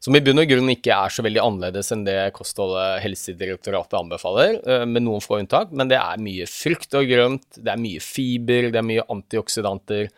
Som 0.00 0.16
i 0.16 0.22
bunn 0.24 0.40
og 0.40 0.48
grunn 0.48 0.72
ikke 0.72 0.94
er 0.96 1.12
så 1.12 1.20
veldig 1.24 1.42
annerledes 1.42 1.92
enn 1.92 2.06
det 2.06 2.16
kostholdet 2.32 3.02
Helsedirektoratet 3.04 3.98
anbefaler, 3.98 4.56
eh, 4.64 4.86
med 4.88 5.04
noen 5.04 5.20
få 5.20 5.42
unntak. 5.42 5.74
Men 5.76 5.90
det 5.92 5.98
er 6.00 6.22
mye 6.24 6.46
frukt 6.48 6.96
og 6.96 7.04
grønt, 7.10 7.60
det 7.60 7.68
er 7.68 7.82
mye 7.82 8.00
fiber, 8.00 8.70
det 8.72 8.80
er 8.80 8.86
mye 8.88 9.04
antioksidanter. 9.12 10.08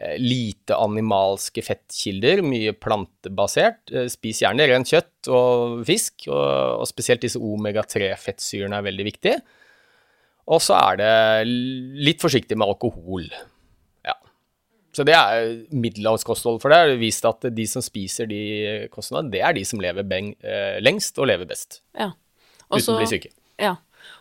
Eh, 0.00 0.16
lite 0.18 0.74
animalske 0.74 1.62
fettkilder, 1.62 2.42
mye 2.42 2.72
plantebasert. 2.72 3.92
Eh, 3.92 4.08
spis 4.10 4.40
gjerne 4.42 4.66
rent 4.66 4.90
kjøtt 4.90 5.28
og 5.28 5.84
fisk, 5.86 6.26
og, 6.26 6.82
spesielt 6.88 7.22
disse 7.22 7.38
omega-3-fettsyrene 7.38 8.80
er 8.80 8.88
veldig 8.88 9.06
viktige. 9.12 9.38
Og 10.50 10.58
så 10.64 10.74
er 10.74 10.96
det 10.98 11.46
litt 11.46 12.18
forsiktig 12.18 12.58
med 12.58 12.66
alkohol. 12.66 13.28
Så 15.00 15.06
det 15.08 15.14
er 15.16 15.54
middelhavskosthold. 15.72 16.58
For 16.60 16.68
det 16.68 16.76
er 16.76 16.98
vist 17.00 17.24
at 17.24 17.46
de 17.56 17.64
som 17.64 17.80
spiser 17.80 18.28
de 18.28 18.40
kostnadene, 18.92 19.32
det 19.32 19.40
er 19.40 19.54
de 19.56 19.62
som 19.64 19.80
lever 19.80 20.04
beng, 20.04 20.34
eh, 20.44 20.76
lengst 20.84 21.16
og 21.16 21.30
lever 21.30 21.48
best. 21.48 21.80
Ja. 21.96 22.10
Også, 22.68 22.90
uten 22.90 22.98
å 22.98 23.00
bli 23.00 23.08
syke. 23.08 23.30
Ja. 23.56 23.78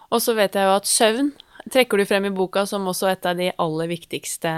Og 0.07 0.23
så 0.23 0.37
vet 0.37 0.55
jeg 0.55 0.69
jo 0.69 0.77
at 0.77 0.87
søvn 0.87 1.33
trekker 1.69 1.99
du 1.99 2.05
frem 2.07 2.29
i 2.29 2.31
boka 2.31 2.63
som 2.69 2.87
også 2.87 3.09
et 3.11 3.27
av 3.27 3.35
de 3.35 3.49
aller 3.59 3.89
viktigste 3.91 4.53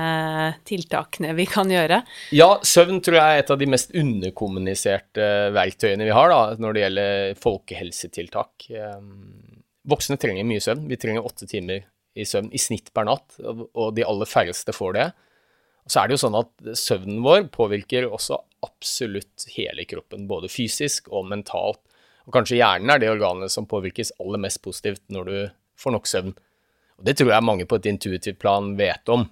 tiltakene 0.70 1.34
vi 1.40 1.48
kan 1.50 1.74
gjøre. 1.74 2.04
Ja, 2.38 2.52
søvn 2.62 3.02
tror 3.02 3.18
jeg 3.18 3.40
er 3.40 3.42
et 3.42 3.50
av 3.56 3.58
de 3.58 3.70
mest 3.74 3.98
underkommuniserte 3.98 5.32
verktøyene 5.58 6.06
vi 6.06 6.14
har 6.14 6.30
da, 6.30 6.40
når 6.62 6.78
det 6.78 6.86
gjelder 6.86 7.42
folkehelsetiltak. 7.42 8.70
Ehm, 8.78 9.18
voksne 9.90 10.22
trenger 10.22 10.46
mye 10.46 10.62
søvn. 10.62 10.86
Vi 10.94 11.02
trenger 11.02 11.26
åtte 11.26 11.50
timer 11.50 11.82
i 12.14 12.30
søvn 12.30 12.54
i 12.54 12.62
snitt 12.62 12.94
per 12.94 13.10
natt, 13.10 13.42
og 13.42 13.92
de 13.98 14.06
aller 14.06 14.30
færreste 14.30 14.78
får 14.78 14.98
det. 15.00 15.10
Og 15.86 15.94
så 15.94 16.02
er 16.02 16.10
det 16.10 16.18
jo 16.18 16.24
sånn 16.24 16.38
at 16.40 16.76
søvnen 16.78 17.22
vår 17.26 17.48
påvirker 17.54 18.08
også 18.10 18.38
absolutt 18.66 19.48
hele 19.56 19.86
kroppen, 19.90 20.28
både 20.30 20.52
fysisk 20.52 21.10
og 21.10 21.26
mentalt. 21.32 21.82
Og 22.28 22.36
kanskje 22.36 22.60
hjernen 22.60 22.94
er 22.94 23.02
det 23.02 23.10
organet 23.12 23.54
som 23.54 23.68
påvirkes 23.70 24.14
aller 24.22 24.42
mest 24.44 24.62
positivt 24.64 25.02
når 25.14 25.30
du 25.30 25.38
får 25.82 25.96
nok 25.96 26.10
søvn. 26.10 26.34
Og 27.02 27.08
det 27.08 27.18
tror 27.18 27.34
jeg 27.34 27.48
mange 27.48 27.66
på 27.66 27.80
et 27.80 27.90
intuitivt 27.90 28.40
plan 28.42 28.76
vet 28.78 29.10
om. 29.10 29.26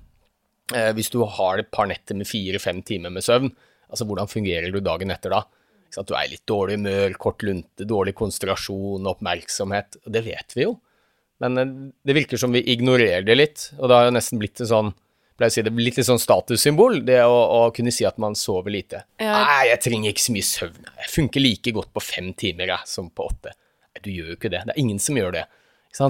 Eh, 0.74 0.90
hvis 0.98 1.12
du 1.14 1.22
har 1.22 1.62
et 1.62 1.70
par 1.74 1.90
netter 1.90 2.18
med 2.18 2.30
fire-fem 2.30 2.82
timer 2.86 3.14
med 3.14 3.26
søvn, 3.26 3.52
altså 3.90 4.08
hvordan 4.10 4.30
fungerer 4.30 4.74
du 4.74 4.82
dagen 4.82 5.14
etter 5.14 5.34
da? 5.38 5.44
Du 5.90 6.14
er 6.14 6.28
i 6.28 6.34
litt 6.36 6.46
dårlig 6.50 6.78
humør, 6.78 7.16
kort 7.18 7.42
lunte, 7.46 7.86
dårlig 7.90 8.14
konsentrasjon, 8.18 9.08
oppmerksomhet. 9.10 9.98
Og 10.06 10.14
det 10.14 10.22
vet 10.26 10.54
vi 10.58 10.66
jo. 10.66 10.76
Men 11.42 11.62
eh, 11.62 11.76
det 12.06 12.18
virker 12.18 12.42
som 12.42 12.54
vi 12.54 12.66
ignorerer 12.74 13.26
det 13.28 13.38
litt, 13.38 13.70
og 13.78 13.90
det 13.90 14.00
har 14.00 14.10
jo 14.10 14.18
nesten 14.18 14.42
blitt 14.42 14.66
en 14.66 14.74
sånn 14.74 14.92
pleier 15.40 15.52
å 15.52 15.56
si 15.56 15.64
det 15.66 15.74
litt, 15.76 15.98
litt 15.98 16.08
sånn 16.08 16.22
statussymbol, 16.22 17.02
det 17.08 17.22
å, 17.26 17.38
å, 17.56 17.62
kunne 17.76 17.94
si 17.96 18.06
at 18.08 18.20
man 18.22 18.38
sover 18.38 18.74
lite. 18.76 19.04
Ja. 19.22 19.38
Nei, 19.40 19.70
jeg 19.72 19.82
trenger 19.88 20.14
ikke 20.14 20.26
så 20.26 20.36
mye 20.36 20.50
søvn. 20.50 20.90
Jeg 21.06 21.14
funker 21.16 21.44
like 21.44 21.74
godt 21.76 21.94
på 21.96 22.04
fem 22.04 22.34
timer 22.38 22.74
jeg, 22.74 22.90
som 22.92 23.10
på 23.10 23.30
åtte. 23.32 23.56
Nei, 23.90 24.04
du 24.06 24.12
gjør 24.14 24.34
jo 24.34 24.40
ikke 24.40 24.54
det. 24.54 24.66
Det 24.68 24.76
er 24.76 24.84
ingen 24.84 25.02
som 25.04 25.20
gjør 25.20 25.40
det. 25.40 25.46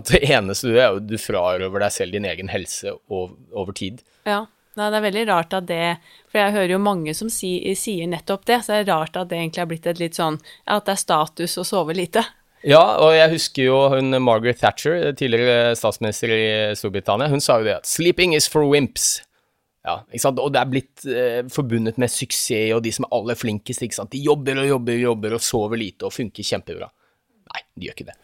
Det 0.09 0.19
eneste 0.27 0.67
du 0.67 0.73
gjør, 0.73 0.83
er 0.83 0.95
jo 0.97 1.03
du 1.07 1.19
frarøver 1.21 1.85
deg 1.85 1.93
selv 1.95 2.17
din 2.17 2.27
egen 2.27 2.49
helse 2.51 2.97
over, 3.07 3.37
over 3.55 3.77
tid. 3.77 4.01
Ja. 4.27 4.45
Nei, 4.77 4.87
det 4.93 4.99
er 4.99 5.03
veldig 5.03 5.23
rart 5.27 5.53
at 5.57 5.65
det 5.67 5.85
For 6.29 6.39
jeg 6.39 6.53
hører 6.53 6.71
jo 6.75 6.77
mange 6.79 7.13
som 7.17 7.27
si, 7.33 7.57
sier 7.75 8.07
nettopp 8.07 8.45
det, 8.47 8.59
så 8.63 8.77
det 8.77 8.83
er 8.83 8.91
rart 8.93 9.17
at 9.17 9.31
det 9.31 9.39
egentlig 9.39 9.63
har 9.63 9.69
blitt 9.71 9.87
et 9.89 9.99
litt 9.99 10.19
sånn 10.19 10.37
At 10.69 10.85
det 10.87 10.93
er 10.93 11.01
status 11.01 11.57
å 11.59 11.65
sove 11.67 11.95
lite. 11.97 12.23
Ja, 12.67 12.81
og 12.99 13.13
jeg 13.15 13.31
husker 13.31 13.69
jo 13.69 13.77
hun 13.93 14.11
Margaret 14.19 14.59
Thatcher, 14.59 15.13
tidligere 15.15 15.75
statsminister 15.79 16.33
i 16.35 16.45
Storbritannia, 16.75 17.29
hun 17.31 17.43
sa 17.43 17.59
jo 17.59 17.69
det 17.69 17.77
at 17.77 17.87
'sleeping 17.87 18.35
is 18.35 18.49
for 18.51 18.67
wimps'. 18.67 19.21
Ja, 19.85 20.01
ikke 20.11 20.21
sant? 20.25 20.39
Og 20.43 20.51
det 20.51 20.59
er 20.59 20.69
blitt 20.69 21.05
eh, 21.07 21.41
forbundet 21.47 21.97
med 22.01 22.11
suksess 22.11 22.73
og 22.75 22.83
de 22.83 22.91
som 22.91 23.07
er 23.07 23.15
aller 23.15 23.37
flinkest. 23.39 23.81
ikke 23.81 23.95
sant? 23.95 24.11
De 24.11 24.19
jobber 24.19 24.59
og 24.59 24.67
jobber 24.67 24.97
og 24.97 25.05
jobber 25.05 25.35
og 25.37 25.41
sover 25.41 25.79
lite 25.79 26.05
og 26.05 26.13
funker 26.13 26.43
kjempebra. 26.43 26.89
Nei, 27.49 27.61
de 27.79 27.87
gjør 27.87 27.95
ikke 27.95 28.09
det. 28.11 28.17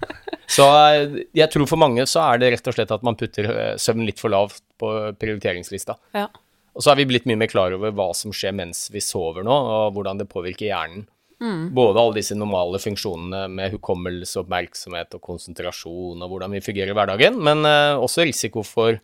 Så 0.56 0.66
eh, 0.66 1.18
jeg 1.36 1.50
tror 1.52 1.66
for 1.70 1.78
mange 1.78 2.02
så 2.10 2.24
er 2.24 2.40
det 2.42 2.48
rett 2.56 2.70
og 2.70 2.74
slett 2.74 2.90
at 2.94 3.04
man 3.06 3.18
putter 3.18 3.46
eh, 3.50 3.74
søvn 3.78 4.06
litt 4.06 4.18
for 4.22 4.32
lavt 4.32 4.64
på 4.80 4.88
prioriteringslista. 5.20 5.94
Ja. 6.16 6.26
Og 6.74 6.82
så 6.82 6.92
er 6.92 6.98
vi 6.98 7.06
blitt 7.10 7.26
mye 7.28 7.38
mer 7.38 7.50
klar 7.50 7.74
over 7.76 7.92
hva 7.94 8.08
som 8.18 8.34
skjer 8.34 8.54
mens 8.56 8.88
vi 8.90 9.02
sover 9.02 9.46
nå, 9.46 9.54
og 9.54 9.94
hvordan 9.94 10.18
det 10.18 10.30
påvirker 10.30 10.66
hjernen. 10.70 11.04
Mm. 11.40 11.70
Både 11.76 12.02
alle 12.02 12.18
disse 12.18 12.36
normale 12.36 12.78
funksjonene 12.82 13.46
med 13.48 13.72
hukommelse, 13.76 14.42
oppmerksomhet 14.42 15.16
og 15.16 15.22
konsentrasjon, 15.24 16.20
og 16.20 16.34
hvordan 16.34 16.52
vi 16.52 16.62
fungerer 16.64 16.92
i 16.92 16.96
hverdagen, 16.98 17.40
men 17.40 17.64
uh, 17.64 17.96
også 17.96 18.26
risiko 18.28 18.64
for, 18.66 19.00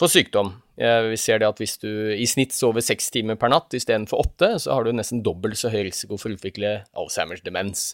for 0.00 0.12
sykdom. 0.12 0.54
Vi 0.78 1.16
ser 1.18 1.40
det 1.42 1.48
at 1.48 1.58
hvis 1.58 1.74
du 1.82 1.90
i 2.14 2.26
snitt 2.30 2.52
sover 2.54 2.84
seks 2.86 3.08
timer 3.10 3.34
per 3.34 3.50
natt 3.50 3.74
istedenfor 3.74 4.20
åtte, 4.22 4.52
så 4.62 4.76
har 4.76 4.86
du 4.86 4.92
nesten 4.94 5.24
dobbelt 5.26 5.58
så 5.58 5.72
høy 5.72 5.88
risiko 5.88 6.14
for 6.14 6.30
å 6.30 6.36
utvikle 6.38 6.76
Alzheimers 6.94 7.42
demens. 7.42 7.88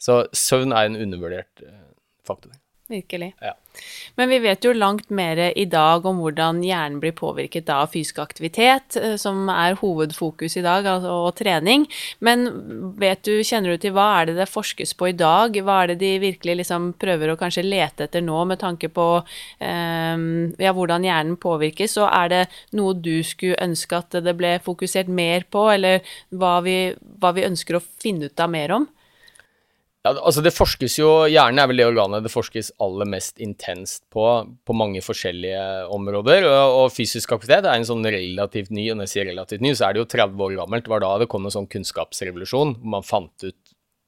Så 0.00 0.22
søvn 0.32 0.72
er 0.72 0.88
en 0.88 0.96
undervurdert 1.04 1.66
uh, 1.68 1.90
faktor. 2.24 2.56
Virkelig. 2.88 3.34
Ja. 3.40 3.56
Men 4.14 4.28
vi 4.28 4.38
vet 4.38 4.64
jo 4.64 4.72
langt 4.72 5.10
mer 5.10 5.40
i 5.58 5.64
dag 5.68 6.04
om 6.06 6.20
hvordan 6.22 6.60
hjernen 6.64 7.00
blir 7.02 7.12
påvirket 7.18 7.68
av 7.72 7.90
fysisk 7.92 8.20
aktivitet, 8.22 8.96
eh, 8.96 9.16
som 9.20 9.48
er 9.52 9.74
hovedfokus 9.80 10.56
i 10.56 10.62
dag, 10.64 10.86
altså, 10.86 11.16
og 11.26 11.34
trening. 11.36 11.88
Men 12.24 12.46
vet 13.00 13.24
du, 13.26 13.34
kjenner 13.42 13.74
du 13.74 13.82
til 13.82 13.96
hva 13.96 14.06
er 14.20 14.30
det 14.30 14.36
det 14.38 14.48
forskes 14.52 14.94
på 14.94 15.10
i 15.10 15.16
dag? 15.18 15.58
Hva 15.66 15.82
er 15.82 15.92
det 15.92 15.98
de 16.04 16.12
virkelig 16.22 16.60
liksom 16.62 16.92
prøver 17.00 17.34
å 17.34 17.38
kanskje 17.40 17.66
lete 17.66 18.06
etter 18.06 18.24
nå, 18.24 18.38
med 18.46 18.62
tanke 18.62 18.88
på 18.88 19.08
um, 19.18 20.26
ja, 20.62 20.72
hvordan 20.72 21.06
hjernen 21.06 21.36
påvirkes? 21.42 21.98
Og 21.98 22.08
er 22.08 22.32
det 22.32 22.42
noe 22.78 22.94
du 22.94 23.18
skulle 23.26 23.58
ønske 23.66 23.98
at 23.98 24.20
det 24.22 24.38
ble 24.38 24.56
fokusert 24.64 25.10
mer 25.10 25.48
på, 25.50 25.66
eller 25.74 26.06
hva 26.30 26.60
vi, 26.62 26.94
hva 27.18 27.34
vi 27.34 27.48
ønsker 27.50 27.80
å 27.80 27.86
finne 28.00 28.30
ut 28.30 28.46
av 28.46 28.54
mer 28.54 28.78
om? 28.78 28.86
Ja, 30.06 30.12
altså 30.22 30.42
det 30.44 30.52
forskes 30.54 31.00
jo, 31.00 31.08
Hjernen 31.26 31.58
er 31.58 31.66
vel 31.66 31.80
det 31.80 31.86
organet 31.88 32.22
det 32.22 32.30
forskes 32.30 32.68
aller 32.84 33.08
mest 33.10 33.40
intenst 33.42 34.04
på, 34.14 34.22
på 34.62 34.76
mange 34.78 35.00
forskjellige 35.02 35.62
områder. 35.96 36.46
Og, 36.46 36.74
og, 36.76 36.92
fysisk 36.94 37.32
aktivitet 37.34 37.66
er 37.66 37.74
en 37.74 37.88
sånn 37.88 38.06
relativt 38.06 38.70
ny, 38.70 38.84
og 38.92 39.00
når 39.00 39.08
jeg 39.08 39.14
sier 39.16 39.26
relativt 39.32 39.64
ny, 39.66 39.72
så 39.74 39.88
er 39.88 39.96
det 39.96 40.04
jo 40.04 40.10
30 40.14 40.44
år 40.46 40.54
gammelt. 40.60 40.86
Det 40.86 40.92
var 40.92 41.02
da 41.02 41.10
det 41.18 41.26
kom 41.32 41.48
en 41.48 41.54
sånn 41.56 41.66
kunnskapsrevolusjon. 41.72 42.76
hvor 42.78 42.92
man 42.94 43.06
fant 43.06 43.48
ut, 43.48 43.58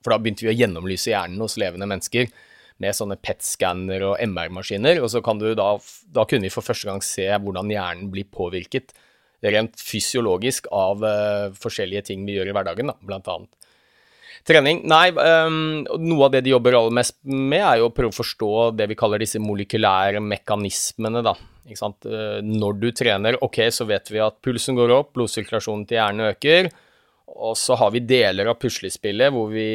For 0.04 0.14
da 0.14 0.20
begynte 0.22 0.46
vi 0.46 0.52
å 0.52 0.54
gjennomlyse 0.54 1.10
hjernen 1.10 1.42
hos 1.42 1.58
levende 1.58 1.90
mennesker 1.90 2.30
med 2.78 2.94
sånne 2.94 3.18
PET-skanner 3.18 4.04
og 4.12 4.22
MR-maskiner. 4.22 5.02
Og 5.02 5.10
så 5.10 5.22
kan 5.24 5.42
du 5.42 5.50
da, 5.58 5.72
da 6.14 6.26
kunne 6.30 6.46
vi 6.46 6.54
for 6.54 6.62
første 6.62 6.86
gang 6.86 7.02
se 7.02 7.26
hvordan 7.26 7.74
hjernen 7.74 8.12
blir 8.14 8.30
påvirket 8.30 8.94
rent 9.42 9.74
fysiologisk 9.82 10.70
av 10.74 11.02
uh, 11.02 11.50
forskjellige 11.58 12.06
ting 12.12 12.22
vi 12.26 12.38
gjør 12.38 12.52
i 12.52 12.54
hverdagen, 12.54 12.90
da, 12.90 12.96
blant 13.02 13.34
annet. 13.34 13.74
Trening? 14.46 14.82
Nei, 14.88 15.08
um, 15.12 15.84
noe 16.02 16.26
av 16.26 16.34
det 16.34 16.44
de 16.46 16.52
jobber 16.54 16.76
aller 16.78 16.94
mest 17.00 17.16
med, 17.24 17.62
er 17.62 17.80
jo 17.80 17.88
å 17.88 17.94
prøve 17.94 18.12
å 18.12 18.18
forstå 18.18 18.50
det 18.78 18.88
vi 18.90 18.98
kaller 18.98 19.22
disse 19.22 19.40
molekylære 19.42 20.22
mekanismene, 20.24 21.22
da. 21.26 21.34
Ikke 21.68 21.80
sant? 21.80 22.06
Uh, 22.08 22.38
når 22.44 22.78
du 22.82 22.90
trener, 22.96 23.38
ok, 23.44 23.64
så 23.74 23.88
vet 23.88 24.12
vi 24.12 24.22
at 24.24 24.38
pulsen 24.44 24.78
går 24.78 24.94
opp, 24.94 25.14
blodsirkulasjonen 25.18 25.88
til 25.88 26.00
hjernen 26.00 26.30
øker. 26.30 26.70
Og 27.38 27.58
så 27.60 27.76
har 27.76 27.92
vi 27.92 28.00
deler 28.08 28.48
av 28.48 28.56
puslespillet 28.60 29.32
hvor 29.34 29.50
vi 29.52 29.66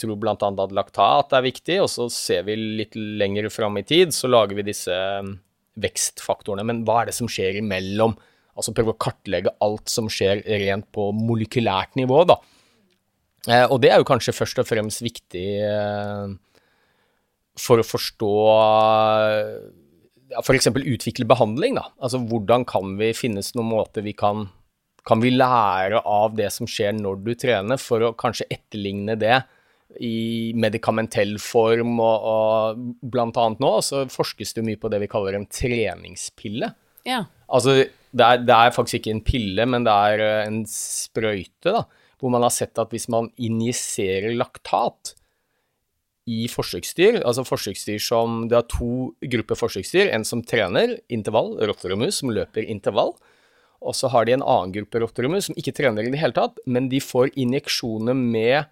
tror 0.00 0.16
bl.a. 0.20 0.36
at 0.36 0.72
laktat 0.74 1.34
er 1.36 1.44
viktig, 1.44 1.80
og 1.84 1.90
så 1.92 2.08
ser 2.12 2.46
vi 2.46 2.56
litt 2.56 2.96
lenger 2.96 3.50
fram 3.52 3.76
i 3.78 3.84
tid, 3.86 4.14
så 4.16 4.30
lager 4.32 4.56
vi 4.56 4.64
disse 4.70 4.96
um, 5.20 5.34
vekstfaktorene. 5.82 6.64
Men 6.66 6.82
hva 6.88 7.02
er 7.02 7.10
det 7.10 7.18
som 7.18 7.28
skjer 7.30 7.60
imellom? 7.60 8.16
Altså 8.56 8.72
prøve 8.72 8.94
å 8.94 9.00
kartlegge 9.00 9.52
alt 9.60 9.92
som 9.92 10.08
skjer 10.08 10.40
rent 10.64 10.88
på 10.96 11.10
molekylært 11.12 11.98
nivå, 12.00 12.22
da. 12.32 12.40
Eh, 13.46 13.64
og 13.70 13.80
det 13.82 13.92
er 13.92 14.02
jo 14.02 14.08
kanskje 14.08 14.34
først 14.34 14.60
og 14.62 14.68
fremst 14.68 15.02
viktig 15.04 15.46
eh, 15.62 16.34
for 17.60 17.80
å 17.80 17.86
forstå 17.86 18.30
ja, 20.32 20.42
F.eks. 20.42 20.70
utvikle 20.74 21.28
behandling. 21.28 21.78
da. 21.78 21.88
Altså 22.02 22.20
hvordan 22.26 22.66
kan 22.68 22.96
vi 23.00 23.12
finnes 23.16 23.54
noen 23.56 23.70
måter 23.74 24.06
vi 24.06 24.16
kan 24.16 24.48
Kan 25.06 25.20
vi 25.22 25.30
lære 25.30 26.00
av 26.02 26.34
det 26.34 26.48
som 26.50 26.66
skjer 26.66 26.96
når 26.96 27.20
du 27.22 27.34
trener, 27.38 27.78
for 27.78 28.02
å 28.02 28.16
kanskje 28.18 28.48
etterligne 28.50 29.14
det 29.14 29.36
i 30.02 30.50
medikamentell 30.58 31.36
form, 31.38 32.00
og, 32.02 32.24
og 32.26 32.80
blant 33.06 33.38
annet 33.38 33.62
nå 33.62 33.70
så 33.86 34.02
forskes 34.10 34.56
det 34.56 34.64
mye 34.66 34.80
på 34.82 34.90
det 34.90 34.98
vi 35.04 35.08
kaller 35.12 35.38
en 35.38 35.46
treningspille. 35.46 36.72
Ja. 37.06 37.20
Altså, 37.46 37.76
det 37.86 38.26
er, 38.26 38.42
det 38.42 38.56
er 38.56 38.74
faktisk 38.74 38.98
ikke 38.98 39.14
en 39.14 39.22
pille, 39.22 39.68
men 39.70 39.86
det 39.86 39.94
er 39.94 40.24
en 40.48 40.58
sprøyte, 40.66 41.70
da 41.70 41.84
hvor 42.26 42.34
man 42.34 42.42
har 42.42 42.54
sett 42.54 42.78
at 42.82 42.90
hvis 42.90 43.06
man 43.12 43.30
injiserer 43.38 44.34
laktat 44.34 45.14
i 46.26 46.48
forsøksdyr, 46.50 47.20
altså 47.22 47.44
forsøksdyr 47.46 48.02
som 48.02 48.48
Det 48.50 48.56
er 48.58 48.66
to 48.66 49.14
grupper 49.30 49.58
forsøksdyr. 49.60 50.10
En 50.10 50.26
som 50.26 50.42
trener 50.42 50.96
intervall, 51.08 51.54
rotter 51.70 51.94
og 51.94 52.02
mus, 52.02 52.18
som 52.18 52.32
løper 52.34 52.66
intervall. 52.66 53.14
Og 53.78 53.94
så 53.94 54.10
har 54.10 54.26
de 54.26 54.34
en 54.34 54.42
annen 54.42 54.74
gruppe 54.74 54.98
rotter 54.98 55.28
og 55.28 55.36
mus 55.36 55.46
som 55.46 55.54
ikke 55.54 55.76
trener 55.76 56.02
i 56.02 56.10
det 56.10 56.18
hele 56.18 56.34
tatt, 56.34 56.58
men 56.66 56.90
de 56.90 56.98
får 56.98 57.30
injeksjoner 57.38 58.16
med 58.18 58.66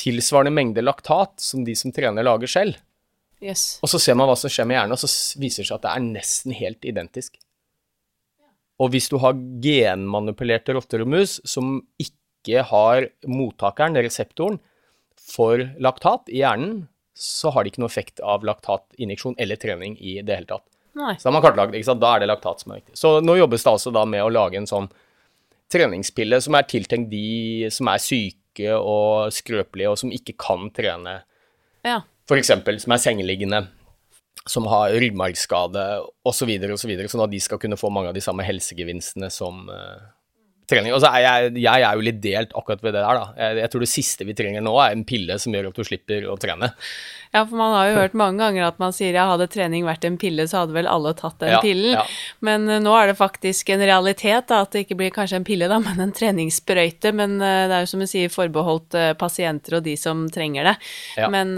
tilsvarende 0.00 0.52
mengde 0.52 0.84
laktat 0.84 1.40
som 1.40 1.64
de 1.64 1.72
som 1.76 1.92
trener, 1.92 2.26
lager 2.26 2.50
selv. 2.50 2.76
Yes. 3.40 3.78
Og 3.80 3.88
så 3.88 4.00
ser 4.02 4.18
man 4.20 4.28
hva 4.28 4.36
som 4.36 4.52
skjer 4.52 4.68
med 4.68 4.76
hjernen, 4.76 4.96
og 4.96 5.00
så 5.00 5.40
viser 5.40 5.64
det 5.64 5.70
seg 5.70 5.78
at 5.78 5.86
det 5.86 5.94
er 5.94 6.04
nesten 6.04 6.56
helt 6.56 6.84
identisk. 6.84 7.40
Og 8.80 8.92
hvis 8.92 9.08
du 9.12 9.18
har 9.20 9.36
genmanipulerte 9.64 10.76
rotter 10.76 11.04
og 11.04 11.12
mus 11.12 11.38
som 11.48 11.78
ikke 12.00 12.19
ikke 12.40 12.64
har 12.70 13.06
mottakeren, 13.28 13.98
reseptoren, 14.00 14.58
for 15.30 15.62
laktat 15.78 16.32
i 16.32 16.40
hjernen, 16.40 16.88
så 17.14 17.52
har 17.52 17.62
det 17.62 17.74
ikke 17.74 17.82
noe 17.84 17.92
effekt 17.92 18.22
av 18.24 18.44
laktatinjeksjon 18.48 19.36
eller 19.38 19.60
trening 19.60 19.96
i 20.00 20.20
det 20.24 20.40
hele 20.40 20.48
tatt. 20.48 20.64
Nei. 20.98 21.14
Så 21.20 21.28
har 21.28 21.34
man 21.36 21.44
kartlagt, 21.44 21.74
ikke 21.76 21.86
sant? 21.86 22.02
Da 22.02 22.14
er 22.16 22.22
det 22.22 22.30
laktat 22.30 22.62
som 22.62 22.72
er 22.72 22.80
viktig. 22.80 22.96
Så 22.98 23.12
nå 23.22 23.36
jobbes 23.38 23.64
det 23.64 23.72
altså 23.72 23.92
da 23.94 24.06
med 24.08 24.24
å 24.24 24.32
lage 24.32 24.58
en 24.58 24.68
sånn 24.68 24.88
treningspille 25.70 26.40
som 26.42 26.56
er 26.58 26.66
tiltenkt 26.70 27.12
de 27.12 27.68
som 27.70 27.90
er 27.92 28.02
syke 28.02 28.72
og 28.74 29.30
skrøpelige, 29.34 29.92
og 29.92 30.00
som 30.00 30.14
ikke 30.14 30.34
kan 30.40 30.70
trene. 30.74 31.20
Ja. 31.86 32.00
For 32.28 32.40
eksempel, 32.40 32.80
som 32.82 32.94
er 32.94 33.02
sengeliggende, 33.02 33.62
som 34.48 34.66
har 34.70 34.96
ryggmargskade 34.96 35.84
osv., 36.00 36.32
osv., 36.32 36.40
så, 36.40 36.48
videre, 36.48 36.78
så, 36.80 36.90
videre, 36.90 37.12
sånn 37.12 37.24
at 37.26 37.32
de 37.32 37.42
skal 37.42 37.60
kunne 37.62 37.78
få 37.78 37.92
mange 37.94 38.10
av 38.10 38.16
de 38.16 38.24
samme 38.24 38.46
helsegevinstene 38.46 39.30
som 39.32 39.68
uh, 39.70 40.10
trening. 40.70 40.94
Og 40.96 41.02
så 41.02 41.12
er 41.12 41.24
jeg, 41.24 41.54
jeg 41.60 41.86
er 41.86 41.96
jo 41.96 42.04
litt 42.06 42.20
delt 42.22 42.54
akkurat 42.56 42.84
ved 42.84 42.94
det 42.96 43.04
der, 43.04 43.20
da. 43.20 43.32
Jeg, 43.38 43.62
jeg, 43.62 43.72
tror 43.72 43.84
det 43.84 43.90
siste 43.92 44.26
vi 44.28 44.36
trenger 44.38 44.64
nå, 44.64 44.74
er 44.82 44.94
en 44.96 45.06
pille 45.08 45.38
som 45.42 45.56
gjør 45.56 45.70
at 45.70 45.80
du 45.80 45.86
slipper 45.86 46.28
å 46.30 46.36
trene. 46.40 46.70
Ja, 47.30 47.44
for 47.44 47.54
man 47.60 47.74
har 47.76 47.88
jo 47.88 47.98
hørt 48.00 48.14
mange 48.18 48.42
ganger 48.42 48.66
at 48.66 48.80
man 48.82 48.94
sier 48.94 49.14
ja, 49.14 49.28
hadde 49.30 49.46
trening 49.52 49.84
vært 49.86 50.06
en 50.08 50.16
pille, 50.18 50.48
så 50.50 50.64
hadde 50.64 50.74
vel 50.74 50.88
alle 50.90 51.12
tatt 51.18 51.38
den 51.42 51.52
ja, 51.54 51.60
pillen. 51.62 51.92
Ja. 51.94 52.06
Men 52.46 52.66
uh, 52.66 52.80
nå 52.82 52.94
er 52.98 53.12
det 53.12 53.18
faktisk 53.20 53.70
en 53.70 53.84
realitet 53.84 54.48
da, 54.50 54.64
at 54.64 54.74
det 54.74 54.84
ikke 54.86 54.98
blir 54.98 55.14
kanskje 55.14 55.38
en 55.38 55.46
pille, 55.46 55.68
da, 55.70 55.78
men 55.86 56.02
en 56.02 56.14
treningssprøyte. 56.16 57.14
Men 57.14 57.38
uh, 57.38 57.68
det 57.70 57.76
er 57.76 57.86
jo 57.86 57.92
som 57.92 58.02
du 58.02 58.08
sier 58.10 58.32
forbeholdt 58.34 58.98
uh, 58.98 59.12
pasienter 59.20 59.78
og 59.78 59.86
de 59.86 59.94
som 60.00 60.26
trenger 60.32 60.72
det. 60.72 60.74
Ja. 61.20 61.30
Men 61.30 61.54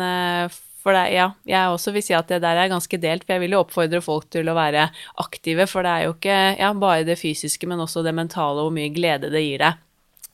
for 0.83 0.97
det, 0.97 1.13
ja, 1.15 1.29
jeg 1.47 1.71
også 1.71 1.95
vil 1.95 2.05
si 2.05 2.17
at 2.17 2.31
det 2.33 2.41
der 2.43 2.59
er 2.59 2.73
ganske 2.73 2.99
delt, 2.99 3.25
for 3.25 3.37
jeg 3.37 3.45
vil 3.45 3.55
jo 3.57 3.63
oppfordre 3.63 4.03
folk 4.03 4.27
til 4.35 4.51
å 4.51 4.57
være 4.59 4.89
aktive, 5.23 5.69
for 5.71 5.87
det 5.87 5.95
er 5.95 6.09
jo 6.09 6.17
ikke 6.17 6.41
ja, 6.59 6.73
bare 6.75 7.07
det 7.07 7.21
fysiske, 7.21 7.71
men 7.71 7.83
også 7.85 8.03
det 8.03 8.15
mentale 8.19 8.59
og 8.59 8.71
hvor 8.71 8.77
mye 8.77 8.93
glede 8.95 9.31
det 9.33 9.45
gir 9.47 9.63
deg 9.63 9.81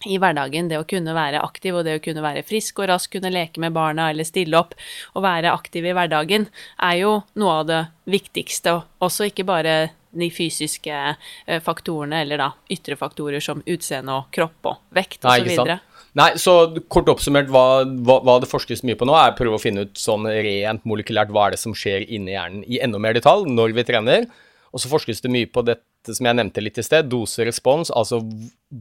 i 0.06 0.18
hverdagen. 0.20 0.70
Det 0.70 0.78
å 0.78 0.86
kunne 0.88 1.14
være 1.16 1.42
aktiv 1.42 1.76
og 1.76 1.84
det 1.86 1.98
å 1.98 2.02
kunne 2.02 2.24
være 2.24 2.44
frisk 2.46 2.80
og 2.82 2.90
rask, 2.92 3.10
kunne 3.12 3.32
leke 3.34 3.60
med 3.62 3.74
barna 3.76 4.10
eller 4.12 4.26
stille 4.28 4.58
opp 4.58 4.76
og 5.14 5.24
være 5.26 5.52
aktiv 5.52 5.86
i 5.88 5.94
hverdagen, 5.96 6.48
er 6.78 6.98
jo 7.02 7.14
noe 7.38 7.60
av 7.62 7.68
det 7.68 7.82
viktigste. 8.08 8.78
Også 9.04 9.28
ikke 9.28 9.46
bare 9.48 9.78
de 10.22 10.30
fysiske 10.34 10.94
eh, 10.94 11.60
faktorene, 11.64 12.22
eller 12.24 12.42
da 12.42 12.48
ytre 12.72 12.98
faktorer 12.98 13.42
som 13.44 13.62
utseende 13.66 14.16
og 14.16 14.32
kropp 14.34 14.72
og 14.72 14.82
vekt 14.96 15.26
osv. 15.28 15.78
Nei, 16.18 16.30
så 16.40 16.54
kort 16.90 17.10
oppsummert, 17.12 17.50
hva, 17.52 17.84
hva, 17.84 18.18
hva, 18.24 18.38
det 18.42 18.48
forskes 18.50 18.82
mye 18.86 18.96
på 18.98 19.06
nå, 19.06 19.14
er 19.14 19.34
å 19.34 19.38
prøve 19.38 19.58
å 19.58 19.62
finne 19.62 19.84
ut 19.86 20.00
sånn 20.00 20.26
rent 20.26 20.86
molekylært 20.88 21.30
hva 21.34 21.46
er 21.46 21.54
det 21.54 21.60
som 21.62 21.76
skjer 21.76 22.06
inni 22.08 22.34
hjernen 22.34 22.64
i 22.66 22.80
enda 22.82 23.00
mer 23.02 23.14
detalj 23.18 23.46
når 23.52 23.76
vi 23.76 23.84
trener. 23.86 24.26
Og 24.72 24.82
så 24.82 24.90
forskes 24.90 25.22
det 25.24 25.30
mye 25.32 25.48
på 25.50 25.62
dette 25.66 26.16
som 26.16 26.26
jeg 26.28 26.38
nevnte 26.38 26.64
litt 26.64 26.80
i 26.80 26.84
sted, 26.84 27.08
dose-respons. 27.12 27.92
Altså 27.96 28.20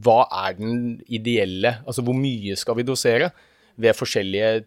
hva 0.04 0.22
er 0.46 0.58
den 0.58 0.98
ideelle 1.06 1.78
Altså 1.84 2.04
hvor 2.04 2.16
mye 2.16 2.56
skal 2.60 2.76
vi 2.78 2.86
dosere 2.88 3.30
ved 3.78 3.96
forskjellige 3.96 4.66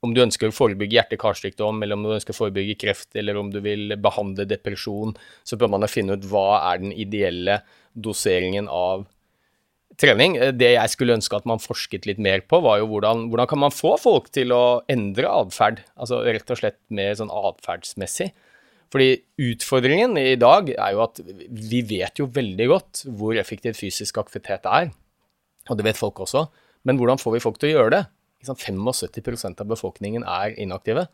om 0.00 0.14
du 0.16 0.22
ønsker 0.22 0.48
å 0.48 0.54
forebygge 0.54 0.96
hjerte-karsykdom, 0.96 1.82
eller 1.84 1.98
om 1.98 2.06
du 2.06 2.14
ønsker 2.14 2.32
å 2.32 2.38
forebygge 2.38 2.78
kreft, 2.80 3.10
eller 3.20 3.36
om 3.36 3.50
du 3.52 3.60
vil 3.64 3.96
behandle 4.00 4.48
depresjon, 4.48 5.12
så 5.44 5.58
bør 5.60 5.74
man 5.74 5.88
finne 5.92 6.16
ut 6.16 6.28
hva 6.30 6.62
er 6.72 6.80
den 6.80 6.94
ideelle 6.96 7.60
doseringen 7.92 8.70
av 8.72 9.04
trening. 10.00 10.36
Eh, 10.40 10.52
det 10.56 10.74
jeg 10.74 10.92
skulle 10.94 11.16
ønske 11.18 11.36
at 11.36 11.48
man 11.48 11.62
forsket 11.62 12.08
litt 12.08 12.20
mer 12.22 12.44
på, 12.48 12.62
var 12.64 12.80
jo 12.80 12.88
hvordan, 12.92 13.26
hvordan 13.32 13.50
kan 13.50 13.62
man 13.66 13.74
få 13.74 13.96
folk 14.00 14.30
til 14.34 14.54
å 14.56 14.80
endre 14.90 15.28
atferd? 15.28 15.82
Altså 16.00 16.22
rett 16.24 16.54
og 16.54 16.62
slett 16.62 16.80
mer 16.88 17.12
sånn 17.18 17.32
atferdsmessig. 17.32 18.30
Fordi 18.90 19.20
utfordringen 19.38 20.16
i 20.18 20.34
dag 20.40 20.72
er 20.72 20.96
jo 20.96 21.04
at 21.04 21.20
vi 21.22 21.84
vet 21.86 22.18
jo 22.18 22.26
veldig 22.34 22.66
godt 22.72 23.04
hvor 23.20 23.36
effektiv 23.38 23.76
fysisk 23.78 24.18
aktivitet 24.18 24.66
er. 24.66 24.90
Og 25.70 25.78
det 25.78 25.86
vet 25.86 26.00
folk 26.00 26.18
også. 26.24 26.48
Men 26.88 26.98
hvordan 26.98 27.20
får 27.20 27.36
vi 27.36 27.44
folk 27.44 27.60
til 27.60 27.70
å 27.70 27.76
gjøre 27.76 27.92
det? 27.94 28.02
75% 28.46 29.60
av 29.60 29.70
befolkningen 29.70 30.24
er 30.24 30.54
inaktive. 30.60 31.08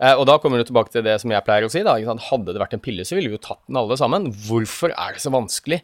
Eh, 0.00 0.16
og 0.16 0.24
da 0.28 0.38
kommer 0.40 0.60
du 0.60 0.68
tilbake 0.68 0.92
til 0.94 1.04
det 1.04 1.18
som 1.20 1.32
jeg 1.32 1.44
pleier 1.44 1.66
å 1.66 1.72
si. 1.72 1.84
Da. 1.84 1.98
Hadde 2.30 2.54
det 2.54 2.62
vært 2.62 2.76
en 2.76 2.84
pille, 2.84 3.04
så 3.04 3.18
ville 3.18 3.32
vi 3.32 3.36
jo 3.36 3.44
tatt 3.44 3.62
den 3.68 3.80
alle 3.80 3.98
sammen. 4.00 4.30
Hvorfor 4.46 4.94
er 4.94 5.16
det 5.16 5.24
så 5.24 5.32
vanskelig 5.34 5.82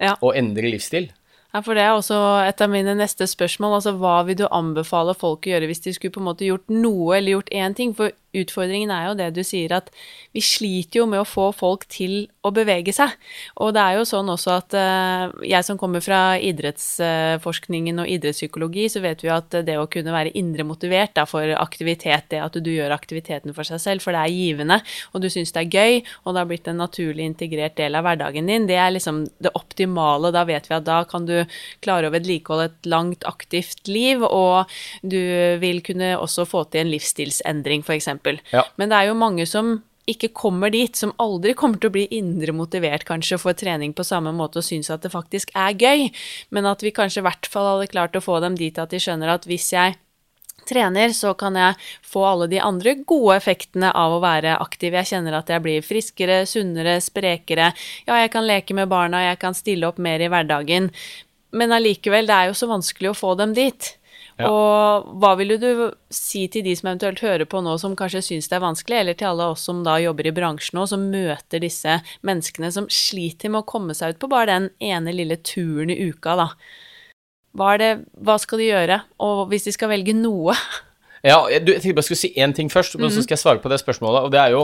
ja. 0.00 0.16
å 0.24 0.32
endre 0.36 0.72
livsstil? 0.72 1.10
Ja, 1.48 1.62
for 1.64 1.76
det 1.76 1.84
er 1.84 1.94
også 1.96 2.16
et 2.44 2.60
av 2.60 2.68
mine 2.72 2.92
neste 2.98 3.24
spørsmål. 3.28 3.78
Altså, 3.78 3.94
hva 3.96 4.18
vil 4.28 4.36
du 4.40 4.44
anbefale 4.52 5.14
folk 5.16 5.46
å 5.46 5.52
gjøre 5.54 5.68
hvis 5.70 5.84
de 5.86 5.94
skulle 5.96 6.12
på 6.12 6.20
en 6.20 6.28
måte 6.28 6.48
gjort 6.48 6.68
noe 6.72 7.16
eller 7.16 7.38
gjort 7.38 7.52
én 7.56 7.76
ting? 7.76 7.94
For 7.96 8.12
utfordringen 8.36 8.90
er 8.92 9.08
jo 9.08 9.16
det 9.18 9.28
du 9.36 9.42
sier, 9.46 9.72
at 9.72 9.88
vi 10.36 10.42
sliter 10.44 11.00
jo 11.00 11.06
med 11.08 11.22
å 11.22 11.28
få 11.28 11.48
folk 11.56 11.86
til 11.90 12.26
å 12.44 12.52
bevege 12.54 12.92
seg. 12.94 13.14
Og 13.62 13.72
det 13.76 13.82
er 13.82 13.98
jo 13.98 14.06
sånn 14.08 14.28
også 14.32 14.54
at 14.58 14.76
uh, 14.76 15.32
jeg 15.46 15.64
som 15.66 15.78
kommer 15.80 16.02
fra 16.04 16.36
idrettsforskningen 16.36 18.02
og 18.02 18.10
idrettspsykologi, 18.12 18.88
så 18.92 19.02
vet 19.04 19.24
vi 19.24 19.32
at 19.32 19.58
det 19.66 19.78
å 19.80 19.88
kunne 19.90 20.14
være 20.14 20.34
indre 20.38 20.66
motivert 20.68 21.14
da, 21.16 21.24
for 21.28 21.54
aktivitet, 21.56 22.28
det 22.32 22.42
at 22.44 22.58
du 22.60 22.70
gjør 22.72 22.94
aktiviteten 22.94 23.56
for 23.56 23.68
seg 23.68 23.82
selv, 23.82 24.04
for 24.04 24.16
det 24.16 24.24
er 24.24 24.36
givende, 24.36 24.80
og 25.12 25.24
du 25.24 25.30
syns 25.32 25.54
det 25.56 25.64
er 25.64 25.78
gøy, 25.78 26.00
og 26.24 26.34
det 26.34 26.42
har 26.42 26.50
blitt 26.50 26.70
en 26.70 26.82
naturlig 26.82 27.26
integrert 27.28 27.78
del 27.80 27.96
av 27.98 28.06
hverdagen 28.06 28.48
din, 28.48 28.68
det 28.68 28.78
er 28.78 28.92
liksom 28.94 29.24
det 29.42 29.54
optimale. 29.58 30.32
Da 30.34 30.44
vet 30.48 30.68
vi 30.68 30.76
at 30.76 30.86
da 30.86 31.00
kan 31.08 31.26
du 31.28 31.36
klare 31.84 32.08
å 32.08 32.14
vedlikeholde 32.14 32.68
et 32.68 32.90
langt, 32.90 33.26
aktivt 33.28 33.88
liv, 33.90 34.22
og 34.24 34.68
du 35.02 35.18
vil 35.62 35.82
kunne 35.86 36.14
også 36.18 36.46
få 36.48 36.64
til 36.68 36.84
en 36.84 36.92
livsstilsendring, 36.92 37.84
f.eks. 37.86 38.17
Ja. 38.54 38.64
Men 38.80 38.90
det 38.90 38.98
er 38.98 39.10
jo 39.10 39.20
mange 39.20 39.46
som 39.48 39.78
ikke 40.08 40.30
kommer 40.32 40.72
dit, 40.72 40.96
som 40.96 41.12
aldri 41.20 41.52
kommer 41.58 41.80
til 41.80 41.90
å 41.90 41.96
bli 41.98 42.06
indre 42.16 42.54
motivert 42.56 43.04
kanskje 43.08 43.36
for 43.40 43.56
trening 43.58 43.92
på 43.92 44.06
samme 44.08 44.32
måte 44.32 44.62
og 44.62 44.64
synes 44.64 44.88
at 44.94 45.04
det 45.04 45.12
faktisk 45.12 45.52
er 45.52 45.76
gøy, 45.76 46.08
men 46.54 46.68
at 46.68 46.80
vi 46.84 46.94
kanskje 46.96 47.20
i 47.20 47.26
hvert 47.28 47.48
fall 47.52 47.74
hadde 47.74 47.90
klart 47.92 48.16
å 48.16 48.24
få 48.24 48.38
dem 48.44 48.56
dit 48.56 48.80
at 48.80 48.94
de 48.94 49.00
skjønner 49.02 49.34
at 49.34 49.44
hvis 49.48 49.68
jeg 49.74 49.98
trener, 50.68 51.12
så 51.16 51.32
kan 51.38 51.56
jeg 51.56 51.76
få 52.04 52.24
alle 52.28 52.48
de 52.50 52.60
andre 52.60 52.94
gode 53.08 53.38
effektene 53.38 53.90
av 53.96 54.16
å 54.16 54.22
være 54.24 54.58
aktiv. 54.60 54.96
Jeg 54.98 55.10
kjenner 55.12 55.38
at 55.38 55.52
jeg 55.52 55.64
blir 55.64 55.84
friskere, 55.84 56.42
sunnere, 56.48 56.98
sprekere. 57.04 57.70
Ja, 58.08 58.18
jeg 58.22 58.32
kan 58.34 58.48
leke 58.48 58.76
med 58.76 58.90
barna, 58.92 59.24
jeg 59.30 59.40
kan 59.42 59.56
stille 59.56 59.88
opp 59.88 60.00
mer 60.02 60.20
i 60.20 60.28
hverdagen. 60.28 60.90
Men 61.56 61.72
allikevel, 61.72 62.28
det 62.28 62.36
er 62.36 62.50
jo 62.50 62.58
så 62.58 62.68
vanskelig 62.68 63.12
å 63.12 63.16
få 63.16 63.32
dem 63.40 63.54
dit. 63.56 63.94
Ja. 64.38 64.46
Og 64.46 65.08
hva 65.18 65.32
ville 65.38 65.56
du 65.58 65.88
si 66.14 66.44
til 66.52 66.62
de 66.62 66.74
som 66.78 66.92
eventuelt 66.92 67.20
hører 67.24 67.48
på 67.50 67.58
nå, 67.64 67.72
som 67.82 67.96
kanskje 67.98 68.22
syns 68.22 68.46
det 68.50 68.58
er 68.58 68.62
vanskelig, 68.62 69.00
eller 69.00 69.16
til 69.18 69.32
alle 69.32 69.48
oss 69.50 69.64
som 69.66 69.80
da 69.86 69.96
jobber 69.98 70.28
i 70.30 70.34
bransjen 70.34 70.78
nå, 70.78 70.84
som 70.86 71.08
møter 71.10 71.62
disse 71.64 71.96
menneskene 72.26 72.70
som 72.74 72.86
sliter 72.92 73.50
med 73.50 73.64
å 73.64 73.68
komme 73.68 73.96
seg 73.98 74.14
ut 74.14 74.20
på 74.22 74.30
bare 74.30 74.52
den 74.52 74.68
ene 74.78 75.14
lille 75.14 75.40
turen 75.42 75.90
i 75.90 75.98
uka, 76.06 76.36
da. 76.38 76.52
Hva, 77.58 77.72
det, 77.80 77.90
hva 78.22 78.36
skal 78.38 78.62
de 78.62 78.68
gjøre, 78.68 79.00
og 79.26 79.48
hvis 79.50 79.66
de 79.66 79.74
skal 79.74 79.94
velge 79.94 80.16
noe? 80.18 80.56
Ja, 81.26 81.40
du, 81.50 81.72
jeg 81.72 81.80
tenkte 81.82 81.96
bare 81.96 82.04
jeg 82.04 82.06
skulle 82.06 82.20
si 82.20 82.28
én 82.38 82.52
ting 82.54 82.68
først, 82.70 82.92
og 82.94 83.08
så 83.08 83.18
mhm. 83.18 83.24
skal 83.24 83.34
jeg 83.34 83.40
svare 83.40 83.58
på 83.58 83.70
det 83.72 83.80
spørsmålet. 83.82 84.28
Og 84.28 84.30
det 84.30 84.38
er 84.38 84.52
jo 84.54 84.60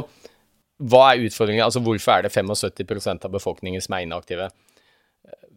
hva 0.86 1.00
er 1.10 1.24
utfordringen? 1.26 1.64
Altså 1.64 1.82
hvorfor 1.82 2.12
er 2.14 2.22
det 2.22 2.30
75 2.30 3.08
av 3.26 3.32
befolkningen 3.34 3.82
som 3.82 3.96
er 3.98 4.04
inaktive? 4.06 4.46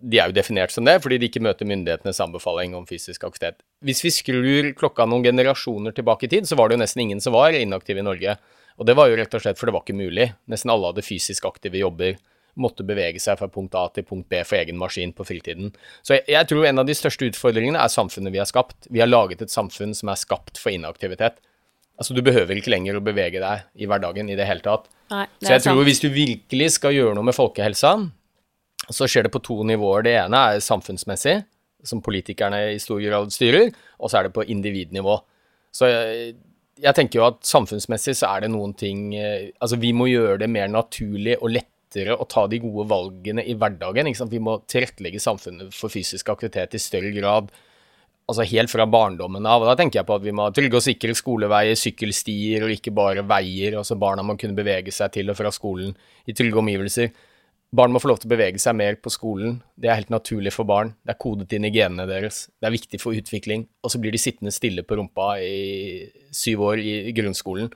de 0.02 0.20
er 0.20 0.30
jo 0.30 0.36
definert 0.38 0.74
som 0.74 0.86
det 0.88 1.00
fordi 1.04 1.20
de 1.22 1.30
ikke 1.30 1.44
møter 1.44 1.68
myndighetenes 1.70 2.22
anbefaling 2.24 2.76
om 2.78 2.86
fysisk 2.90 3.26
aktivitet. 3.28 3.62
Hvis 3.86 4.02
vi 4.02 4.12
skrur 4.14 4.72
klokka 4.78 5.06
noen 5.06 5.26
generasjoner 5.28 5.94
tilbake 5.94 6.26
i 6.26 6.32
tid, 6.32 6.48
så 6.50 6.58
var 6.58 6.70
det 6.70 6.78
jo 6.78 6.82
nesten 6.82 7.04
ingen 7.04 7.22
som 7.22 7.36
var 7.36 7.54
inaktive 7.54 8.02
i 8.02 8.06
Norge. 8.06 8.38
Og 8.78 8.86
det 8.90 8.96
var 8.98 9.10
jo 9.10 9.18
rett 9.20 9.34
og 9.38 9.44
slett 9.44 9.60
for 9.60 9.70
det 9.70 9.76
var 9.76 9.86
ikke 9.86 9.98
mulig. 9.98 10.32
Nesten 10.50 10.74
alle 10.74 10.90
hadde 10.92 11.06
fysisk 11.06 11.46
aktive 11.50 11.82
jobber. 11.82 12.18
Måtte 12.58 12.86
bevege 12.86 13.22
seg 13.22 13.38
fra 13.38 13.50
punkt 13.54 13.76
A 13.78 13.86
til 13.94 14.06
punkt 14.06 14.30
B 14.34 14.42
for 14.42 14.58
egen 14.58 14.80
maskin 14.82 15.14
på 15.14 15.26
fritiden. 15.30 15.70
Så 16.02 16.18
jeg, 16.18 16.26
jeg 16.34 16.50
tror 16.50 16.66
en 16.66 16.82
av 16.82 16.90
de 16.90 16.96
største 16.98 17.30
utfordringene 17.30 17.82
er 17.82 17.94
samfunnet 17.94 18.34
vi 18.34 18.42
har 18.42 18.50
skapt. 18.50 18.90
Vi 18.90 19.02
har 19.02 19.10
laget 19.10 19.44
et 19.46 19.54
samfunn 19.54 19.94
som 19.98 20.10
er 20.10 20.22
skapt 20.22 20.58
for 20.62 20.74
inaktivitet. 20.74 21.38
Altså, 21.98 22.14
du 22.14 22.22
behøver 22.26 22.58
ikke 22.58 22.74
lenger 22.74 22.98
å 22.98 23.04
bevege 23.06 23.42
deg 23.42 23.66
i 23.82 23.90
hverdagen 23.90 24.30
i 24.30 24.38
det 24.38 24.46
hele 24.46 24.66
tatt. 24.66 24.86
Nei, 25.10 25.26
det 25.40 25.48
så 25.48 25.54
jeg 25.56 25.66
tror 25.66 25.80
sant. 25.80 25.88
hvis 25.90 26.02
du 26.04 26.10
virkelig 26.14 26.72
skal 26.76 26.94
gjøre 26.94 27.18
noe 27.18 27.26
med 27.26 27.38
folkehelsa, 27.38 27.94
så 28.94 29.08
skjer 29.10 29.26
det 29.26 29.34
på 29.34 29.42
to 29.46 29.64
nivåer. 29.66 30.06
Det 30.06 30.14
ene 30.20 30.42
er 30.52 30.62
samfunnsmessig, 30.62 31.40
som 31.86 32.02
politikerne 32.04 32.74
i 32.74 32.82
stor 32.82 33.02
grad 33.04 33.34
styrer, 33.34 33.72
og 34.00 34.10
så 34.12 34.20
er 34.20 34.28
det 34.28 34.36
på 34.36 34.46
individnivå. 34.50 35.18
Så 35.76 35.90
jeg, 35.92 36.36
jeg 36.82 36.98
tenker 36.98 37.20
jo 37.20 37.28
at 37.30 37.42
samfunnsmessig 37.48 38.16
så 38.18 38.32
er 38.32 38.46
det 38.46 38.54
noen 38.54 38.74
ting 38.78 39.12
eh, 39.18 39.50
Altså, 39.60 39.80
vi 39.82 39.94
må 39.96 40.10
gjøre 40.12 40.42
det 40.44 40.52
mer 40.52 40.70
naturlig 40.72 41.38
og 41.42 41.54
lettere 41.56 42.18
å 42.18 42.28
ta 42.30 42.46
de 42.50 42.60
gode 42.62 42.88
valgene 42.90 43.46
i 43.48 43.56
hverdagen. 43.58 44.10
Vi 44.32 44.44
må 44.44 44.60
tilrettelegge 44.70 45.22
samfunnet 45.24 45.76
for 45.76 45.94
fysisk 45.94 46.30
aktivitet 46.34 46.76
i 46.76 46.82
større 46.82 47.14
grad. 47.16 47.50
Altså 48.28 48.44
helt 48.44 48.68
fra 48.68 48.84
barndommen 48.92 49.46
av. 49.48 49.64
og 49.64 49.70
Da 49.70 49.78
tenker 49.80 50.02
jeg 50.02 50.10
på 50.10 50.18
at 50.18 50.26
vi 50.26 50.34
må 50.36 50.50
ha 50.50 50.52
trygge 50.52 50.82
og 50.82 50.84
sikre 50.84 51.16
skoleveier, 51.16 51.78
sykkelstier 51.80 52.66
og 52.68 52.74
ikke 52.76 52.92
bare 52.96 53.24
veier. 53.24 53.78
Altså 53.80 53.96
barna 54.00 54.26
må 54.28 54.36
kunne 54.40 54.58
bevege 54.58 54.92
seg 54.92 55.14
til 55.16 55.32
og 55.32 55.40
fra 55.40 55.54
skolen 55.56 55.96
i 56.28 56.36
trygge 56.36 56.60
omgivelser. 56.60 57.14
Barn 57.76 57.92
må 57.92 58.00
få 58.00 58.08
lov 58.08 58.22
til 58.22 58.30
å 58.30 58.32
bevege 58.32 58.62
seg 58.64 58.78
mer 58.80 58.96
på 59.04 59.12
skolen. 59.12 59.58
Det 59.76 59.90
er 59.90 60.00
helt 60.00 60.14
naturlig 60.14 60.54
for 60.56 60.68
barn. 60.68 60.94
Det 61.04 61.12
er 61.12 61.20
kodet 61.20 61.52
inn 61.58 61.68
i 61.68 61.72
genene 61.74 62.06
deres. 62.08 62.46
Det 62.56 62.70
er 62.70 62.76
viktig 62.78 63.00
for 63.02 63.18
utvikling. 63.18 63.66
Og 63.84 63.92
så 63.92 64.00
blir 64.00 64.16
de 64.16 64.22
sittende 64.22 64.54
stille 64.56 64.86
på 64.88 64.96
rumpa 64.96 65.34
i 65.44 66.08
syv 66.32 66.64
år 66.70 66.80
i 66.80 67.12
grunnskolen 67.18 67.68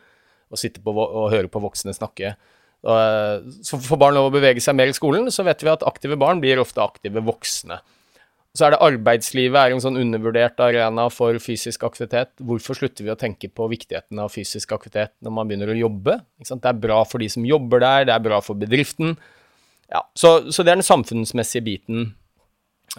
og 0.52 0.60
sitte 0.60 0.84
på, 0.84 0.94
og 0.96 1.32
høre 1.32 1.52
på 1.52 1.62
voksne 1.64 1.96
snakke. 1.96 2.34
Så 2.82 3.78
får 3.84 4.00
barn 4.00 4.16
lov 4.16 4.30
å 4.30 4.34
bevege 4.34 4.64
seg 4.64 4.78
mer 4.80 4.92
i 4.92 4.96
skolen, 4.96 5.28
så 5.32 5.44
vet 5.48 5.64
vi 5.64 5.72
at 5.72 5.84
aktive 5.88 6.18
barn 6.20 6.40
blir 6.44 6.60
ofte 6.64 6.82
aktive 6.84 7.24
voksne. 7.28 7.78
Så 8.52 8.66
er 8.68 8.74
det 8.74 8.82
arbeidslivet 8.84 9.56
er 9.56 9.72
en 9.72 9.84
sånn 9.84 10.00
undervurdert 10.00 10.60
arena 10.60 11.06
for 11.14 11.38
fysisk 11.40 11.86
aktivitet. 11.88 12.34
Hvorfor 12.44 12.76
slutter 12.76 13.06
vi 13.08 13.14
å 13.14 13.20
tenke 13.20 13.48
på 13.48 13.68
viktigheten 13.72 14.20
av 14.20 14.34
fysisk 14.34 14.74
aktivitet 14.76 15.14
når 15.24 15.36
man 15.36 15.48
begynner 15.48 15.72
å 15.72 15.78
jobbe? 15.78 16.18
Det 16.42 16.60
er 16.60 16.82
bra 16.84 17.04
for 17.08 17.24
de 17.24 17.30
som 17.32 17.48
jobber 17.48 17.84
der, 17.84 18.10
det 18.10 18.16
er 18.16 18.26
bra 18.26 18.42
for 18.44 18.60
bedriften. 18.60 19.16
Ja, 19.92 20.06
så, 20.16 20.52
så, 20.52 20.64
det 20.64 20.72
er 20.72 20.80
den 20.80 20.88
samfunnsmessige 20.88 21.66
biten. 21.66 22.12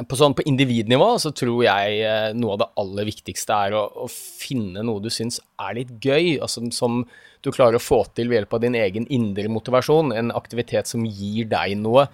På, 0.08 0.16
sånn, 0.16 0.32
på 0.36 0.44
individnivå 0.48 1.08
så 1.20 1.34
tror 1.36 1.64
jeg 1.66 1.96
eh, 2.08 2.30
noe 2.36 2.54
av 2.54 2.62
det 2.62 2.68
aller 2.80 3.08
viktigste 3.08 3.56
er 3.66 3.76
å, 3.76 3.82
å 4.04 4.06
finne 4.08 4.84
noe 4.88 5.02
du 5.04 5.10
syns 5.12 5.38
er 5.60 5.76
litt 5.76 5.92
gøy, 6.00 6.38
altså, 6.40 6.64
som 6.72 7.02
du 7.44 7.50
klarer 7.52 7.76
å 7.76 7.82
få 7.82 8.02
til 8.16 8.30
ved 8.30 8.40
hjelp 8.40 8.56
av 8.56 8.62
din 8.64 8.76
egen 8.78 9.08
indre 9.12 9.48
motivasjon. 9.52 10.14
En 10.16 10.32
aktivitet 10.36 10.88
som 10.88 11.04
gir 11.04 11.48
deg 11.50 11.76
noe. 11.80 12.06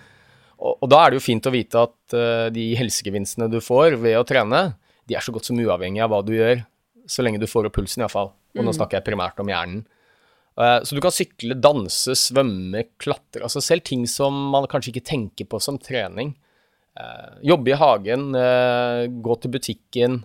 Og, 0.59 0.73
og, 0.73 0.87
da 0.91 1.05
er 1.05 1.13
det 1.13 1.21
jo 1.21 1.27
fint 1.29 1.47
å 1.47 1.55
vite 1.55 1.85
at 1.87 2.17
uh, 2.17 2.49
de 2.51 2.71
helsegevinstene 2.79 3.51
du 3.53 3.61
får 3.63 3.99
ved 4.03 4.19
å 4.19 4.27
trene, 4.27 4.73
de 5.07 5.15
er 5.15 5.23
så 5.23 5.35
godt 5.35 5.47
som 5.47 5.61
uavhengig 5.61 6.03
av 6.03 6.11
hva 6.11 6.23
du 6.27 6.33
gjør, 6.35 6.65
så 7.09 7.23
lenge 7.23 7.39
du 7.39 7.47
får 7.51 7.69
opp 7.69 7.79
pulsen 7.79 8.03
iallfall. 8.03 8.33
Og 8.57 8.65
nå 8.65 8.73
mm. 8.73 8.79
snakker 8.81 8.99
jeg 8.99 9.07
primært 9.07 9.39
om 9.43 9.53
hjernen. 9.53 9.85
Uh, 10.59 10.81
så 10.83 10.97
du 10.97 11.03
kan 11.05 11.15
sykle, 11.15 11.55
danse, 11.63 12.17
svømme, 12.19 12.85
klatre, 12.99 13.45
altså 13.47 13.63
selv 13.63 13.87
ting 13.87 14.07
som 14.11 14.35
man 14.53 14.67
kanskje 14.71 14.97
ikke 14.97 15.09
tenker 15.13 15.49
på 15.51 15.61
som 15.63 15.79
trening. 15.79 16.35
Uh, 16.99 17.39
jobbe 17.47 17.71
i 17.71 17.79
hagen, 17.79 18.33
gå 19.23 19.37
til 19.39 19.55
butikken. 19.55 20.23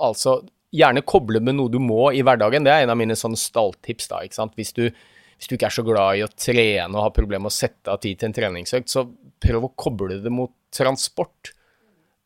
Altså 0.00 0.42
gjerne 0.74 1.02
koble 1.06 1.40
med 1.42 1.56
noe 1.58 1.72
du 1.72 1.78
må 1.82 2.10
i 2.14 2.22
hverdagen. 2.26 2.66
Det 2.66 2.72
er 2.72 2.84
en 2.84 2.92
av 2.94 2.98
mine 3.00 3.16
sånn 3.18 3.38
stalltips, 3.38 4.10
da, 4.12 4.20
ikke 4.26 4.38
sant. 4.38 4.54
Hvis 4.58 4.74
du, 4.76 4.84
hvis 4.90 5.50
du 5.50 5.56
ikke 5.56 5.70
er 5.70 5.76
så 5.78 5.86
glad 5.86 6.18
i 6.18 6.24
å 6.26 6.30
trene 6.30 6.92
og 6.92 7.06
har 7.06 7.16
problemer 7.16 7.46
med 7.46 7.54
å 7.54 7.56
sette 7.56 7.90
av 7.90 8.02
tid 8.02 8.20
til 8.20 8.30
en 8.30 8.36
treningsøkt, 8.36 8.92
så 8.92 9.06
prøv 9.40 9.66
å 9.66 9.72
koble 9.80 10.20
det 10.22 10.32
mot 10.34 10.52
transport. 10.74 11.54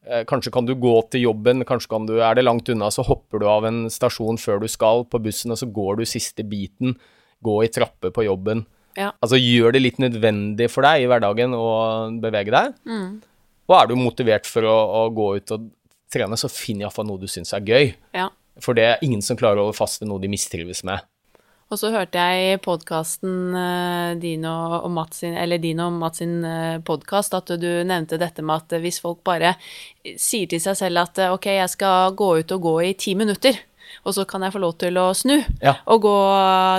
Eh, 0.05 0.25
kanskje 0.29 0.53
kan 0.53 0.69
du 0.69 0.75
gå 0.77 0.95
til 1.13 1.29
jobben, 1.31 1.65
kanskje 1.65 1.93
kan 1.95 2.09
du, 2.09 2.19
er 2.21 2.37
det 2.37 2.45
langt 2.45 2.69
unna, 2.69 2.91
så 2.93 3.07
hopper 3.07 3.41
du 3.41 3.49
av 3.49 3.65
en 3.69 3.85
stasjon 3.93 4.41
før 4.41 4.61
du 4.61 4.69
skal 4.69 5.07
på 5.09 5.21
bussen, 5.25 5.55
og 5.55 5.61
så 5.61 5.71
går 5.71 6.01
du 6.01 6.09
siste 6.09 6.45
biten. 6.45 6.99
Gå 7.45 7.59
i 7.67 7.71
trapper 7.73 8.15
på 8.15 8.27
jobben. 8.27 8.65
Ja. 8.99 9.11
Altså 9.23 9.39
gjør 9.41 9.75
det 9.75 9.83
litt 9.83 10.03
nødvendig 10.03 10.69
for 10.71 10.87
deg 10.87 11.05
i 11.05 11.09
hverdagen 11.11 11.55
å 11.57 11.65
bevege 12.23 12.55
deg. 12.55 12.77
Mm. 12.89 13.09
Og 13.65 13.79
er 13.79 13.89
du 13.91 13.97
motivert 13.99 14.49
for 14.49 14.67
å, 14.69 14.77
å 15.01 15.03
gå 15.15 15.31
ut 15.41 15.57
og 15.57 15.67
trene, 16.15 16.39
så 16.39 16.51
finn 16.53 16.83
iallfall 16.85 17.09
noe 17.09 17.23
du 17.23 17.27
syns 17.31 17.55
er 17.57 17.65
gøy. 17.65 17.95
Ja. 18.15 18.29
For 18.63 18.77
det 18.77 18.87
er 18.87 19.03
ingen 19.03 19.25
som 19.25 19.39
klarer 19.39 19.61
å 19.61 19.69
holde 19.69 19.79
fast 19.79 20.03
ved 20.03 20.13
noe 20.13 20.23
de 20.23 20.31
mistrives 20.31 20.85
med. 20.87 21.03
Og 21.73 21.81
så 21.81 21.89
hørte 21.91 22.21
jeg 22.21 22.53
i 22.53 22.59
podkasten 22.63 23.55
uh, 23.57 24.13
din 24.21 24.45
og 24.47 24.85
Mats 24.95 25.23
sin, 25.25 25.35
eller 25.41 25.59
din 25.59 25.81
og 25.83 25.97
Mats 25.97 26.21
sin 26.21 26.37
uh, 26.45 26.77
podkast 26.85 27.35
at 27.35 27.51
du 27.59 27.69
nevnte 27.89 28.21
dette 28.21 28.45
med 28.45 28.63
at 28.63 28.77
hvis 28.85 29.01
folk 29.03 29.23
bare 29.27 29.55
sier 30.05 30.47
til 30.51 30.61
seg 30.63 30.77
selv 30.79 31.07
at 31.07 31.23
ok, 31.33 31.49
jeg 31.57 31.73
skal 31.73 32.15
gå 32.15 32.29
ut 32.43 32.55
og 32.55 32.69
gå 32.69 32.75
i 32.91 32.93
ti 33.01 33.17
minutter, 33.19 33.59
og 34.05 34.17
så 34.17 34.27
kan 34.29 34.45
jeg 34.45 34.55
få 34.55 34.63
lov 34.63 34.77
til 34.81 35.01
å 35.01 35.11
snu 35.17 35.37
ja. 35.63 35.79
og 35.91 36.05
gå 36.05 36.17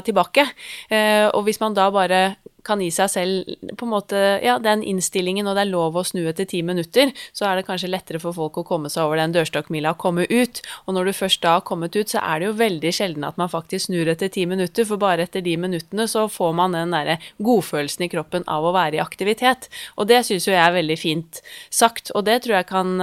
tilbake. 0.07 0.47
Uh, 0.91 1.27
og 1.33 1.45
hvis 1.47 1.61
man 1.61 1.77
da 1.77 1.89
bare 1.93 2.23
kan 2.65 2.81
gi 2.81 2.89
seg 2.93 3.11
selv 3.11 3.73
på 3.77 3.85
en 3.85 3.91
måte, 3.91 4.19
ja, 4.43 4.57
den 4.61 4.83
innstillingen, 4.85 5.47
og 5.47 5.57
det 5.57 5.65
er 5.65 5.71
lov 5.71 5.97
å 5.99 6.03
snu 6.07 6.23
etter 6.29 6.47
ti 6.49 6.61
minutter, 6.65 7.11
så 7.35 7.47
er 7.49 7.59
det 7.59 7.67
kanskje 7.67 7.91
lettere 7.91 8.21
for 8.21 8.35
folk 8.35 8.57
å 8.59 8.65
komme 8.67 8.89
seg 8.91 9.05
over 9.05 9.21
den 9.21 9.35
dørstokkmila 9.35 9.93
og 9.93 10.01
komme 10.01 10.25
ut. 10.31 10.61
Og 10.85 10.97
når 10.97 11.09
du 11.09 11.17
først 11.19 11.43
da 11.45 11.57
har 11.57 11.65
kommet 11.67 11.95
ut, 11.95 12.09
så 12.11 12.23
er 12.23 12.41
det 12.41 12.49
jo 12.49 12.55
veldig 12.59 12.93
sjelden 12.95 13.27
at 13.27 13.37
man 13.41 13.51
faktisk 13.51 13.87
snur 13.87 14.09
etter 14.11 14.31
ti 14.33 14.47
minutter, 14.49 14.87
for 14.87 15.01
bare 15.01 15.27
etter 15.27 15.45
de 15.45 15.55
minuttene 15.61 16.07
så 16.11 16.25
får 16.31 16.55
man 16.57 16.77
den 16.77 16.95
derre 16.95 17.19
godfølelsen 17.45 18.07
i 18.07 18.11
kroppen 18.11 18.47
av 18.51 18.65
å 18.65 18.73
være 18.75 18.99
i 18.99 19.03
aktivitet. 19.03 19.69
Og 19.99 20.09
det 20.09 20.23
syns 20.27 20.49
jo 20.49 20.55
jeg 20.55 20.63
er 20.63 20.79
veldig 20.79 20.99
fint 20.99 21.43
sagt, 21.69 22.13
og 22.15 22.25
det 22.27 22.41
tror 22.45 22.59
jeg 22.59 22.71
kan 22.71 22.97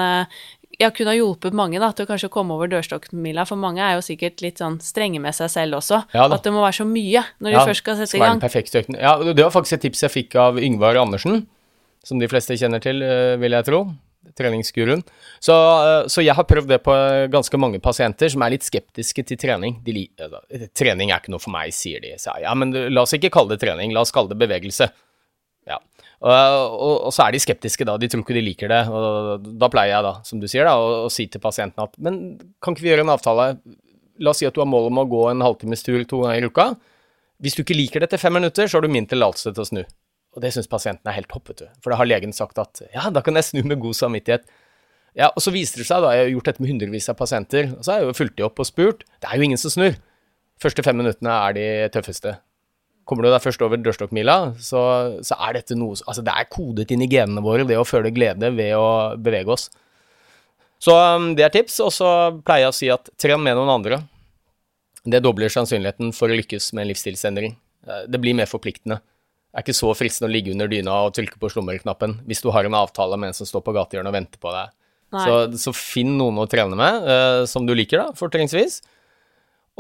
eh, 0.73 0.81
ja, 0.81 0.91
kunne 0.95 1.13
ha 1.13 1.17
hjulpet 1.17 1.57
mange 1.57 1.81
da, 1.83 1.91
til 1.95 2.07
å 2.07 2.11
kanskje 2.11 2.31
komme 2.33 2.57
over 2.57 2.71
dørstokkmila, 2.73 3.45
for 3.49 3.61
mange 3.61 3.83
er 3.85 3.97
jo 3.99 4.05
sikkert 4.05 4.43
litt 4.45 4.63
sånn 4.63 4.79
strenge 4.85 5.21
med 5.23 5.37
seg 5.37 5.51
selv 5.53 5.81
også. 5.81 6.03
Ja, 6.17 6.29
at 6.29 6.45
det 6.45 6.55
må 6.55 6.63
være 6.65 6.81
så 6.81 6.87
mye 6.89 7.25
når 7.39 7.57
de 7.57 7.67
først 7.71 7.85
skal 7.85 7.99
sette 8.01 8.19
i 8.19 8.23
gang. 8.23 8.41
Ja, 8.97 9.17
det 9.23 9.43
var 9.43 9.53
faktisk 9.55 9.79
et 9.79 9.87
tips 9.89 10.07
jeg 10.07 10.15
fikk 10.15 10.39
av 10.41 10.61
Yngvar 10.63 10.99
Andersen, 11.01 11.45
som 12.07 12.23
de 12.23 12.31
fleste 12.31 12.57
kjenner 12.59 12.83
til, 12.83 13.05
eh, 13.05 13.37
vil 13.43 13.59
jeg 13.59 13.69
tro. 13.69 13.85
Treningsguruen. 14.39 15.03
Så, 15.43 15.53
eh, 15.53 16.09
så, 16.09 16.23
jeg 16.25 16.35
har 16.39 16.47
prøvd 16.49 16.71
det 16.71 16.81
på 16.87 16.95
ganske 17.31 17.59
mange 17.59 17.81
pasienter 17.83 18.31
som 18.33 18.43
er 18.43 18.55
litt 18.55 18.65
skeptiske 18.65 19.27
til 19.29 19.37
trening. 19.37 19.81
De, 19.85 20.07
trening 20.73 21.11
er 21.11 21.21
ikke 21.21 21.35
noe 21.35 21.43
for 21.43 21.53
meg, 21.53 21.75
sier 21.75 22.01
de. 22.01 22.15
Så 22.23 22.35
ja, 22.41 22.55
men 22.55 22.73
la 22.73 23.05
oss 23.05 23.13
ikke 23.19 23.33
kalle 23.35 23.55
det 23.55 23.63
trening, 23.65 23.93
la 23.93 24.07
oss 24.07 24.15
kalle 24.15 24.33
det 24.33 24.41
bevegelse. 24.41 24.89
Ja. 25.69 25.79
Og, 26.23 27.09
så 27.11 27.25
er 27.25 27.35
de 27.35 27.41
skeptiske, 27.43 27.87
da. 27.89 27.97
De 27.99 28.09
tror 28.11 28.23
ikke 28.23 28.37
de 28.37 28.45
liker 28.47 28.71
det. 28.71 28.83
Og 28.91 29.47
da 29.59 29.69
pleier 29.73 29.97
jeg, 29.97 30.07
da, 30.07 30.13
som 30.27 30.43
du 30.43 30.47
sier, 30.51 30.69
da, 30.69 30.77
å, 30.79 31.11
si 31.11 31.27
til 31.31 31.43
pasienten 31.43 31.83
at 31.83 31.97
Men 32.03 32.21
kan 32.63 32.77
ikke 32.77 32.87
vi 32.87 32.93
gjøre 32.93 33.07
en 33.07 33.15
avtale? 33.17 33.49
La 34.23 34.31
oss 34.31 34.43
si 34.43 34.47
at 34.47 34.55
du 34.55 34.63
har 34.63 34.71
mål 34.71 34.91
om 34.93 35.03
å 35.03 35.09
gå 35.11 35.25
en 35.31 35.43
halvtimes 35.43 35.83
tur 35.83 35.99
to 36.07 36.23
ganger 36.23 36.47
i 36.47 36.53
uka. 36.53 36.69
Hvis 37.43 37.59
du 37.59 37.65
ikke 37.65 37.75
liker 37.79 38.03
det 38.03 38.11
etter 38.11 38.23
fem 38.23 38.37
minutter, 38.39 38.71
så 38.71 38.79
har 38.79 38.87
du 38.87 38.93
min 38.93 39.09
tillatelse 39.11 39.51
til 39.51 39.65
å 39.65 39.67
snu. 39.67 39.83
Og 40.33 40.45
det 40.45 40.53
syns 40.55 40.71
pasienten 40.71 41.11
er 41.11 41.19
helt 41.19 41.31
toppete. 41.33 41.73
For 41.83 41.93
da 41.93 41.99
har 41.99 42.09
legen 42.09 42.33
sagt 42.37 42.61
at 42.63 42.85
ja, 42.93 43.09
da 43.13 43.25
kan 43.25 43.37
jeg 43.37 43.49
snu 43.49 43.65
med 43.67 43.83
god 43.83 43.99
samvittighet. 43.99 44.47
Ja, 45.19 45.29
Og 45.35 45.43
så 45.45 45.53
viser 45.53 45.83
det 45.83 45.89
seg, 45.91 46.05
da, 46.05 46.15
jeg 46.15 46.29
har 46.29 46.33
gjort 46.37 46.49
dette 46.49 46.63
med 46.63 46.71
hundrevis 46.71 47.11
av 47.13 47.19
pasienter, 47.19 47.75
og 47.75 47.83
så 47.83 47.93
har 47.93 48.01
jeg 48.01 48.09
jo 48.09 48.17
fulgt 48.17 48.39
de 48.39 48.47
opp 48.47 48.63
og 48.63 48.69
spurt. 48.69 49.03
Det 49.21 49.29
er 49.29 49.37
jo 49.37 49.51
ingen 49.51 49.61
som 49.61 49.75
snur. 49.75 49.99
Første 50.63 50.85
fem 50.87 50.97
minuttene 50.97 51.35
er 51.35 51.59
de 51.59 51.67
tøffeste. 51.93 52.39
Kommer 53.09 53.27
du 53.27 53.33
deg 53.33 53.43
først 53.43 53.63
over 53.67 53.81
dørstokkmila, 53.83 54.37
så, 54.63 54.81
så, 55.27 55.37
er 55.43 55.57
dette 55.59 55.75
noe 55.75 55.97
Altså, 56.07 56.23
det 56.23 56.35
er 56.39 56.51
kodet 56.53 56.93
inn 56.95 57.03
i 57.03 57.11
genene 57.11 57.43
våre, 57.43 57.67
det 57.67 57.79
å 57.81 57.87
føle 57.87 58.13
glede 58.15 58.53
ved 58.55 58.77
å 58.79 59.19
bevege 59.19 59.51
oss. 59.57 59.69
Så 60.83 60.95
um, 60.95 61.33
det 61.39 61.47
er 61.47 61.55
tips. 61.55 61.79
Og 61.85 61.93
så 61.95 62.09
pleier 62.43 62.67
jeg 62.67 62.73
å 62.73 62.79
si 62.79 62.91
at 62.95 63.11
tren 63.21 63.43
med 63.43 63.59
noen 63.59 63.71
andre. 63.75 64.03
Det 65.03 65.23
dobler 65.23 65.51
sannsynligheten 65.51 66.13
for 66.15 66.31
å 66.31 66.39
lykkes 66.39 66.73
med 66.77 66.85
en 66.85 66.93
livsstilsendring. 66.93 67.57
Eh, 67.87 68.05
det 68.11 68.21
blir 68.23 68.37
mer 68.39 68.51
forpliktende. 68.51 69.01
Det 69.03 69.59
er 69.59 69.65
ikke 69.67 69.77
så 69.77 69.91
fristende 69.99 70.31
å 70.31 70.33
ligge 70.33 70.53
under 70.55 70.71
dyna 70.71 71.01
og 71.07 71.17
trykke 71.17 71.41
på 71.43 71.51
slummerknappen 71.53 72.21
hvis 72.29 72.41
du 72.41 72.49
har 72.55 72.65
en 72.65 72.79
avtale 72.79 73.19
med 73.21 73.33
en 73.33 73.37
som 73.37 73.49
står 73.49 73.65
på 73.67 73.75
gatehjørnet 73.77 74.13
og 74.13 74.17
venter 74.17 74.43
på 74.43 74.55
deg. 74.55 74.71
Så, 75.13 75.35
så, 75.61 75.75
finn 75.77 76.15
noen 76.17 76.39
å 76.41 76.47
trene 76.49 76.79
med 76.79 77.05
uh, 77.05 77.43
som 77.51 77.67
du 77.69 77.75
liker, 77.77 78.01
da, 78.01 78.17
fortrinnsvis. 78.17 78.79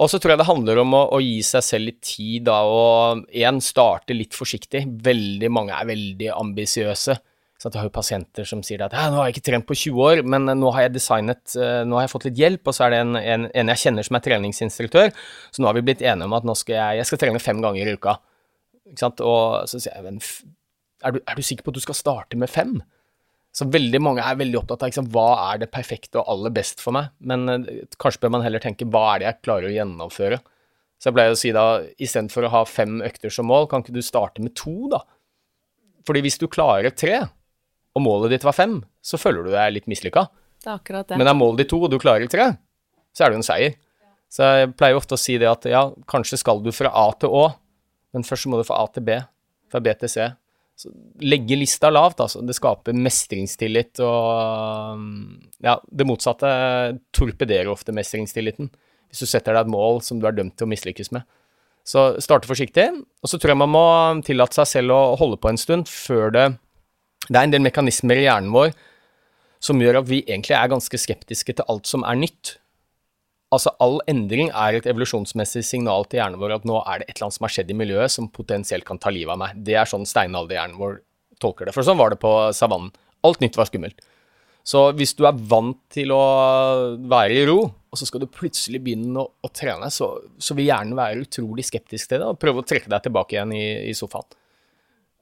Og 0.03 0.09
så 0.11 0.19
tror 0.19 0.35
jeg 0.35 0.41
det 0.41 0.49
handler 0.49 0.81
om 0.83 0.95
å, 0.99 1.03
å 1.15 1.19
gi 1.23 1.39
seg 1.47 1.63
selv 1.63 1.89
litt 1.89 2.01
tid 2.05 2.49
da, 2.49 2.63
og 2.67 3.27
igjen 3.31 3.61
starte 3.63 4.17
litt 4.17 4.35
forsiktig. 4.35 4.83
Veldig 5.05 5.51
mange 5.53 5.77
er 5.77 5.87
veldig 5.93 6.33
ambisiøse. 6.35 7.19
Så 7.63 7.71
jeg 7.71 7.79
har 7.79 7.87
jo 7.87 7.95
pasienter 7.95 8.47
som 8.49 8.65
sier 8.67 8.83
at 8.83 8.95
nå 8.97 9.21
har 9.21 9.29
jeg 9.29 9.37
ikke 9.37 9.45
trent 9.47 9.67
på 9.69 9.77
20 9.79 10.01
år, 10.03 10.23
men 10.27 10.51
nå 10.59 10.73
har 10.75 10.89
jeg 10.89 10.97
designet, 10.97 11.45
eh, 11.55 11.85
nå 11.87 11.95
har 11.95 12.09
jeg 12.09 12.11
fått 12.11 12.25
litt 12.27 12.41
hjelp, 12.41 12.67
og 12.67 12.75
så 12.75 12.89
er 12.89 12.95
det 12.95 12.99
en, 13.05 13.19
en, 13.21 13.45
en 13.61 13.71
jeg 13.71 13.83
kjenner 13.85 14.09
som 14.09 14.19
er 14.19 14.25
treningsinstruktør, 14.25 15.13
så 15.55 15.63
nå 15.63 15.69
har 15.71 15.77
vi 15.79 15.85
blitt 15.87 16.03
enige 16.03 16.27
om 16.27 16.35
at 16.35 16.49
nå 16.49 16.57
skal 16.59 16.75
jeg, 16.75 16.99
jeg 16.99 17.11
skal 17.13 17.21
trene 17.23 17.43
fem 17.45 17.63
ganger 17.63 17.87
i 17.87 17.95
uka. 17.95 18.17
Ikke 18.91 19.05
sant? 19.05 19.23
Og 19.23 19.71
så 19.71 19.79
sier 19.79 19.95
jeg, 19.95 20.09
men 20.09 20.19
er 21.07 21.15
du, 21.15 21.23
er 21.23 21.39
du 21.39 21.47
sikker 21.47 21.69
på 21.69 21.71
at 21.71 21.79
du 21.79 21.85
skal 21.85 22.01
starte 22.01 22.41
med 22.41 22.51
fem? 22.51 22.81
Så 23.53 23.67
veldig 23.69 24.01
mange 24.01 24.25
er 24.25 24.39
veldig 24.41 24.63
opptatt 24.63 24.85
av 24.85 24.89
liksom, 24.89 25.11
hva 25.13 25.29
er 25.51 25.61
det 25.61 25.73
perfekte 25.75 26.23
og 26.23 26.31
aller 26.33 26.55
best 26.57 26.81
for 26.81 26.97
meg, 26.97 27.11
men 27.21 27.45
uh, 27.51 27.67
kanskje 28.01 28.23
bør 28.23 28.33
man 28.39 28.45
heller 28.47 28.63
tenke 28.65 28.89
hva 28.89 29.05
er 29.13 29.21
det 29.21 29.29
jeg 29.29 29.41
klarer 29.45 29.69
å 29.69 29.75
gjennomføre. 29.75 30.39
Så 30.97 31.11
jeg 31.11 31.17
pleier 31.19 31.35
å 31.35 31.39
si 31.39 31.51
da, 31.53 31.67
istedenfor 32.01 32.47
å 32.47 32.53
ha 32.55 32.63
fem 32.69 33.01
økter 33.05 33.33
som 33.35 33.49
mål, 33.51 33.69
kan 33.69 33.85
ikke 33.85 33.97
du 33.97 34.01
starte 34.07 34.45
med 34.45 34.55
to, 34.57 34.87
da? 34.93 35.03
Fordi 36.07 36.23
hvis 36.25 36.39
du 36.41 36.47
klarer 36.51 36.95
tre, 36.95 37.21
og 37.93 38.05
målet 38.05 38.37
ditt 38.37 38.47
var 38.47 38.57
fem, 38.57 38.79
så 39.05 39.21
føler 39.21 39.45
du 39.45 39.53
deg 39.53 39.75
litt 39.75 39.89
mislykka. 39.91 40.25
Det 40.63 40.71
er 40.71 40.79
akkurat 40.79 41.11
det. 41.11 41.19
Men 41.21 41.29
er 41.29 41.37
målet 41.37 41.65
ditt 41.65 41.73
to, 41.75 41.81
og 41.83 41.91
du 41.93 41.99
klarer 42.01 42.31
tre, 42.31 42.53
så 43.13 43.25
er 43.25 43.31
det 43.33 43.37
jo 43.37 43.43
en 43.43 43.49
seier. 43.51 43.75
Så 44.33 44.49
jeg 44.49 44.71
pleier 44.81 44.97
ofte 44.97 45.19
å 45.19 45.21
si 45.21 45.37
det 45.43 45.51
at 45.51 45.67
ja, 45.69 45.83
kanskje 46.09 46.39
skal 46.41 46.63
du 46.65 46.71
fra 46.73 46.89
A 46.97 47.11
til 47.21 47.35
Å, 47.37 47.49
men 48.17 48.25
først 48.25 48.49
må 48.49 48.61
du 48.61 48.65
fra 48.65 48.81
A 48.81 48.89
til 48.95 49.05
B, 49.05 49.19
fra 49.69 49.83
B 49.85 49.93
til 50.01 50.09
C, 50.09 50.31
legge 51.23 51.59
lista 51.59 51.91
lavt, 51.93 52.21
altså. 52.25 52.43
Det 52.47 52.57
skaper 52.57 52.97
mestringstillit 52.97 54.03
og 54.05 55.03
Ja, 55.63 55.77
det 55.87 56.09
motsatte 56.09 56.49
torpederer 57.15 57.71
ofte 57.73 57.95
mestringstilliten. 57.95 58.71
Hvis 59.13 59.23
du 59.23 59.29
setter 59.29 59.55
deg 59.55 59.67
et 59.67 59.73
mål 59.73 60.01
som 60.03 60.21
du 60.21 60.27
er 60.27 60.37
dømt 60.37 60.57
til 60.57 60.67
å 60.67 60.73
mislykkes 60.73 61.13
med. 61.13 61.27
Så 61.85 62.13
starte 62.23 62.47
forsiktig, 62.47 62.87
og 62.95 63.29
så 63.29 63.39
tror 63.43 63.53
jeg 63.53 63.61
man 63.65 63.73
må 63.75 63.87
tillate 64.25 64.55
seg 64.55 64.69
selv 64.71 64.95
å 64.95 65.17
holde 65.19 65.41
på 65.43 65.51
en 65.51 65.59
stund 65.59 65.91
før 65.91 66.31
det 66.31 66.47
Det 67.29 67.39
er 67.39 67.45
en 67.47 67.53
del 67.53 67.63
mekanismer 67.63 68.19
i 68.19 68.25
hjernen 68.27 68.51
vår 68.51 68.73
som 69.63 69.79
gjør 69.79 70.01
at 70.01 70.09
vi 70.09 70.25
egentlig 70.25 70.57
er 70.59 70.71
ganske 70.73 70.99
skeptiske 70.99 71.55
til 71.55 71.69
alt 71.71 71.87
som 71.87 72.03
er 72.03 72.19
nytt. 72.19 72.57
Altså, 73.53 73.75
all 73.85 73.99
endring 74.09 74.49
er 74.49 74.79
et 74.79 74.87
evolusjonsmessig 74.89 75.61
signal 75.69 76.07
til 76.09 76.23
hjernen 76.23 76.41
vår 76.41 76.55
at 76.57 76.69
nå 76.69 76.79
er 76.89 77.03
det 77.03 77.11
et 77.11 77.19
eller 77.19 77.29
annet 77.29 77.37
som 77.37 77.47
har 77.47 77.53
skjedd 77.53 77.73
i 77.75 77.77
miljøet 77.77 78.15
som 78.15 78.31
potensielt 78.33 78.87
kan 78.89 79.01
ta 79.03 79.13
livet 79.13 79.35
av 79.35 79.43
meg. 79.43 79.59
Det 79.67 79.77
er 79.77 79.91
sånn 79.91 80.09
steinalderhjernen 80.09 80.79
vår 80.81 81.03
tolker 81.43 81.69
det. 81.69 81.75
For 81.77 81.85
sånn 81.85 82.01
var 82.01 82.15
det 82.15 82.21
på 82.23 82.33
savannen. 82.57 82.95
Alt 83.27 83.43
nytt 83.45 83.59
var 83.61 83.69
skummelt. 83.69 84.01
Så 84.65 84.85
hvis 84.95 85.13
du 85.19 85.25
er 85.27 85.39
vant 85.51 85.79
til 85.93 86.15
å 86.15 86.23
være 87.11 87.35
i 87.35 87.47
ro, 87.49 87.59
og 87.67 87.99
så 87.99 88.07
skal 88.09 88.23
du 88.23 88.31
plutselig 88.31 88.81
begynne 88.85 89.21
å, 89.21 89.27
å 89.43 89.51
trene, 89.53 89.91
så, 89.93 90.15
så, 90.41 90.55
vil 90.57 90.71
hjernen 90.71 90.97
være 90.97 91.27
utrolig 91.27 91.67
skeptisk 91.69 92.09
til 92.09 92.23
det 92.23 92.31
og 92.31 92.39
prøve 92.41 92.63
å 92.63 92.67
trekke 92.67 92.89
deg 92.89 93.05
tilbake 93.05 93.37
igjen 93.37 93.53
i, 93.59 93.67
i 93.91 93.97
sofaen. 93.99 94.39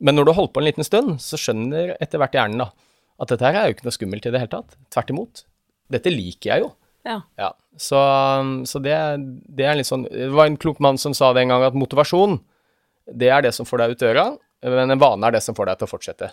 Men 0.01 0.17
når 0.17 0.29
du 0.29 0.33
har 0.33 0.39
holdt 0.43 0.53
på 0.55 0.63
en 0.63 0.69
liten 0.69 0.87
stund, 0.87 1.17
så 1.25 1.41
skjønner 1.41 1.97
etter 1.99 2.21
hvert 2.21 2.37
hjernen 2.37 2.63
da, 2.63 2.69
at 3.21 3.33
dette 3.33 3.49
her 3.49 3.59
er 3.59 3.69
jo 3.69 3.77
ikke 3.77 3.89
noe 3.89 3.97
skummelt 3.97 4.29
i 4.29 4.33
det 4.33 4.45
hele 4.45 4.53
tatt. 4.53 4.77
Tvert 4.93 5.11
imot. 5.13 5.43
Dette 5.93 6.13
liker 6.13 6.53
jeg 6.53 6.65
jo. 6.65 6.71
Ja. 7.07 7.21
ja. 7.41 7.51
Så, 7.81 7.99
så 8.69 8.81
det, 8.85 8.97
det, 9.49 9.65
er 9.65 9.79
litt 9.79 9.89
sånn 9.89 10.03
Det 10.11 10.29
var 10.35 10.51
en 10.51 10.59
klok 10.61 10.83
mann 10.85 10.99
som 11.01 11.15
sa 11.17 11.31
det 11.33 11.47
en 11.47 11.55
gang, 11.55 11.65
at 11.65 11.79
motivasjon, 11.79 12.37
det 13.09 13.31
er 13.33 13.47
det 13.47 13.55
som 13.57 13.69
får 13.69 13.83
deg 13.83 13.95
ut 13.95 14.03
døra, 14.05 14.25
men 14.69 14.93
en 14.93 15.01
vane 15.01 15.29
er 15.29 15.39
det 15.39 15.45
som 15.45 15.57
får 15.57 15.71
deg 15.71 15.81
til 15.81 15.89
å 15.89 15.93
fortsette. 15.95 16.33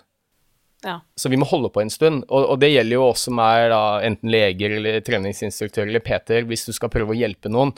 Ja. 0.84 1.00
Så 1.18 1.30
vi 1.32 1.38
må 1.40 1.46
holde 1.48 1.70
på 1.74 1.82
en 1.82 1.90
stund. 1.90 2.24
Og, 2.28 2.44
og 2.52 2.58
det 2.62 2.70
gjelder 2.70 2.98
jo 2.98 3.06
oss 3.08 3.26
som 3.26 3.40
er 3.42 3.68
da, 3.72 3.82
enten 4.06 4.30
leger 4.30 4.76
eller 4.78 5.00
treningsinstruktør 5.06 5.88
eller 5.88 6.04
PT-er. 6.04 6.46
Hvis 6.48 6.68
du 6.68 6.74
skal 6.76 6.92
prøve 6.92 7.14
å 7.14 7.18
hjelpe 7.18 7.50
noen 7.50 7.72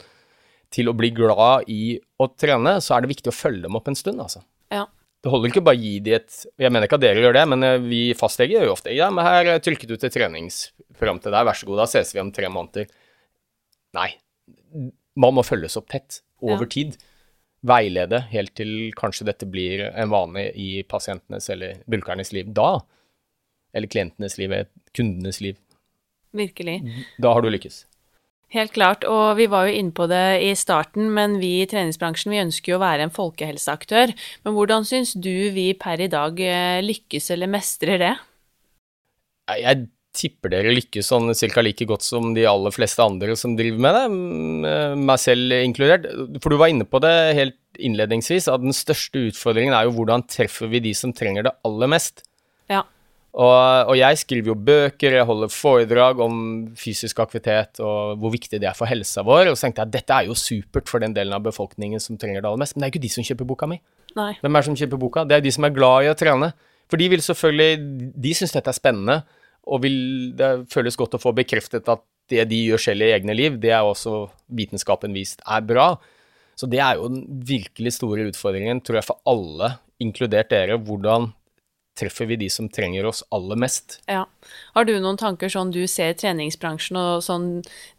til 0.71 0.91
å 0.91 0.95
bli 0.95 1.11
glad 1.15 1.67
i 1.71 1.97
å 2.21 2.29
trene, 2.39 2.77
så 2.83 2.95
er 2.95 3.03
det 3.03 3.11
viktig 3.11 3.31
å 3.31 3.35
følge 3.35 3.65
dem 3.65 3.77
opp 3.79 3.89
en 3.91 3.97
stund, 3.97 4.21
altså. 4.23 4.43
Ja. 4.71 4.85
det 5.19 5.31
holder 5.33 5.51
ikke 5.51 5.63
bare 5.67 5.75
å 5.75 5.83
gi 5.83 5.97
de 5.99 6.13
et 6.15 6.45
Jeg 6.63 6.71
mener 6.71 6.87
ikke 6.87 6.95
at 6.95 7.03
dere 7.03 7.19
gjør 7.19 7.33
det, 7.35 7.41
men 7.51 7.65
eh, 7.67 7.81
vi 7.83 7.99
fastleger 8.15 8.55
gjør 8.55 8.69
jo 8.69 8.75
ofte 8.77 8.93
Ja, 8.95 9.09
men 9.11 9.27
her 9.27 9.49
trykket 9.59 9.91
du 9.91 9.97
til 9.99 10.13
treningsprogram 11.01 11.21
til 11.21 11.33
deg, 11.33 11.45
vær 11.45 11.57
så 11.57 11.67
god, 11.67 11.81
da 11.81 11.87
ses 11.89 12.13
vi 12.13 12.21
om 12.21 12.31
tre 12.31 12.49
måneder. 12.49 12.87
Nei. 13.97 14.09
Man 15.15 15.35
må 15.35 15.43
følges 15.43 15.77
opp 15.77 15.89
tett 15.89 16.21
over 16.41 16.65
ja. 16.65 16.71
tid. 16.71 16.97
Veilede 17.61 18.23
helt 18.31 18.55
til 18.55 18.91
kanskje 18.97 19.27
dette 19.27 19.45
blir 19.45 19.91
en 19.91 20.09
vane 20.09 20.51
i 20.55 20.83
pasientenes 20.83 21.49
eller 21.49 21.83
brukernes 21.85 22.31
liv 22.33 22.49
da. 22.53 22.81
Eller 23.73 23.87
klientenes 23.87 24.37
liv, 24.37 24.53
kundenes 24.93 25.41
liv. 25.41 25.57
Virkelig. 26.33 26.81
Da 27.21 27.33
har 27.33 27.41
du 27.41 27.51
lykkes. 27.51 27.85
Helt 28.51 28.73
klart, 28.75 29.05
og 29.07 29.37
vi 29.37 29.45
var 29.47 29.67
jo 29.67 29.77
inne 29.79 29.93
på 29.95 30.09
det 30.11 30.41
i 30.43 30.49
starten, 30.59 31.07
men 31.15 31.37
vi 31.39 31.61
i 31.61 31.67
treningsbransjen 31.71 32.33
vi 32.33 32.41
ønsker 32.41 32.73
jo 32.73 32.79
å 32.79 32.83
være 32.83 33.05
en 33.07 33.13
folkehelseaktør. 33.15 34.11
Men 34.43 34.57
hvordan 34.57 34.83
syns 34.87 35.13
du 35.15 35.53
vi 35.55 35.69
per 35.79 36.03
i 36.03 36.09
dag 36.11 36.39
eh, 36.43 36.81
lykkes 36.83 37.31
eller 37.31 37.51
mestrer 37.51 38.01
det? 38.01 38.11
Jeg 39.55 39.87
tipper 40.15 40.51
dere 40.51 40.73
lykkes 40.75 41.07
sånn 41.11 41.31
cirka 41.37 41.63
like 41.63 41.85
godt 41.87 42.03
som 42.03 42.33
de 42.35 42.43
aller 42.49 42.73
fleste 42.75 43.03
andre 43.03 43.35
som 43.39 43.55
driver 43.55 43.83
med 43.85 43.97
det, 43.97 44.05
meg 44.99 45.21
selv 45.21 45.55
inkludert. 45.61 46.07
For 46.43 46.51
du 46.51 46.59
var 46.59 46.71
inne 46.73 46.87
på 46.87 46.99
det 47.03 47.13
helt 47.37 47.57
innledningsvis, 47.79 48.49
at 48.51 48.63
den 48.63 48.75
største 48.75 49.29
utfordringen 49.29 49.75
er 49.75 49.87
jo 49.87 49.95
hvordan 49.95 50.25
treffer 50.27 50.71
vi 50.71 50.83
de 50.83 50.91
som 50.97 51.13
trenger 51.15 51.47
det 51.47 51.55
aller 51.67 51.91
mest. 51.91 52.25
Ja. 52.71 52.83
Og, 53.31 53.87
og, 53.87 53.93
jeg 53.95 54.19
skriver 54.19 54.51
jo 54.51 54.57
bøker, 54.59 55.15
jeg 55.15 55.27
holder 55.27 55.51
foredrag 55.53 56.19
om 56.19 56.35
fysisk 56.75 57.21
aktivitet 57.23 57.79
og 57.79 58.19
hvor 58.19 58.33
viktig 58.33 58.59
det 58.59 58.67
er 58.67 58.75
for 58.75 58.91
helsa 58.91 59.23
vår. 59.23 59.53
Og 59.53 59.55
så 59.55 59.67
tenkte 59.67 59.85
jeg 59.85 59.87
at 59.87 59.93
dette 59.95 60.17
er 60.17 60.27
jo 60.27 60.35
supert 60.35 60.91
for 60.91 61.03
den 61.03 61.15
delen 61.15 61.37
av 61.37 61.45
befolkningen 61.45 62.03
som 62.03 62.19
trenger 62.19 62.43
det 62.43 62.51
aller 62.51 62.63
mest. 62.65 62.75
Men 62.75 62.83
det 62.83 62.89
er 62.89 62.91
jo 62.91 62.97
ikke 62.97 63.05
de 63.07 63.13
som 63.15 63.27
kjøper 63.29 63.47
boka 63.53 63.71
mi. 63.71 63.79
Nei. 64.19 64.33
Hvem 64.41 64.51
er 64.51 64.65
det 64.65 64.67
som 64.67 64.79
kjøper 64.83 65.01
boka? 65.05 65.23
Det 65.23 65.37
er 65.37 65.45
de 65.45 65.55
som 65.55 65.67
er 65.67 65.75
glad 65.77 66.07
i 66.07 66.11
å 66.11 66.17
trene. 66.19 66.51
For 66.91 66.99
de 66.99 67.07
vil 67.07 67.23
selvfølgelig 67.23 68.11
De 68.19 68.33
syns 68.35 68.51
dette 68.51 68.67
er 68.67 68.75
spennende, 68.75 69.21
og 69.67 69.83
vil, 69.83 69.99
det 70.37 70.51
føles 70.71 70.97
godt 70.97 71.17
å 71.17 71.21
få 71.21 71.33
bekreftet 71.37 71.89
at 71.91 72.03
det 72.31 72.45
de 72.49 72.61
gjør 72.69 72.81
selv 72.81 73.05
i 73.05 73.11
egne 73.13 73.35
liv, 73.35 73.59
det 73.61 73.73
er 73.75 73.85
også 73.85 74.23
vitenskapen 74.55 75.13
vist 75.15 75.43
er 75.45 75.63
bra. 75.67 75.93
Så 76.55 76.69
det 76.69 76.79
er 76.83 76.97
jo 76.99 77.09
den 77.11 77.25
virkelig 77.47 77.95
store 77.97 78.27
utfordringen, 78.29 78.81
tror 78.85 78.99
jeg, 79.01 79.07
for 79.07 79.21
alle, 79.29 79.75
inkludert 80.01 80.51
dere, 80.53 80.79
hvordan 80.81 81.31
treffer 81.97 82.27
vi 82.29 82.37
de 82.39 82.47
som 82.49 82.69
trenger 82.71 83.05
oss 83.09 83.21
aller 83.35 83.59
mest. 83.59 83.99
Ja. 84.09 84.23
Har 84.75 84.87
du 84.87 84.93
noen 84.95 85.19
tanker 85.19 85.51
sånn 85.51 85.73
du 85.75 85.83
ser 85.91 86.15
treningsbransjen 86.17 86.97
og 86.97 87.25
sånn 87.25 87.49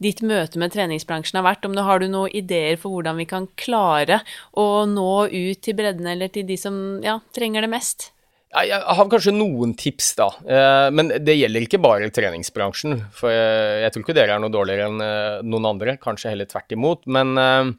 ditt 0.02 0.22
møte 0.24 0.60
med 0.60 0.72
treningsbransjen 0.74 1.38
har 1.38 1.46
vært? 1.46 1.68
Om 1.68 1.76
du 1.76 1.82
har 1.84 2.00
du 2.00 2.08
noen 2.10 2.32
ideer 2.32 2.80
for 2.80 2.94
hvordan 2.94 3.20
vi 3.20 3.28
kan 3.28 3.50
klare 3.60 4.22
å 4.58 4.84
nå 4.88 5.12
ut 5.28 5.62
til 5.62 5.76
bredden 5.78 6.08
eller 6.14 6.32
til 6.32 6.48
de 6.48 6.58
som 6.60 6.76
ja, 7.04 7.20
trenger 7.36 7.66
det 7.66 7.72
mest? 7.74 8.10
Jeg 8.52 8.82
har 8.84 9.08
kanskje 9.08 9.32
noen 9.32 9.72
tips, 9.80 10.10
da. 10.18 10.26
Eh, 10.44 10.88
men 10.92 11.08
det 11.24 11.38
gjelder 11.38 11.64
ikke 11.64 11.80
bare 11.80 12.10
treningsbransjen. 12.12 12.98
For 13.16 13.32
jeg, 13.32 13.78
jeg 13.86 13.94
tror 13.94 14.04
ikke 14.04 14.16
dere 14.18 14.36
er 14.36 14.42
noe 14.42 14.52
dårligere 14.52 14.90
enn 14.90 15.00
eh, 15.04 15.38
noen 15.48 15.70
andre, 15.70 15.96
kanskje 16.02 16.34
heller 16.34 16.50
tvert 16.50 16.74
imot. 16.76 17.08
Men 17.16 17.32
eh, 17.40 17.70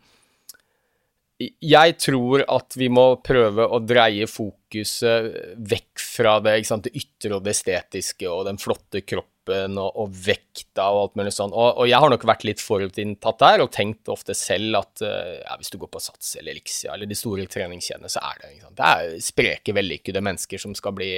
jeg 1.41 1.95
tror 2.01 2.43
at 2.51 2.75
vi 2.77 2.87
må 2.93 3.05
prøve 3.25 3.65
å 3.65 3.79
dreie 3.81 4.27
fokuset 4.29 5.57
vekk 5.57 6.01
fra 6.01 6.37
det, 6.43 6.59
det 6.85 6.93
ytre 6.93 7.37
og 7.37 7.45
det 7.45 7.55
estetiske 7.55 8.29
og 8.29 8.45
den 8.47 8.59
flotte 8.61 9.01
kroppen 9.01 9.79
og, 9.81 9.89
og 9.99 10.13
vekta 10.13 10.85
og 10.93 10.99
alt 11.01 11.17
mulig 11.19 11.33
sånn. 11.35 11.51
Og, 11.51 11.69
og, 11.81 11.87
jeg 11.89 11.99
har 11.99 12.13
nok 12.13 12.25
vært 12.29 12.45
litt 12.47 12.63
forutinntatt 12.63 13.41
der 13.41 13.63
og 13.65 13.73
tenkt 13.75 14.11
ofte 14.13 14.35
selv 14.37 14.79
at 14.83 15.03
uh, 15.03 15.39
ja, 15.41 15.57
hvis 15.59 15.73
du 15.73 15.79
går 15.81 15.91
på 15.91 16.03
Sats 16.03 16.35
eller 16.39 16.53
Elixia 16.53 16.93
eller 16.93 17.09
de 17.09 17.17
store 17.17 17.47
treningskjedene, 17.51 18.11
så 18.11 18.23
er 18.29 18.43
det 18.43 18.53
Det 18.69 18.91
er 18.91 19.15
spreke, 19.23 19.75
vellykkede 19.75 20.23
mennesker 20.23 20.61
som 20.61 20.77
skal 20.77 20.95
bli 20.95 21.15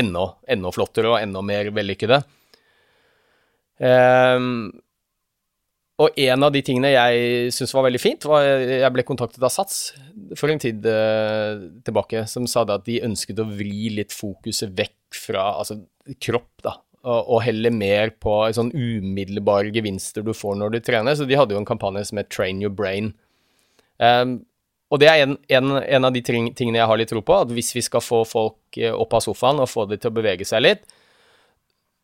enda, 0.00 0.30
enda 0.48 0.72
flottere 0.74 1.12
og 1.12 1.20
enda 1.20 1.44
mer 1.44 1.68
vellykkede. 1.76 2.22
Um, 3.82 4.72
og 6.00 6.18
en 6.24 6.46
av 6.46 6.52
de 6.54 6.62
tingene 6.64 6.94
jeg 6.94 7.50
syntes 7.52 7.74
var 7.76 7.84
veldig 7.86 8.00
fint, 8.00 8.24
var 8.24 8.46
jeg 8.46 8.92
ble 8.94 9.04
kontaktet 9.06 9.42
av 9.44 9.52
Sats 9.52 9.80
for 10.38 10.48
en 10.48 10.62
tid 10.62 10.86
eh, 10.88 11.66
tilbake, 11.84 12.24
som 12.30 12.46
sa 12.48 12.64
at 12.64 12.86
de 12.86 13.02
ønsket 13.04 13.42
å 13.42 13.48
vri 13.50 13.90
litt 13.92 14.14
fokuset 14.14 14.72
vekk 14.78 15.18
fra 15.26 15.50
altså, 15.60 15.82
kropp, 16.22 16.54
da, 16.64 16.78
og, 17.02 17.18
og 17.20 17.42
heller 17.44 17.74
mer 17.76 18.14
på 18.22 18.38
sånn 18.56 18.72
umiddelbare 18.72 19.74
gevinster 19.74 20.24
du 20.24 20.32
får 20.36 20.56
når 20.58 20.72
du 20.72 20.80
trener. 20.86 21.18
Så 21.18 21.28
de 21.28 21.36
hadde 21.38 21.54
jo 21.54 21.60
en 21.60 21.68
kampanje 21.68 22.06
som 22.08 22.22
het 22.22 22.32
Train 22.32 22.62
your 22.64 22.72
brain. 22.72 23.12
Um, 23.98 24.40
og 24.92 25.00
det 25.00 25.08
er 25.08 25.26
en, 25.26 25.36
en, 25.52 25.76
en, 25.76 26.08
av 26.08 26.12
de 26.12 26.20
tingene 26.24 26.80
jeg 26.80 26.88
har 26.88 27.00
litt 27.00 27.12
tro 27.12 27.22
på, 27.24 27.36
at 27.44 27.52
hvis 27.52 27.72
vi 27.76 27.84
skal 27.84 28.04
få 28.04 28.24
folk 28.28 28.80
eh, 28.80 28.92
opp 28.92 29.14
av 29.16 29.24
sofaen 29.24 29.60
og 29.62 29.70
få 29.70 29.86
dem 29.88 30.00
til 30.00 30.12
å 30.12 30.16
bevege 30.18 30.48
seg 30.48 30.64
litt, 30.64 30.82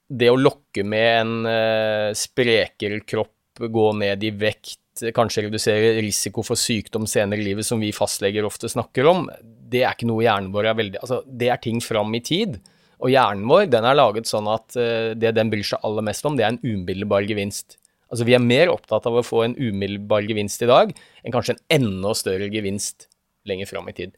det 0.09 0.31
å 0.33 0.39
lokke 0.41 0.85
med 0.89 1.09
en 1.19 1.35
uh, 1.45 2.17
sprekere 2.17 3.03
kropp 3.05 3.35
gå 3.59 3.87
ned 3.99 4.23
i 4.25 4.31
vekt, 4.35 5.03
kanskje 5.15 5.47
redusere 5.47 5.93
risiko 6.03 6.43
for 6.47 6.59
sykdom 6.59 7.07
senere 7.11 7.43
i 7.43 7.51
livet, 7.51 7.67
som 7.67 7.83
vi 7.83 7.93
fastleger 7.95 8.47
ofte 8.47 8.71
snakker 8.71 9.07
om, 9.11 9.27
det 9.43 9.85
er 9.85 9.95
ikke 9.95 10.09
noe 10.09 10.25
hjernen 10.25 10.53
vår 10.55 10.71
er 10.71 10.79
veldig 10.79 11.01
Altså, 11.03 11.21
det 11.27 11.51
er 11.53 11.61
ting 11.63 11.83
fram 11.85 12.15
i 12.17 12.23
tid. 12.25 12.57
Og 12.99 13.13
hjernen 13.13 13.45
vår 13.51 13.69
den 13.71 13.87
er 13.87 13.99
laget 13.99 14.31
sånn 14.31 14.49
at 14.51 14.75
uh, 14.79 15.13
det 15.19 15.35
den 15.37 15.53
bryr 15.53 15.67
seg 15.67 15.85
aller 15.87 16.07
mest 16.07 16.27
om, 16.27 16.39
det 16.39 16.47
er 16.47 16.55
en 16.55 16.63
umiddelbar 16.65 17.27
gevinst. 17.29 17.77
Altså 18.09 18.25
Vi 18.25 18.35
er 18.35 18.43
mer 18.43 18.73
opptatt 18.73 19.07
av 19.07 19.19
å 19.21 19.27
få 19.27 19.45
en 19.45 19.59
umiddelbar 19.59 20.25
gevinst 20.27 20.65
i 20.65 20.71
dag 20.71 20.95
enn 20.95 21.35
kanskje 21.35 21.59
en 21.59 21.63
enda 21.79 22.15
større 22.17 22.49
gevinst 22.51 23.07
lenger 23.49 23.69
fram 23.71 23.91
i 23.91 23.95
tid. 23.97 24.17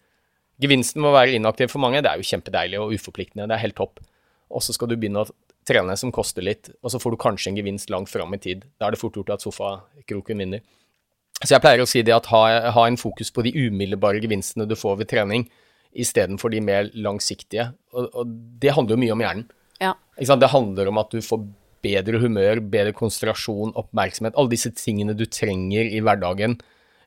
Gevinsten 0.61 1.03
må 1.03 1.12
være 1.14 1.36
inaktiv 1.38 1.72
for 1.72 1.82
mange. 1.82 2.03
Det 2.05 2.11
er 2.11 2.20
jo 2.20 2.28
kjempedeilig 2.28 2.80
og 2.80 2.95
uforpliktende. 2.95 3.49
Det 3.49 3.57
er 3.57 3.64
helt 3.64 3.78
topp. 3.80 4.03
Og 4.53 4.64
så 4.64 4.74
skal 4.76 4.91
du 4.91 4.97
begynne 4.99 5.24
å 5.24 5.30
trene 5.69 5.97
som 5.99 6.13
koster 6.15 6.45
litt, 6.45 6.71
og 6.83 6.93
så 6.93 7.01
får 7.01 7.15
du 7.15 7.21
kanskje 7.21 7.53
en 7.53 7.59
gevinst 7.61 7.91
langt 7.93 8.11
fram 8.11 8.35
i 8.35 8.41
tid. 8.43 8.65
Da 8.81 8.89
er 8.89 8.95
det 8.95 9.01
fort 9.01 9.17
gjort 9.19 9.33
at 9.35 9.45
sofakroken 9.45 10.43
vinner. 10.43 10.65
Så 11.41 11.55
jeg 11.55 11.65
pleier 11.65 11.81
å 11.81 11.89
si 11.89 12.03
det 12.05 12.13
at 12.13 12.29
ha, 12.33 12.43
ha 12.75 12.85
en 12.89 12.99
fokus 13.01 13.33
på 13.33 13.45
de 13.47 13.53
umiddelbare 13.57 14.21
gevinstene 14.21 14.67
du 14.69 14.77
får 14.77 15.01
ved 15.01 15.11
trening, 15.13 15.47
istedenfor 15.97 16.53
de 16.53 16.61
mer 16.63 16.91
langsiktige. 16.95 17.71
Og, 17.95 18.11
og, 18.13 18.35
det 18.63 18.75
handler 18.77 18.97
jo 18.97 19.03
mye 19.05 19.15
om 19.17 19.25
hjernen. 19.25 19.47
Ja. 19.81 19.95
Det 20.21 20.53
handler 20.53 20.91
om 20.91 21.01
at 21.01 21.15
du 21.15 21.25
får 21.25 21.47
bedre 21.81 22.21
humør, 22.21 22.61
bedre 22.61 22.93
konsentrasjon, 22.97 23.73
oppmerksomhet. 23.81 24.37
Alle 24.37 24.53
disse 24.53 24.73
tingene 24.77 25.17
du 25.17 25.25
trenger 25.25 25.89
i 25.89 26.03
hverdagen. 26.05 26.59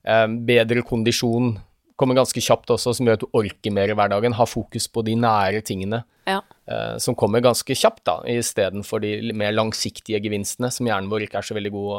Eh, 0.01 0.25
bedre 0.49 0.81
kondisjon, 0.87 1.53
kommer 1.99 2.17
ganske 2.17 2.41
kjapt 2.41 2.73
også, 2.73 2.95
som 2.97 3.07
gjør 3.07 3.19
at 3.19 3.23
du 3.23 3.37
orker 3.37 3.73
mer 3.75 3.91
i 3.93 3.95
hverdagen. 3.97 4.33
Ha 4.35 4.47
fokus 4.49 4.89
på 4.89 5.05
de 5.05 5.13
nære 5.19 5.61
tingene 5.65 6.01
ja. 6.27 6.41
Uh, 6.71 6.97
som 7.01 7.17
kommer 7.19 7.43
ganske 7.43 7.77
kjapt, 7.77 8.03
da, 8.09 8.19
istedenfor 8.29 9.03
de 9.03 9.33
mer 9.35 9.55
langsiktige 9.55 10.21
gevinstene 10.23 10.71
som 10.73 10.89
hjernen 10.89 11.11
vår 11.11 11.27
ikke 11.27 11.41
er 11.41 11.49
så 11.49 11.57
veldig 11.57 11.73
god 11.73 11.89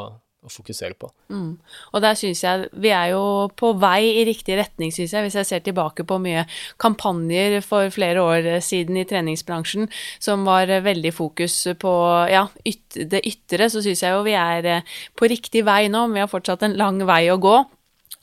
å 0.45 0.51
fokusere 0.51 0.95
på. 0.99 1.09
Mm. 1.33 1.57
Og 1.93 2.03
der 2.03 2.17
syns 2.17 2.43
jeg 2.43 2.67
vi 2.81 2.91
er 2.93 3.11
jo 3.13 3.49
på 3.57 3.71
vei 3.81 4.21
i 4.21 4.25
riktig 4.27 4.57
retning, 4.59 4.93
syns 4.93 5.15
jeg, 5.15 5.25
hvis 5.25 5.37
jeg 5.39 5.49
ser 5.49 5.63
tilbake 5.65 6.05
på 6.07 6.19
mye 6.21 6.45
kampanjer 6.81 7.59
for 7.65 7.89
flere 7.93 8.23
år 8.23 8.49
siden 8.65 8.99
i 9.01 9.07
treningsbransjen 9.09 9.89
som 10.21 10.45
var 10.47 10.69
veldig 10.85 11.13
fokus 11.15 11.57
på 11.81 11.93
ja, 12.31 12.45
yt 12.67 12.99
det 13.11 13.23
ytre, 13.27 13.69
så 13.71 13.83
syns 13.83 14.05
jeg 14.05 14.13
jo 14.15 14.25
vi 14.25 14.35
er 14.39 14.69
eh, 14.69 14.93
på 15.17 15.27
riktig 15.29 15.65
vei 15.67 15.85
nå, 15.91 16.05
men 16.07 16.19
vi 16.19 16.23
har 16.23 16.31
fortsatt 16.31 16.63
en 16.65 16.77
lang 16.79 17.01
vei 17.07 17.25
å 17.33 17.41
gå. 17.41 17.57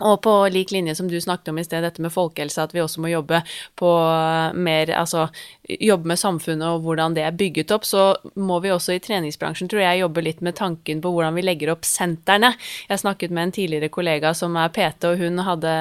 Og 0.03 0.21
på 0.25 0.35
lik 0.53 0.73
linje 0.75 0.97
som 0.99 1.09
du 1.11 1.21
snakket 1.21 1.53
om 1.53 1.61
i 1.61 1.67
sted, 1.67 1.85
dette 1.85 2.03
med 2.03 2.15
folkehelse, 2.15 2.63
at 2.63 2.75
vi 2.75 2.83
også 2.83 3.03
må 3.05 3.13
jobbe 3.13 3.43
på 3.79 3.91
mer 4.55 4.91
Altså 4.93 5.29
jobbe 5.81 6.09
med 6.11 6.19
samfunnet 6.19 6.67
og 6.67 6.83
hvordan 6.85 7.15
det 7.17 7.23
er 7.23 7.37
bygget 7.39 7.71
opp, 7.75 7.85
så 7.87 8.13
må 8.35 8.59
vi 8.65 8.73
også 8.73 8.97
i 8.97 9.03
treningsbransjen, 9.03 9.71
tror 9.71 9.83
jeg, 9.85 10.01
jobbe 10.03 10.25
litt 10.25 10.43
med 10.45 10.57
tanken 10.59 11.01
på 11.03 11.13
hvordan 11.15 11.37
vi 11.39 11.45
legger 11.45 11.73
opp 11.75 11.87
sentrene. 11.87 12.53
Jeg 12.91 13.03
snakket 13.03 13.31
med 13.31 13.49
en 13.49 13.55
tidligere 13.57 13.93
kollega 13.93 14.33
som 14.37 14.57
er 14.59 14.73
PT, 14.75 15.07
og 15.13 15.23
hun 15.23 15.43
hadde 15.47 15.75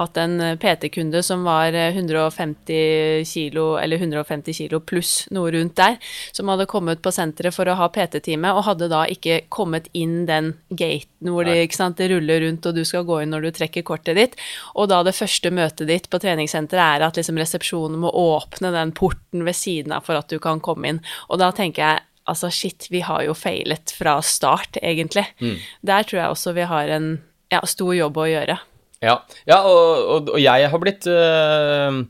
hatt 0.00 0.20
en 0.22 0.38
PT-kunde 0.60 1.22
som 1.26 1.44
var 1.46 1.76
150 1.76 3.28
kilo, 3.28 3.66
eller 3.80 4.00
150 4.00 4.56
kilo 4.62 4.80
pluss 4.80 5.26
noe 5.34 5.52
rundt 5.54 5.76
der, 5.78 5.98
som 6.32 6.48
hadde 6.52 6.68
kommet 6.70 7.02
på 7.04 7.12
senteret 7.14 7.54
for 7.54 7.68
å 7.68 7.76
ha 7.78 7.90
PT-time, 7.92 8.54
og 8.56 8.66
hadde 8.70 8.90
da 8.90 9.04
ikke 9.12 9.42
kommet 9.52 9.90
inn 9.92 10.22
den 10.28 10.54
gaten 10.70 11.32
hvor 11.34 11.46
det, 11.46 11.60
sant, 11.74 11.98
det 11.98 12.10
ruller 12.12 12.42
rundt, 12.46 12.66
og 12.66 12.76
du 12.76 12.84
skal 12.86 13.06
gå 13.06 13.22
inn 13.22 13.32
når 13.34 13.44
du 13.44 13.50
trekker 13.58 13.86
kortet 13.86 14.18
ditt. 14.18 14.36
Og 14.78 14.90
da 14.92 15.02
det 15.06 15.16
første 15.18 15.52
møtet 15.54 15.90
ditt 15.90 16.10
på 16.10 16.20
treningssenteret 16.22 16.98
er 17.02 17.06
at 17.08 17.20
liksom 17.20 17.40
resepsjonen 17.40 18.00
må 18.02 18.12
åpne 18.14 18.72
den 18.74 18.94
porten 18.96 19.44
ved 19.46 19.58
siden 19.58 19.94
av 19.96 20.06
for 20.08 20.18
at 20.18 20.30
du 20.30 20.38
kan 20.42 20.62
komme 20.64 20.94
inn. 20.94 21.02
Og 21.28 21.42
da 21.42 21.50
tenker 21.54 21.84
jeg 21.84 22.04
altså 22.28 22.50
shit, 22.52 22.88
vi 22.92 23.00
har 23.04 23.24
jo 23.26 23.34
feilet 23.36 23.92
fra 23.96 24.18
start, 24.24 24.78
egentlig. 24.82 25.24
Mm. 25.40 25.56
Der 25.88 26.06
tror 26.06 26.20
jeg 26.20 26.34
også 26.34 26.54
vi 26.56 26.68
har 26.68 26.92
en 26.98 27.10
ja, 27.52 27.62
stor 27.68 27.94
jobb 27.96 28.20
å 28.20 28.28
gjøre. 28.28 28.58
Ja, 29.04 29.18
ja 29.48 29.58
og, 29.62 29.82
og, 30.12 30.30
og, 30.34 30.38
jeg 30.42 30.70
har 30.72 30.80
blitt 30.82 31.06
øh, 31.06 32.00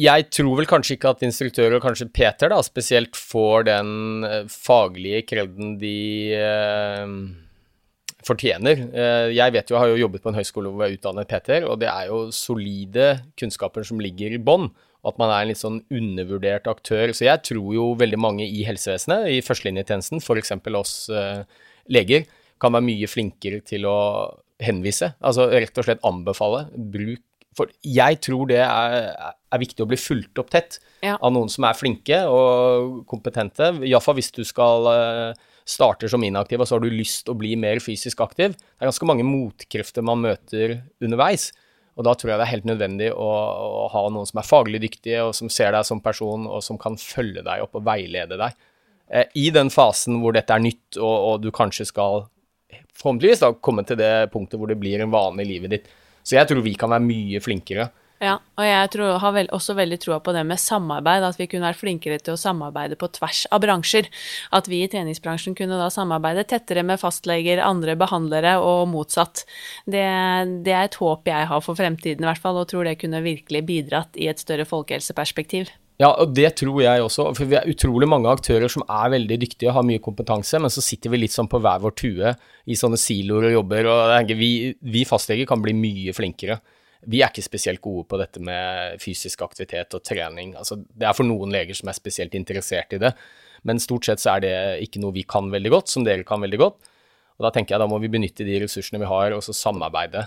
Jeg 0.00 0.28
tror 0.32 0.54
vel 0.56 0.68
kanskje 0.70 0.96
ikke 0.96 1.12
at 1.12 1.26
instruktører, 1.26 1.76
og 1.76 1.84
kanskje 1.84 2.08
Peter 2.08 2.52
da, 2.52 2.62
spesielt, 2.64 3.18
får 3.18 3.68
den 3.68 3.90
øh, 4.24 4.40
faglige 4.48 5.26
kreden 5.28 5.76
de 5.82 5.98
øh, 6.38 7.14
fortjener. 8.28 8.82
Eh, 8.92 9.28
jeg 9.36 9.54
vet 9.56 9.70
jo, 9.70 9.76
jeg 9.76 9.82
har 9.82 9.92
jo 9.94 10.02
jobbet 10.04 10.22
på 10.24 10.30
en 10.32 10.38
høyskole 10.38 10.70
hvor 10.70 10.84
jeg 10.84 10.94
er 10.94 10.98
utdannet 11.00 11.30
PT-er, 11.30 11.66
og 11.68 11.78
det 11.82 11.88
er 11.90 12.10
jo 12.12 12.20
solide 12.34 13.08
kunnskaper 13.40 13.86
som 13.88 14.00
ligger 14.04 14.36
i 14.36 14.40
bånn. 14.42 14.68
At 15.06 15.16
man 15.20 15.30
er 15.30 15.44
en 15.44 15.48
litt 15.52 15.60
sånn 15.60 15.78
undervurdert 15.94 16.66
aktør. 16.68 17.12
Så 17.14 17.24
jeg 17.28 17.40
tror 17.46 17.70
jo 17.76 17.84
veldig 18.00 18.18
mange 18.20 18.44
i 18.44 18.64
helsevesenet, 18.66 19.28
i 19.30 19.38
førstelinjetjenesten, 19.46 20.20
f.eks. 20.20 20.52
oss 20.76 20.94
eh, 21.14 21.44
leger, 21.94 22.26
kan 22.60 22.74
være 22.74 22.86
mye 22.88 23.06
flinkere 23.08 23.60
til 23.62 23.86
å 23.86 23.94
henvise. 24.60 25.12
Altså 25.22 25.46
rett 25.54 25.78
og 25.78 25.86
slett 25.86 26.02
anbefale. 26.06 26.64
Bruk 26.74 27.22
For 27.58 27.70
jeg 27.86 28.18
tror 28.26 28.46
det 28.50 28.58
er, 28.62 29.06
er 29.54 29.58
viktig 29.62 29.82
å 29.82 29.88
bli 29.90 29.96
fulgt 29.98 30.38
opp 30.42 30.50
tett 30.52 30.76
Ja. 31.02 31.16
av 31.22 31.32
noen 31.34 31.48
som 31.50 31.64
er 31.66 31.74
flinke 31.78 32.18
og 32.30 33.04
kompetente. 33.10 33.70
Iallfall 33.86 34.18
hvis 34.18 34.30
du 34.34 34.42
skal 34.46 34.86
eh, 34.92 35.46
starter 35.68 36.08
som 36.08 36.24
inaktiv, 36.24 36.62
og 36.62 36.68
så 36.68 36.76
har 36.76 36.84
du 36.84 36.92
lyst 36.92 37.26
til 37.26 37.34
å 37.34 37.38
bli 37.38 37.54
mer 37.60 37.80
fysisk 37.84 38.22
aktiv. 38.24 38.54
Det 38.56 38.80
er 38.80 38.88
ganske 38.88 39.08
mange 39.08 39.26
motkrefter 39.26 40.06
man 40.06 40.22
møter 40.24 40.78
underveis. 41.04 41.50
Og 41.98 42.06
da 42.06 42.14
tror 42.14 42.30
jeg 42.30 42.38
det 42.38 42.46
er 42.46 42.52
helt 42.52 42.68
nødvendig 42.70 43.10
å, 43.10 43.28
å 43.82 43.84
ha 43.90 44.04
noen 44.14 44.28
som 44.28 44.38
er 44.40 44.46
faglig 44.46 44.80
dyktige, 44.86 45.24
og 45.26 45.34
som 45.36 45.50
ser 45.52 45.74
deg 45.74 45.84
som 45.86 46.00
person, 46.00 46.46
og 46.46 46.62
som 46.64 46.78
kan 46.80 46.96
følge 47.00 47.42
deg 47.44 47.64
opp 47.64 47.74
og 47.76 47.84
veilede 47.88 48.38
deg. 48.38 48.58
Eh, 49.10 49.30
I 49.42 49.48
den 49.54 49.72
fasen 49.74 50.20
hvor 50.22 50.36
dette 50.36 50.54
er 50.54 50.62
nytt, 50.62 51.00
og, 51.00 51.16
og 51.32 51.42
du 51.42 51.50
kanskje 51.54 51.88
skal 51.90 52.28
forhåpentligvis 52.98 53.42
da 53.42 53.52
komme 53.64 53.84
til 53.86 53.98
det 54.00 54.28
punktet 54.32 54.60
hvor 54.60 54.70
det 54.70 54.78
blir 54.78 55.02
en 55.02 55.12
vane 55.12 55.42
i 55.42 55.48
livet 55.48 55.74
ditt. 55.74 55.90
Så 56.22 56.36
jeg 56.36 56.48
tror 56.48 56.62
vi 56.64 56.76
kan 56.78 56.92
være 56.92 57.06
mye 57.06 57.42
flinkere. 57.42 57.88
Ja, 58.18 58.34
og 58.58 58.66
jeg 58.66 58.90
tror, 58.90 59.12
har 59.22 59.34
vel, 59.36 59.48
også 59.54 59.76
veldig 59.78 60.00
troa 60.02 60.18
på 60.24 60.32
det 60.34 60.42
med 60.48 60.58
samarbeid, 60.58 61.22
at 61.22 61.38
vi 61.38 61.46
kunne 61.50 61.68
vært 61.68 61.78
flinkere 61.78 62.18
til 62.18 62.34
å 62.34 62.40
samarbeide 62.40 62.98
på 62.98 63.10
tvers 63.14 63.44
av 63.54 63.62
bransjer. 63.62 64.08
At 64.54 64.66
vi 64.70 64.82
i 64.82 64.88
treningsbransjen 64.90 65.54
kunne 65.58 65.78
da 65.78 65.86
samarbeide 65.94 66.46
tettere 66.50 66.82
med 66.86 66.98
fastleger, 66.98 67.62
andre 67.62 67.94
behandlere 67.98 68.56
og 68.58 68.88
motsatt. 68.90 69.44
Det, 69.86 70.06
det 70.66 70.74
er 70.74 70.88
et 70.88 70.98
håp 70.98 71.30
jeg 71.30 71.50
har 71.52 71.62
for 71.62 71.78
fremtiden 71.78 72.26
i 72.26 72.30
hvert 72.32 72.42
fall, 72.42 72.58
og 72.58 72.66
tror 72.72 72.88
det 72.88 72.98
kunne 72.98 73.22
virkelig 73.22 73.62
bidratt 73.68 74.18
i 74.18 74.26
et 74.32 74.42
større 74.42 74.66
folkehelseperspektiv. 74.66 75.70
Ja, 75.98 76.12
og 76.22 76.34
det 76.34 76.52
tror 76.60 76.78
jeg 76.82 77.02
også. 77.02 77.28
For 77.34 77.50
vi 77.50 77.56
er 77.58 77.70
utrolig 77.70 78.06
mange 78.10 78.30
aktører 78.30 78.70
som 78.70 78.84
er 78.86 79.14
veldig 79.14 79.38
dyktige 79.42 79.70
og 79.70 79.80
har 79.80 79.86
mye 79.86 80.02
kompetanse, 80.02 80.58
men 80.62 80.70
så 80.70 80.82
sitter 80.82 81.14
vi 81.14 81.22
litt 81.22 81.34
sånn 81.34 81.50
på 81.50 81.58
hver 81.62 81.82
vår 81.82 81.94
tue 81.98 82.34
i 82.66 82.78
sånne 82.78 82.98
siloer 82.98 83.48
og 83.50 83.56
jobber, 83.60 83.90
og 83.90 84.34
vi, 84.38 84.52
vi 84.78 85.06
fastleger 85.06 85.46
kan 85.50 85.62
bli 85.62 85.74
mye 85.74 86.14
flinkere. 86.14 86.58
Vi 87.06 87.20
er 87.22 87.30
ikke 87.30 87.46
spesielt 87.46 87.82
gode 87.84 88.06
på 88.10 88.18
dette 88.18 88.42
med 88.42 88.98
fysisk 89.02 89.42
aktivitet 89.46 89.94
og 89.94 90.02
trening. 90.06 90.54
Altså, 90.58 90.80
det 90.80 91.06
er 91.06 91.14
for 91.16 91.28
noen 91.28 91.52
leger 91.54 91.78
som 91.78 91.90
er 91.90 91.98
spesielt 91.98 92.34
interessert 92.34 92.96
i 92.96 93.02
det, 93.02 93.12
men 93.68 93.82
stort 93.82 94.08
sett 94.08 94.22
så 94.22 94.36
er 94.36 94.44
det 94.44 94.54
ikke 94.86 95.02
noe 95.02 95.14
vi 95.14 95.26
kan 95.28 95.50
veldig 95.52 95.72
godt, 95.76 95.92
som 95.92 96.06
dere 96.06 96.26
kan 96.26 96.42
veldig 96.42 96.60
godt. 96.62 96.90
Og 97.38 97.46
da 97.46 97.52
tenker 97.54 97.76
jeg 97.76 97.82
da 97.84 97.90
må 97.90 98.00
vi 98.02 98.10
benytte 98.10 98.46
de 98.46 98.58
ressursene 98.64 99.00
vi 99.02 99.10
har, 99.10 99.36
og 99.36 99.44
så 99.46 99.54
samarbeide. 99.54 100.26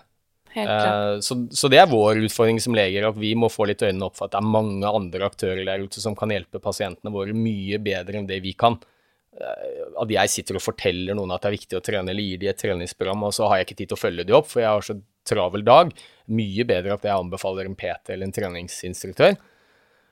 Helt 0.52 0.68
klart. 0.68 1.18
Eh, 1.18 1.20
så, 1.24 1.38
så 1.56 1.70
det 1.72 1.80
er 1.80 1.92
vår 1.92 2.24
utfordring 2.26 2.60
som 2.64 2.76
leger, 2.76 3.08
at 3.08 3.20
vi 3.20 3.34
må 3.40 3.50
få 3.52 3.68
litt 3.70 3.84
øynene 3.84 4.08
opp 4.08 4.18
for 4.20 4.28
at 4.28 4.36
det 4.36 4.42
er 4.42 4.54
mange 4.56 4.88
andre 4.88 5.28
aktører 5.28 5.64
der 5.68 5.84
ute 5.84 6.04
som 6.04 6.16
kan 6.18 6.32
hjelpe 6.32 6.64
pasientene 6.64 7.14
våre 7.14 7.36
mye 7.36 7.80
bedre 7.84 8.20
enn 8.20 8.30
det 8.30 8.42
vi 8.44 8.56
kan. 8.60 8.80
Eh, 9.40 9.86
At 10.02 10.12
jeg 10.12 10.30
sitter 10.34 10.58
og 10.60 10.64
forteller 10.66 11.16
noen 11.16 11.32
at 11.32 11.44
det 11.44 11.52
er 11.52 11.56
viktig 11.58 11.78
å 11.80 11.84
trene, 11.86 12.12
eller 12.12 12.26
gir 12.26 12.42
de 12.42 12.50
et 12.52 12.60
treningsprogram, 12.60 13.24
og 13.28 13.34
så 13.36 13.48
har 13.48 13.62
jeg 13.62 13.70
ikke 13.70 13.78
tid 13.82 13.92
til 13.92 13.98
å 14.00 14.02
følge 14.02 14.26
de 14.28 14.36
opp, 14.36 14.50
for 14.52 14.64
jeg 14.64 14.70
har 14.72 14.84
så 14.86 14.98
travel 15.28 15.64
dag. 15.64 15.92
Mye 16.34 16.66
bedre 16.68 16.96
at 16.98 17.06
jeg 17.08 17.14
anbefaler 17.16 17.70
en 17.70 17.78
PT 17.78 18.10
eller 18.16 18.28
en 18.28 18.36
treningsinstruktør. 18.36 19.38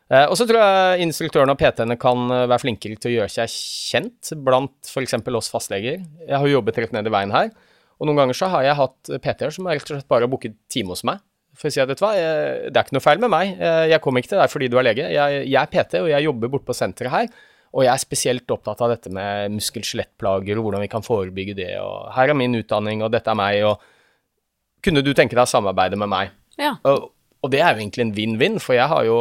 Eh, 0.09 0.26
Og 0.30 0.36
så 0.39 0.45
tror 0.47 0.61
jeg 0.61 1.07
instruktørene 1.07 1.53
og 1.53 1.59
PT-ene 1.59 1.97
kan 2.01 2.24
eh, 2.32 2.45
være 2.49 2.63
flinkere 2.63 2.95
til 2.97 3.11
å 3.11 3.15
gjøre 3.20 3.34
seg 3.34 3.51
kjent 3.53 4.32
blant 4.45 4.88
f.eks. 4.88 5.13
oss 5.41 5.51
fastleger. 5.53 5.99
Jeg 6.26 6.38
har 6.38 6.47
jo 6.47 6.55
jobbet 6.59 6.78
rett 6.82 6.95
ned 6.95 7.09
i 7.09 7.13
veien 7.13 7.34
her, 7.36 7.51
og 7.99 8.07
noen 8.07 8.22
ganger 8.24 8.38
så 8.38 8.47
har 8.53 8.63
jeg 8.63 8.80
hatt 8.80 9.11
PT-er 9.26 9.51
som 9.51 9.67
rett 9.67 9.84
og 9.84 9.97
slett 9.97 10.07
bare 10.07 10.26
har 10.26 10.32
booket 10.32 10.55
time 10.72 10.95
hos 10.95 11.03
meg. 11.03 11.20
For 11.59 11.67
å 11.67 11.74
si 11.74 11.82
at 11.84 11.89
vet 11.89 11.99
du 11.99 12.05
hva, 12.05 12.13
det 12.15 12.72
er 12.72 12.86
ikke 12.86 12.95
noe 12.95 13.03
feil 13.03 13.20
med 13.20 13.32
meg, 13.34 13.57
jeg 13.89 13.99
kommer 13.99 14.22
ikke 14.22 14.30
til 14.32 14.39
deg 14.39 14.51
fordi 14.53 14.67
du 14.72 14.78
er 14.80 14.86
lege. 14.88 15.07
Jeg, 15.11 15.41
jeg 15.49 15.59
er 15.59 15.72
PT, 15.74 15.99
og 15.99 16.07
jeg 16.07 16.24
jobber 16.24 16.51
borte 16.53 16.70
på 16.70 16.76
senteret 16.78 17.11
her. 17.11 17.28
Og 17.76 17.86
jeg 17.86 17.91
er 17.93 18.01
spesielt 18.01 18.51
opptatt 18.53 18.82
av 18.82 18.93
dette 18.95 19.11
med 19.13 19.53
muskel-skjelettplager 19.53 20.57
og 20.57 20.65
hvordan 20.65 20.84
vi 20.84 20.89
kan 20.91 21.05
forebygge 21.05 21.55
det. 21.59 21.72
Og 21.84 22.09
her 22.15 22.32
er 22.32 22.38
min 22.38 22.57
utdanning, 22.57 23.03
og 23.05 23.13
dette 23.13 23.30
er 23.30 23.38
meg, 23.38 23.61
og 23.67 24.82
kunne 24.86 25.03
du 25.05 25.11
tenke 25.13 25.38
deg 25.38 25.45
å 25.45 25.51
samarbeide 25.51 25.99
med 25.99 26.09
meg? 26.09 26.34
Ja. 26.59 26.74
Og, 26.89 27.11
og 27.43 27.53
det 27.53 27.61
er 27.61 27.76
jo 27.76 27.84
egentlig 27.84 28.07
en 28.07 28.15
vinn-vinn, 28.17 28.57
for 28.63 28.78
jeg 28.78 28.89
har 28.89 29.05
jo 29.05 29.20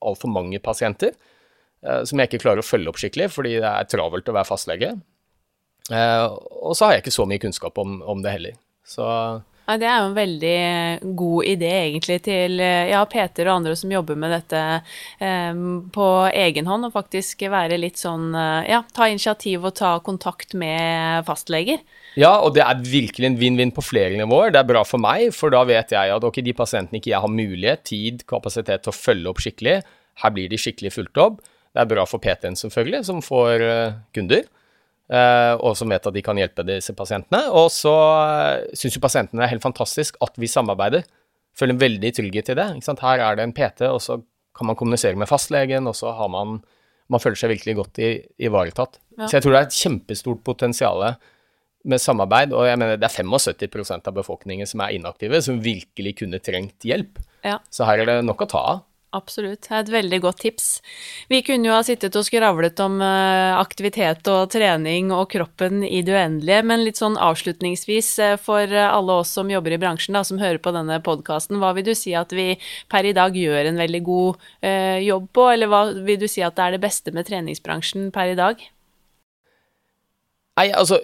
altfor 0.00 0.32
mange 0.32 0.62
pasienter 0.64 1.12
eh, 1.12 2.02
som 2.08 2.16
jeg 2.16 2.30
ikke 2.30 2.42
klarer 2.46 2.64
å 2.64 2.66
følge 2.66 2.92
opp 2.92 3.00
skikkelig, 3.02 3.28
fordi 3.34 3.58
det 3.60 3.68
er 3.68 3.90
travelt 3.90 4.32
å 4.32 4.36
være 4.38 4.48
fastlege. 4.48 4.94
Eh, 5.90 6.26
og 6.64 6.72
så 6.78 6.86
har 6.86 6.96
jeg 6.96 7.04
ikke 7.04 7.18
så 7.18 7.28
mye 7.28 7.42
kunnskap 7.42 7.78
om, 7.82 8.00
om 8.00 8.24
det 8.24 8.34
heller. 8.38 8.58
Så 8.86 9.04
Ja, 9.70 9.76
det 9.78 9.86
er 9.86 10.00
jo 10.02 10.06
en 10.08 10.16
veldig 10.16 11.14
god 11.14 11.46
idé 11.46 11.68
egentlig 11.84 12.16
til 12.26 12.58
eh, 12.58 12.88
ja, 12.90 13.04
Peter 13.06 13.46
og 13.46 13.60
andre 13.60 13.76
som 13.78 13.92
jobber 13.94 14.16
med 14.18 14.32
dette 14.34 14.62
eh, 15.22 15.60
på 15.94 16.06
egen 16.26 16.66
hånd, 16.66 16.88
og 16.88 16.96
faktisk 16.96 17.44
være 17.52 17.78
litt 17.78 18.00
sånn 18.00 18.34
eh, 18.34 18.72
ja, 18.72 18.80
ta 18.90 19.06
initiativ 19.06 19.68
og 19.68 19.76
ta 19.78 19.92
kontakt 20.02 20.56
med 20.58 21.22
fastleger. 21.28 21.84
Ja, 22.18 22.32
og 22.42 22.56
det 22.56 22.64
er 22.66 22.82
virkelig 22.82 23.30
en 23.30 23.38
vinn-vinn 23.38 23.70
på 23.76 23.84
flere 23.86 24.18
nivåer. 24.18 24.50
Det 24.50 24.64
er 24.64 24.70
bra 24.72 24.82
for 24.82 24.98
meg, 25.02 25.28
for 25.36 25.54
da 25.54 25.62
vet 25.68 25.94
jeg 25.94 26.16
at 26.16 26.26
ok, 26.26 26.42
de 26.42 26.56
pasientene 26.58 26.98
ikke 26.98 27.14
jeg 27.14 27.22
har 27.22 27.36
mulighet, 27.38 27.86
tid, 27.86 28.26
kapasitet 28.26 28.82
til 28.82 28.90
å 28.90 28.98
følge 28.98 29.30
opp 29.30 29.44
skikkelig, 29.44 29.80
her 30.24 30.34
blir 30.34 30.50
de 30.50 30.58
skikkelig 30.58 30.96
fulgt 30.96 31.22
opp. 31.22 31.38
Det 31.70 31.84
er 31.84 31.92
bra 31.94 32.10
for 32.10 32.18
PT-en 32.18 32.58
selvfølgelig, 32.58 33.04
som 33.06 33.22
får 33.22 33.68
eh, 33.70 33.98
kunder, 34.18 34.42
eh, 34.42 34.59
og 35.10 35.74
som 35.78 35.90
vet 35.90 36.04
at 36.06 36.14
de 36.14 36.22
kan 36.22 36.38
hjelpe 36.38 36.62
disse 36.68 36.94
pasientene. 36.94 37.42
Og 37.56 37.70
så 37.74 37.92
uh, 37.92 38.76
syns 38.78 38.94
jo 38.94 39.02
pasientene 39.02 39.42
det 39.42 39.48
er 39.48 39.54
helt 39.56 39.64
fantastisk 39.64 40.20
at 40.22 40.38
vi 40.38 40.50
samarbeider. 40.50 41.06
Føler 41.58 41.74
en 41.74 41.82
veldig 41.82 42.12
trygghet 42.14 42.52
i 42.52 42.58
det. 42.58 42.68
Her 43.02 43.24
er 43.26 43.38
det 43.38 43.46
en 43.46 43.54
PT, 43.56 43.88
og 43.90 43.98
så 44.04 44.20
kan 44.56 44.70
man 44.70 44.78
kommunisere 44.78 45.18
med 45.18 45.30
fastlegen, 45.30 45.88
og 45.90 45.96
så 45.98 46.14
har 46.16 46.30
man 46.30 46.60
Man 47.10 47.18
føler 47.18 47.34
seg 47.34 47.50
virkelig 47.50 47.72
godt 47.74 47.98
ivaretatt. 48.38 49.00
Ja. 49.18 49.26
Så 49.26 49.34
jeg 49.34 49.42
tror 49.42 49.54
det 49.56 49.60
er 49.60 49.66
et 49.66 49.74
kjempestort 49.74 50.44
potensial 50.46 51.00
med 51.82 51.98
samarbeid, 51.98 52.52
og 52.54 52.68
jeg 52.68 52.78
mener 52.78 53.00
det 53.00 53.08
er 53.08 53.24
75% 53.26 54.06
av 54.06 54.14
befolkningen 54.14 54.68
som 54.68 54.84
er 54.84 54.94
inaktive, 54.94 55.40
som 55.42 55.58
virkelig 55.58 56.12
kunne 56.20 56.38
trengt 56.38 56.86
hjelp. 56.86 57.18
Ja. 57.42 57.56
Så 57.66 57.88
her 57.88 58.04
er 58.04 58.06
det 58.06 58.16
nok 58.28 58.44
å 58.44 58.48
ta 58.52 58.62
av. 58.62 58.84
Absolutt. 59.10 59.64
Det 59.66 59.72
er 59.74 59.80
et 59.82 59.90
veldig 59.90 60.18
godt 60.22 60.38
tips. 60.44 60.66
Vi 61.32 61.40
kunne 61.42 61.66
jo 61.66 61.74
ha 61.74 61.82
sittet 61.82 62.14
og 62.14 62.22
skravlet 62.28 62.78
om 62.84 63.00
eh, 63.02 63.56
aktivitet 63.58 64.30
og 64.30 64.52
trening 64.54 65.10
og 65.10 65.24
kroppen 65.32 65.82
i 65.82 66.04
det 66.06 66.14
uendelige, 66.14 66.62
men 66.70 66.84
litt 66.86 67.00
sånn 67.00 67.18
avslutningsvis 67.18 68.12
eh, 68.22 68.36
for 68.38 68.70
alle 68.70 69.18
oss 69.24 69.34
som 69.34 69.50
jobber 69.50 69.74
i 69.74 69.80
bransjen, 69.82 70.14
da, 70.14 70.22
som 70.26 70.38
hører 70.38 70.62
på 70.62 70.74
denne 70.76 71.00
podkasten, 71.02 71.58
hva 71.58 71.74
vil 71.74 71.90
du 71.90 71.94
si 71.98 72.14
at 72.14 72.30
vi 72.30 72.52
per 72.90 73.08
i 73.08 73.16
dag 73.16 73.34
gjør 73.34 73.72
en 73.72 73.82
veldig 73.82 74.04
god 74.06 74.50
eh, 74.62 75.02
jobb 75.02 75.26
på, 75.34 75.48
eller 75.56 75.74
hva 75.74 75.86
vil 76.06 76.20
du 76.22 76.28
si 76.30 76.46
at 76.46 76.54
det 76.54 76.68
er 76.68 76.78
det 76.78 76.84
beste 76.86 77.10
med 77.16 77.26
treningsbransjen 77.26 78.12
per 78.14 78.30
i 78.30 78.38
dag? 78.38 78.62
Nei, 80.60 80.66
altså, 80.76 80.98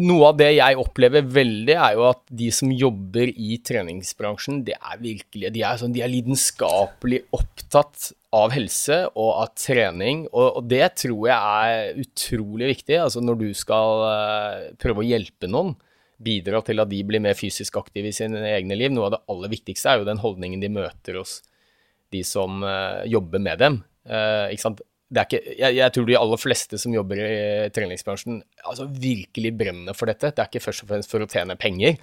noe 0.00 0.28
av 0.30 0.36
det 0.38 0.54
jeg 0.56 0.76
opplever 0.80 1.24
veldig, 1.28 1.74
er 1.74 1.96
jo 1.98 2.04
at 2.08 2.22
de 2.38 2.46
som 2.54 2.70
jobber 2.72 3.28
i 3.28 3.58
treningsbransjen, 3.66 4.62
det 4.64 4.76
er 4.78 5.00
virkelig 5.02 5.50
De 5.52 5.64
er, 5.66 5.80
sånn, 5.80 5.92
de 5.92 6.00
er 6.04 6.12
lidenskapelig 6.12 7.18
opptatt 7.36 8.14
av 8.36 8.54
helse 8.54 9.02
og 9.10 9.30
av 9.42 9.50
trening, 9.58 10.24
og, 10.30 10.62
og 10.62 10.70
det 10.70 10.86
tror 11.02 11.28
jeg 11.28 11.36
er 11.66 12.00
utrolig 12.06 12.70
viktig. 12.72 12.96
Altså 13.02 13.20
når 13.24 13.42
du 13.42 13.50
skal 13.58 14.06
uh, 14.06 14.64
prøve 14.80 15.04
å 15.04 15.08
hjelpe 15.10 15.50
noen, 15.50 15.74
bidra 16.16 16.62
til 16.64 16.80
at 16.80 16.88
de 16.88 17.02
blir 17.04 17.20
mer 17.20 17.36
fysisk 17.36 17.76
aktive 17.76 18.08
i 18.08 18.16
sine 18.16 18.40
egne 18.54 18.78
liv. 18.80 18.94
Noe 18.94 19.10
av 19.10 19.18
det 19.18 19.24
aller 19.34 19.52
viktigste 19.52 19.92
er 19.92 20.00
jo 20.00 20.08
den 20.08 20.22
holdningen 20.22 20.62
de 20.62 20.72
møter 20.72 21.20
hos 21.20 21.42
de 22.14 22.24
som 22.24 22.64
uh, 22.64 23.04
jobber 23.04 23.44
med 23.44 23.60
dem. 23.60 23.82
Uh, 24.08 24.48
ikke 24.48 24.70
sant? 24.70 24.84
Ikke, 25.06 25.38
jeg, 25.54 25.76
jeg 25.78 25.94
tror 25.94 26.06
de 26.08 26.16
aller 26.18 26.40
fleste 26.40 26.78
som 26.82 26.94
jobber 26.94 27.20
i 27.22 27.34
treningsbransjen, 27.74 28.40
altså 28.66 28.88
virkelig 28.90 29.52
brenner 29.58 29.94
for 29.94 30.10
dette. 30.10 30.32
Det 30.34 30.42
er 30.42 30.50
ikke 30.50 30.64
først 30.64 30.82
og 30.82 30.90
fremst 30.90 31.12
for 31.12 31.22
å 31.22 31.28
tjene 31.30 31.54
penger, 31.60 32.00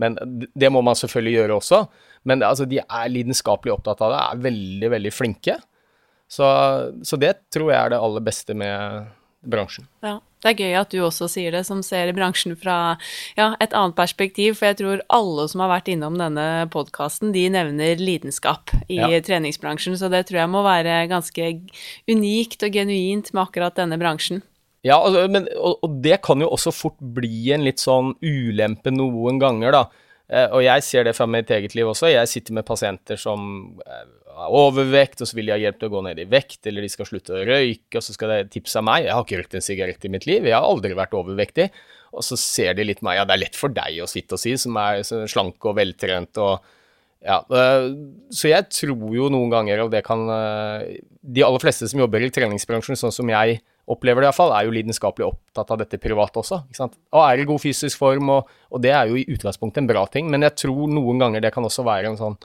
men 0.00 0.16
det 0.58 0.70
må 0.72 0.82
man 0.82 0.98
selvfølgelig 0.98 1.36
gjøre 1.36 1.58
også. 1.60 1.80
Men 2.26 2.42
altså, 2.46 2.66
de 2.66 2.80
er 2.82 3.12
lidenskapelig 3.12 3.76
opptatt 3.76 4.02
av 4.02 4.14
det, 4.14 4.22
er 4.24 4.42
veldig, 4.48 4.90
veldig 4.96 5.12
flinke. 5.14 5.56
Så, 6.30 6.46
så 7.06 7.18
det 7.20 7.36
tror 7.54 7.70
jeg 7.72 7.78
er 7.78 7.94
det 7.94 8.02
aller 8.02 8.26
beste 8.26 8.54
med 8.58 9.08
bransjen. 9.46 9.86
Ja, 10.06 10.18
det 10.42 10.50
er 10.52 10.58
gøy 10.60 10.74
at 10.80 10.90
du 10.92 10.98
også 11.04 11.28
sier 11.28 11.52
det, 11.52 11.64
som 11.68 11.82
ser 11.84 12.12
bransjen 12.16 12.56
fra 12.56 12.96
ja, 13.36 13.50
et 13.60 13.74
annet 13.76 13.96
perspektiv, 13.98 14.56
for 14.58 14.70
jeg 14.70 14.78
tror 14.80 15.02
alle 15.12 15.46
som 15.52 15.60
har 15.64 15.72
vært 15.74 15.90
innom 15.92 16.16
denne 16.20 16.46
podkasten, 16.72 17.32
de 17.36 17.46
nevner 17.52 18.00
lidenskap 18.00 18.72
i 18.88 19.00
Ja. 19.00 19.08
treningsbransjen, 19.20 19.98
så 20.00 20.08
det 20.12 20.26
tror 20.28 20.40
jeg 20.42 20.52
må 20.52 20.62
være 20.64 21.02
ganske 21.12 21.50
unikt 22.08 22.62
og 22.64 22.72
genuint 22.72 23.32
med 23.34 23.42
akkurat 23.46 23.76
denne 23.76 23.98
bransjen. 24.00 24.42
Ja, 24.82 24.96
altså, 24.96 25.26
men, 25.28 25.48
og, 25.60 25.76
og 25.84 25.98
det 26.00 26.22
kan 26.24 26.40
jo 26.40 26.48
også 26.48 26.72
fort 26.72 26.96
bli 27.00 27.50
en 27.52 27.66
litt 27.66 27.82
sånn 27.82 28.14
ulempe 28.24 28.88
noen 28.94 29.40
ganger, 29.42 29.76
da. 29.76 29.82
Eh, 30.30 30.46
og 30.54 30.62
jeg 30.64 30.84
ser 30.86 31.04
det 31.04 31.16
fra 31.18 31.26
mitt 31.28 31.50
eget 31.52 31.74
liv 31.76 31.90
også. 31.90 32.08
Jeg 32.08 32.30
sitter 32.30 32.54
med 32.56 32.64
pasienter 32.64 33.18
som 33.20 33.76
eh, 33.84 34.06
har 34.40 34.56
overvekt, 34.56 35.22
og 35.22 35.28
så 35.28 35.36
vil 35.38 35.50
de 35.50 35.54
ha 35.54 35.60
hjelp 35.60 35.78
til 35.80 35.90
å 35.90 35.94
gå 35.94 36.02
ned 36.08 36.20
i 36.22 36.26
vekt, 36.30 36.60
eller 36.68 36.84
de 36.84 36.90
skal 36.92 37.08
slutte 37.08 37.36
å 37.36 37.46
røyke, 37.46 37.98
og 37.98 38.04
så 38.04 38.16
skal 38.16 38.34
de 38.34 38.50
tipse 38.56 38.78
av 38.80 38.86
meg. 38.88 39.06
Jeg 39.06 39.16
har 39.16 39.24
ikke 39.26 39.40
røykt 39.40 39.56
en 39.58 39.64
sigarett 39.64 40.06
i 40.06 40.12
mitt 40.12 40.26
liv, 40.28 40.48
jeg 40.48 40.56
har 40.56 40.66
aldri 40.66 40.96
vært 40.98 41.16
overvektig. 41.18 41.70
Og 42.10 42.26
så 42.26 42.38
ser 42.40 42.74
de 42.74 42.88
litt 42.88 43.04
meg, 43.06 43.20
ja, 43.20 43.24
det 43.28 43.36
er 43.36 43.44
lett 43.44 43.58
for 43.58 43.70
deg 43.70 44.00
å 44.02 44.08
sitte 44.10 44.34
og 44.34 44.42
si, 44.42 44.56
som 44.58 44.78
er 44.82 45.04
slank 45.06 45.62
og 45.62 45.76
veltrent 45.78 46.40
og 46.42 46.76
ja, 47.20 47.36
Så 48.32 48.48
jeg 48.48 48.64
tror 48.72 49.10
jo 49.12 49.26
noen 49.28 49.50
ganger, 49.52 49.82
og 49.84 49.90
det 49.92 50.00
kan 50.06 50.22
De 50.24 51.42
aller 51.44 51.60
fleste 51.60 51.84
som 51.90 52.00
jobber 52.00 52.24
i 52.24 52.30
treningsbransjen, 52.32 52.96
sånn 52.96 53.12
som 53.12 53.28
jeg 53.28 53.58
opplever 53.90 54.22
det 54.22 54.30
iallfall, 54.30 54.54
er 54.54 54.66
jo 54.66 54.74
lidenskapelig 54.74 55.26
opptatt 55.26 55.72
av 55.74 55.80
dette 55.82 55.98
privat 56.00 56.36
også. 56.38 56.62
ikke 56.68 56.78
sant? 56.78 56.96
Og 57.16 57.24
er 57.24 57.42
i 57.42 57.46
god 57.48 57.62
fysisk 57.62 57.98
form, 57.98 58.30
og, 58.36 58.50
og, 58.70 58.78
det 58.84 58.92
er 58.94 59.10
jo 59.10 59.18
i 59.18 59.26
utgangspunktet 59.34 59.82
en 59.82 59.88
bra 59.90 60.04
ting, 60.12 60.30
men 60.30 60.46
jeg 60.46 60.56
tror 60.62 60.90
noen 60.90 61.22
ganger 61.22 61.42
det 61.42 61.52
kan 61.54 61.66
også 61.66 61.84
være 61.86 62.12
en 62.12 62.20
sånn 62.20 62.36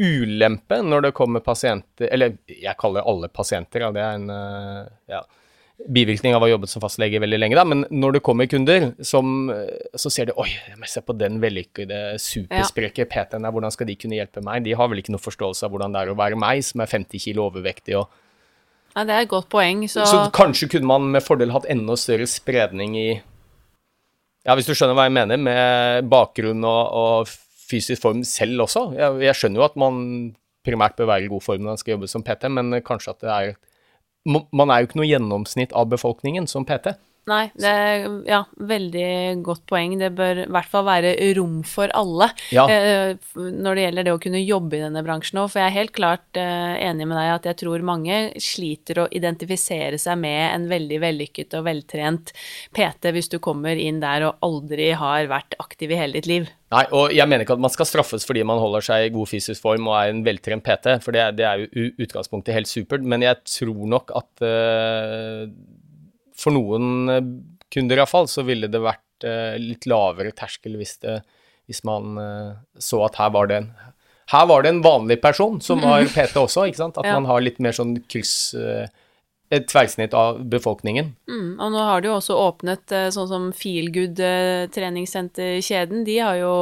ulempe 0.00 0.80
når 0.82 1.06
det 1.06 1.14
kommer 1.14 1.42
pasienter 1.44 2.08
Eller 2.10 2.32
jeg 2.50 2.74
kaller 2.80 3.06
alle 3.06 3.28
pasienter, 3.30 3.84
ja, 3.84 3.90
det 3.94 4.02
er 4.02 4.16
en 4.18 4.32
eh, 4.34 4.88
ja, 5.12 5.20
bivirkning 5.74 6.34
av 6.34 6.42
å 6.42 6.46
ha 6.46 6.52
jobbet 6.52 6.70
som 6.70 6.82
fastlege 6.82 7.20
veldig 7.22 7.38
lenge, 7.38 7.58
da, 7.58 7.64
men 7.66 7.84
når 7.90 8.16
det 8.16 8.22
kommer 8.26 8.48
kunder, 8.50 8.88
som, 9.04 9.50
så 9.98 10.12
ser 10.12 10.30
de 10.30 10.36
Oi, 10.40 10.48
jeg 10.50 10.90
se 10.90 11.02
på 11.04 11.16
den 11.18 11.40
vellykkede, 11.42 12.02
superspreke 12.22 13.06
PT-en 13.10 13.46
der, 13.46 13.54
hvordan 13.54 13.74
skal 13.74 13.90
de 13.90 13.96
kunne 13.98 14.18
hjelpe 14.18 14.42
meg? 14.44 14.62
De 14.66 14.74
har 14.78 14.90
vel 14.90 15.02
ikke 15.02 15.14
noe 15.14 15.22
forståelse 15.22 15.66
av 15.66 15.74
hvordan 15.74 15.94
det 15.94 16.04
er 16.04 16.12
å 16.12 16.18
være 16.18 16.38
meg, 16.38 16.62
som 16.66 16.82
er 16.84 16.90
50 16.90 17.26
kilo 17.26 17.48
overvektig 17.50 17.98
og 18.00 18.20
ja, 18.94 19.02
Det 19.02 19.10
er 19.10 19.24
et 19.24 19.30
godt 19.30 19.48
poeng. 19.50 19.82
Så... 19.90 20.04
så 20.06 20.20
kanskje 20.34 20.70
kunne 20.76 20.86
man 20.86 21.08
med 21.10 21.24
fordel 21.26 21.50
hatt 21.50 21.66
enda 21.70 21.96
større 21.98 22.28
spredning 22.30 22.94
i 22.98 23.08
Ja, 24.44 24.54
hvis 24.54 24.68
du 24.68 24.74
skjønner 24.76 24.94
hva 24.94 25.08
jeg 25.08 25.16
mener, 25.16 25.40
med 25.40 26.06
bakgrunn 26.12 26.62
og, 26.62 26.82
og 26.94 27.34
fysisk 27.74 28.02
form 28.04 28.24
selv 28.28 28.64
også. 28.66 28.88
Jeg, 28.98 29.20
jeg, 29.26 29.38
skjønner 29.38 29.62
jo 29.62 29.68
at 29.68 29.78
man 29.80 30.02
primært 30.64 30.96
bør 30.98 31.10
være 31.12 31.26
i 31.26 31.32
god 31.32 31.44
form 31.44 31.64
når 31.64 31.74
man 31.74 31.80
skal 31.82 31.96
jobbe 31.96 32.10
som 32.10 32.24
PT, 32.24 32.50
men 32.52 32.78
kanskje 32.86 33.16
at 33.16 33.24
det 33.24 33.32
er 33.34 33.56
Man 34.24 34.70
er 34.72 34.80
jo 34.80 34.86
ikke 34.86 34.96
noe 34.96 35.08
gjennomsnitt 35.10 35.74
av 35.76 35.90
befolkningen 35.92 36.46
som 36.48 36.64
PT. 36.64 36.94
Nei, 37.30 37.44
det 37.56 37.70
er 37.70 38.02
ja, 38.28 38.42
veldig 38.68 39.40
godt 39.44 39.62
poeng. 39.70 39.96
Det 40.00 40.10
bør 40.16 40.42
i 40.42 40.48
hvert 40.52 40.68
fall 40.68 40.84
være 40.84 41.14
rom 41.38 41.62
for 41.64 41.92
alle 41.96 42.28
ja. 42.52 42.66
eh, 42.68 43.14
når 43.34 43.78
det 43.78 43.86
gjelder 43.86 44.06
det 44.06 44.12
å 44.12 44.20
kunne 44.20 44.42
jobbe 44.42 44.76
i 44.76 44.82
denne 44.82 45.02
bransjen 45.06 45.40
òg. 45.40 45.48
For 45.54 45.62
jeg 45.62 45.70
er 45.70 45.78
helt 45.78 45.94
klart 45.96 46.40
eh, 46.40 46.74
enig 46.84 47.08
med 47.08 47.16
deg 47.16 47.30
at 47.32 47.48
jeg 47.48 47.60
tror 47.62 47.86
mange 47.86 48.18
sliter 48.42 49.04
å 49.04 49.08
identifisere 49.08 50.00
seg 50.00 50.20
med 50.20 50.42
en 50.50 50.66
veldig 50.68 50.98
vellykket 51.00 51.56
og 51.56 51.64
veltrent 51.70 52.34
PT 52.76 53.14
hvis 53.16 53.32
du 53.32 53.38
kommer 53.44 53.80
inn 53.80 54.02
der 54.04 54.28
og 54.28 54.44
aldri 54.44 54.90
har 54.92 55.30
vært 55.30 55.56
aktiv 55.62 55.94
i 55.94 56.00
hele 56.02 56.18
ditt 56.18 56.28
liv. 56.28 56.50
Nei, 56.74 56.82
og 56.96 57.12
jeg 57.14 57.28
mener 57.30 57.44
ikke 57.44 57.54
at 57.56 57.62
man 57.62 57.72
skal 57.72 57.86
straffes 57.88 58.26
fordi 58.26 58.42
man 58.46 58.60
holder 58.60 58.84
seg 58.84 59.06
i 59.06 59.14
god 59.14 59.30
fysisk 59.30 59.62
form 59.62 59.88
og 59.88 59.96
er 59.96 60.12
en 60.12 60.24
veltrent 60.26 60.64
PT, 60.66 60.98
for 61.04 61.16
det, 61.16 61.28
det 61.38 61.46
er 61.48 61.62
jo 61.62 61.88
utgangspunktet 62.02 62.56
helt 62.56 62.70
supert. 62.70 63.04
Men 63.06 63.24
jeg 63.24 63.40
tror 63.46 63.88
nok 63.94 64.12
at 64.18 64.44
uh, 64.44 65.46
for 66.38 66.54
noen 66.54 67.10
eh, 67.12 67.24
kunder 67.74 68.00
iallfall, 68.00 68.28
så 68.30 68.44
ville 68.46 68.70
det 68.70 68.82
vært 68.82 69.26
eh, 69.26 69.56
litt 69.60 69.88
lavere 69.90 70.34
terskel 70.36 70.78
hvis, 70.80 70.98
det, 71.04 71.20
hvis 71.70 71.84
man 71.86 72.20
eh, 72.20 72.52
så 72.78 73.04
at 73.06 73.18
her 73.20 73.34
var 73.34 73.50
det 73.50 73.62
en 73.62 73.74
her 74.32 74.46
var 74.48 74.62
det 74.64 74.70
en 74.72 74.80
vanlig 74.80 75.18
person 75.20 75.58
som 75.60 75.82
var 75.84 76.06
PT 76.14 76.38
også, 76.40 76.62
ikke 76.70 76.80
sant? 76.80 76.96
At 76.96 77.04
ja. 77.04 77.12
man 77.18 77.26
har 77.28 77.42
litt 77.44 77.58
mer 77.60 77.76
sånn 77.76 77.98
kryss 78.08 78.54
et 79.54 79.66
tverrsnitt 79.70 80.14
av 80.16 80.40
befolkningen. 80.50 81.12
Mm, 81.30 81.60
og 81.62 81.72
nå 81.74 81.84
har 81.86 82.02
de 82.02 82.10
jo 82.10 82.16
også 82.18 82.36
åpnet 82.38 82.94
eh, 82.94 83.08
sånn 83.14 83.28
som 83.30 83.46
Feelgood 83.56 84.20
eh, 84.22 84.66
treningssenterkjeden. 84.74 86.04
De 86.06 86.18
har 86.18 86.38
jo 86.40 86.54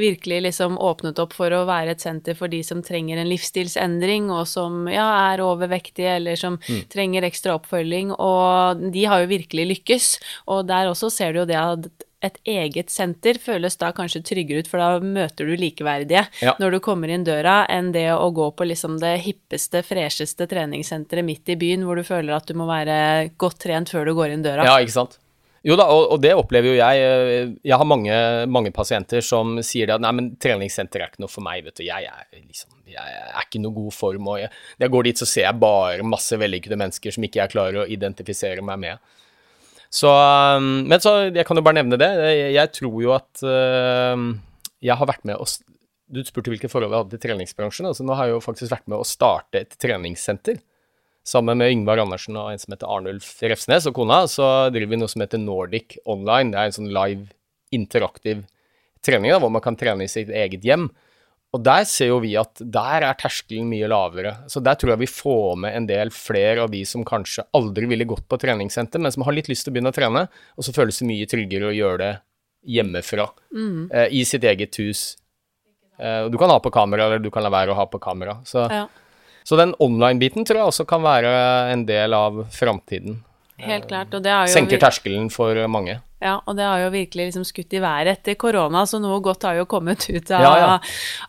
virkelig 0.00 0.40
liksom 0.48 0.78
åpnet 0.80 1.20
opp 1.22 1.36
for 1.36 1.54
å 1.54 1.64
være 1.68 1.94
et 1.94 2.04
senter 2.04 2.38
for 2.38 2.52
de 2.52 2.62
som 2.66 2.82
trenger 2.84 3.20
en 3.20 3.30
livsstilsendring, 3.30 4.30
og 4.34 4.48
som 4.50 4.88
ja, 4.90 5.06
er 5.34 5.44
overvektige 5.44 6.16
eller 6.18 6.40
som 6.40 6.58
mm. 6.62 6.86
trenger 6.92 7.28
ekstra 7.28 7.58
oppfølging. 7.60 8.14
Og 8.16 8.88
de 8.94 9.06
har 9.10 9.24
jo 9.24 9.32
virkelig 9.34 9.68
lykkes. 9.74 10.10
Og 10.52 10.66
der 10.70 10.90
også 10.90 11.12
ser 11.12 11.34
du 11.34 11.42
jo 11.44 11.48
det 11.50 11.60
at 11.60 12.03
et 12.24 12.38
eget 12.48 12.92
senter 12.92 13.38
føles 13.42 13.76
da 13.80 13.90
kanskje 13.96 14.22
tryggere 14.24 14.64
ut, 14.64 14.70
for 14.70 14.82
da 14.82 15.00
møter 15.04 15.48
du 15.48 15.54
likeverdige 15.60 16.24
ja. 16.42 16.54
når 16.60 16.76
du 16.76 16.80
kommer 16.84 17.12
inn 17.12 17.26
døra, 17.26 17.62
enn 17.70 17.92
det 17.94 18.08
å 18.14 18.30
gå 18.34 18.50
på 18.56 18.68
liksom 18.70 18.96
det 19.02 19.16
hippeste, 19.26 19.84
fresheste 19.86 20.48
treningssenteret 20.50 21.26
midt 21.26 21.52
i 21.52 21.58
byen, 21.60 21.84
hvor 21.86 22.00
du 22.00 22.06
føler 22.06 22.36
at 22.36 22.48
du 22.48 22.56
må 22.58 22.68
være 22.70 23.34
godt 23.40 23.60
trent 23.66 23.92
før 23.92 24.08
du 24.08 24.16
går 24.16 24.34
inn 24.34 24.46
døra. 24.46 24.66
Ja, 24.66 24.80
ikke 24.82 24.96
sant. 24.96 25.18
Jo 25.64 25.78
da, 25.80 25.86
og, 25.88 26.10
og 26.12 26.20
det 26.20 26.34
opplever 26.36 26.74
jo 26.74 26.76
jeg. 26.76 27.52
Jeg 27.64 27.76
har 27.80 27.88
mange, 27.88 28.16
mange 28.52 28.72
pasienter 28.74 29.24
som 29.24 29.56
sier 29.64 29.88
det 29.88 29.94
at 29.96 30.02
nei, 30.04 30.10
men 30.12 30.26
treningssenter 30.36 31.00
er 31.00 31.12
ikke 31.12 31.24
noe 31.24 31.32
for 31.32 31.44
meg, 31.46 31.62
vet 31.64 31.80
du. 31.80 31.86
Jeg 31.86 32.04
er, 32.04 32.26
liksom, 32.36 32.74
jeg 32.84 33.00
er 33.00 33.46
ikke 33.46 33.62
i 33.62 33.64
noe 33.64 33.76
god 33.78 33.96
form. 33.96 34.28
og 34.28 34.42
jeg, 34.42 34.52
Når 34.76 34.84
jeg 34.84 34.94
går 34.96 35.06
dit, 35.08 35.22
så 35.22 35.28
ser 35.30 35.46
jeg 35.46 35.62
bare 35.62 36.04
masse 36.04 36.36
vellykkede 36.40 36.78
mennesker 36.82 37.16
som 37.16 37.24
ikke 37.24 37.40
jeg 37.40 37.54
klarer 37.56 37.80
å 37.80 37.86
identifisere 37.96 38.64
meg 38.66 38.82
med. 38.82 39.14
Så, 39.94 40.10
um, 40.10 40.84
men 40.90 41.02
så, 41.02 41.28
jeg 41.28 41.46
kan 41.46 41.58
jo 41.58 41.62
bare 41.64 41.78
nevne 41.78 41.98
det. 42.00 42.10
Jeg 42.56 42.72
tror 42.74 42.96
jo 43.04 43.14
at 43.14 43.44
uh, 43.46 44.18
jeg 44.82 44.98
har 44.98 45.10
vært 45.10 45.26
med 45.28 45.38
å 45.38 45.46
Du 46.14 46.20
spurte 46.26 46.50
hvilke 46.52 46.70
forhold 46.70 46.92
jeg 46.92 47.02
hadde 47.04 47.14
til 47.14 47.22
treningsbransjen. 47.28 47.86
altså 47.88 48.06
Nå 48.06 48.16
har 48.18 48.28
jeg 48.28 48.36
jo 48.36 48.44
faktisk 48.44 48.74
vært 48.74 48.88
med 48.90 49.00
å 49.00 49.06
starte 49.08 49.62
et 49.62 49.76
treningssenter. 49.80 50.58
Sammen 51.24 51.56
med 51.56 51.72
Yngvar 51.72 52.02
Andersen 52.02 52.36
og 52.36 52.50
en 52.52 52.60
som 52.60 52.74
heter 52.74 52.90
Arnulf 52.90 53.30
Refsnes 53.40 53.86
og 53.88 53.94
kona, 53.96 54.26
så 54.28 54.68
driver 54.74 54.92
vi 54.92 54.98
noe 55.00 55.08
som 55.08 55.22
heter 55.24 55.40
Nordic 55.40 55.96
Online. 56.04 56.52
Det 56.52 56.58
er 56.60 56.68
en 56.68 56.76
sånn 56.76 56.92
live, 56.92 57.30
interaktiv 57.72 58.42
trening 59.04 59.32
da, 59.32 59.38
hvor 59.40 59.52
man 59.54 59.64
kan 59.64 59.78
trene 59.80 60.04
i 60.04 60.10
sitt 60.10 60.28
eget 60.28 60.66
hjem. 60.66 60.90
Og 61.54 61.62
der 61.62 61.84
ser 61.86 62.10
jo 62.10 62.18
vi 62.24 62.32
at 62.38 62.58
der 62.58 63.04
er 63.06 63.18
terskelen 63.18 63.68
mye 63.70 63.86
lavere. 63.90 64.32
Så 64.50 64.58
der 64.64 64.74
tror 64.78 64.94
jeg 64.94 65.04
vi 65.04 65.10
får 65.10 65.60
med 65.62 65.76
en 65.78 65.86
del 65.86 66.10
flere 66.14 66.64
av 66.64 66.72
de 66.72 66.80
som 66.88 67.04
kanskje 67.06 67.46
aldri 67.54 67.86
ville 67.90 68.08
gått 68.10 68.26
på 68.30 68.38
treningssenter, 68.42 69.02
men 69.02 69.14
som 69.14 69.22
har 69.26 69.36
litt 69.36 69.50
lyst 69.50 69.68
til 69.68 69.70
å 69.70 69.76
begynne 69.76 69.92
å 69.94 69.96
trene, 69.96 70.24
og 70.58 70.66
så 70.66 70.74
føles 70.74 70.98
det 70.98 71.06
mye 71.06 71.28
tryggere 71.30 71.70
å 71.70 71.76
gjøre 71.76 72.00
det 72.02 72.12
hjemmefra, 72.74 73.28
mm. 73.54 73.78
eh, 73.92 74.08
i 74.18 74.24
sitt 74.26 74.44
eget 74.48 74.80
hus. 74.82 75.04
Eh, 76.00 76.26
du 76.32 76.38
kan 76.40 76.50
ha 76.50 76.58
på 76.64 76.72
kamera, 76.74 77.06
eller 77.06 77.22
du 77.22 77.30
kan 77.30 77.44
la 77.44 77.52
være 77.54 77.70
å 77.70 77.78
ha 77.78 77.86
på 77.86 78.02
kamera. 78.02 78.40
Så, 78.48 78.64
ja. 78.72 78.88
så 79.46 79.60
den 79.60 79.76
online-biten 79.84 80.48
tror 80.48 80.62
jeg 80.62 80.72
også 80.72 80.88
kan 80.90 81.04
være 81.06 81.30
en 81.70 81.86
del 81.86 82.16
av 82.18 82.46
framtiden. 82.56 83.20
Helt 83.62 83.86
klart, 83.86 84.14
og 84.14 84.24
det 84.24 84.32
har 84.34 84.48
jo 84.48 84.54
Senker 84.56 84.80
terskelen 84.82 85.28
for 85.30 85.58
mange. 85.70 86.00
Ja, 86.24 86.38
og 86.48 86.56
det 86.56 86.64
har 86.64 86.80
jo 86.80 86.88
virkelig 86.94 87.26
liksom 87.28 87.44
skutt 87.44 87.74
i 87.76 87.80
været 87.84 88.08
etter 88.14 88.36
korona, 88.40 88.86
så 88.88 88.96
noe 89.02 89.18
godt 89.22 89.44
har 89.44 89.58
jo 89.58 89.66
kommet 89.68 90.06
ut 90.08 90.30
av, 90.32 90.42
ja, 90.42 90.52
ja. 90.62 90.76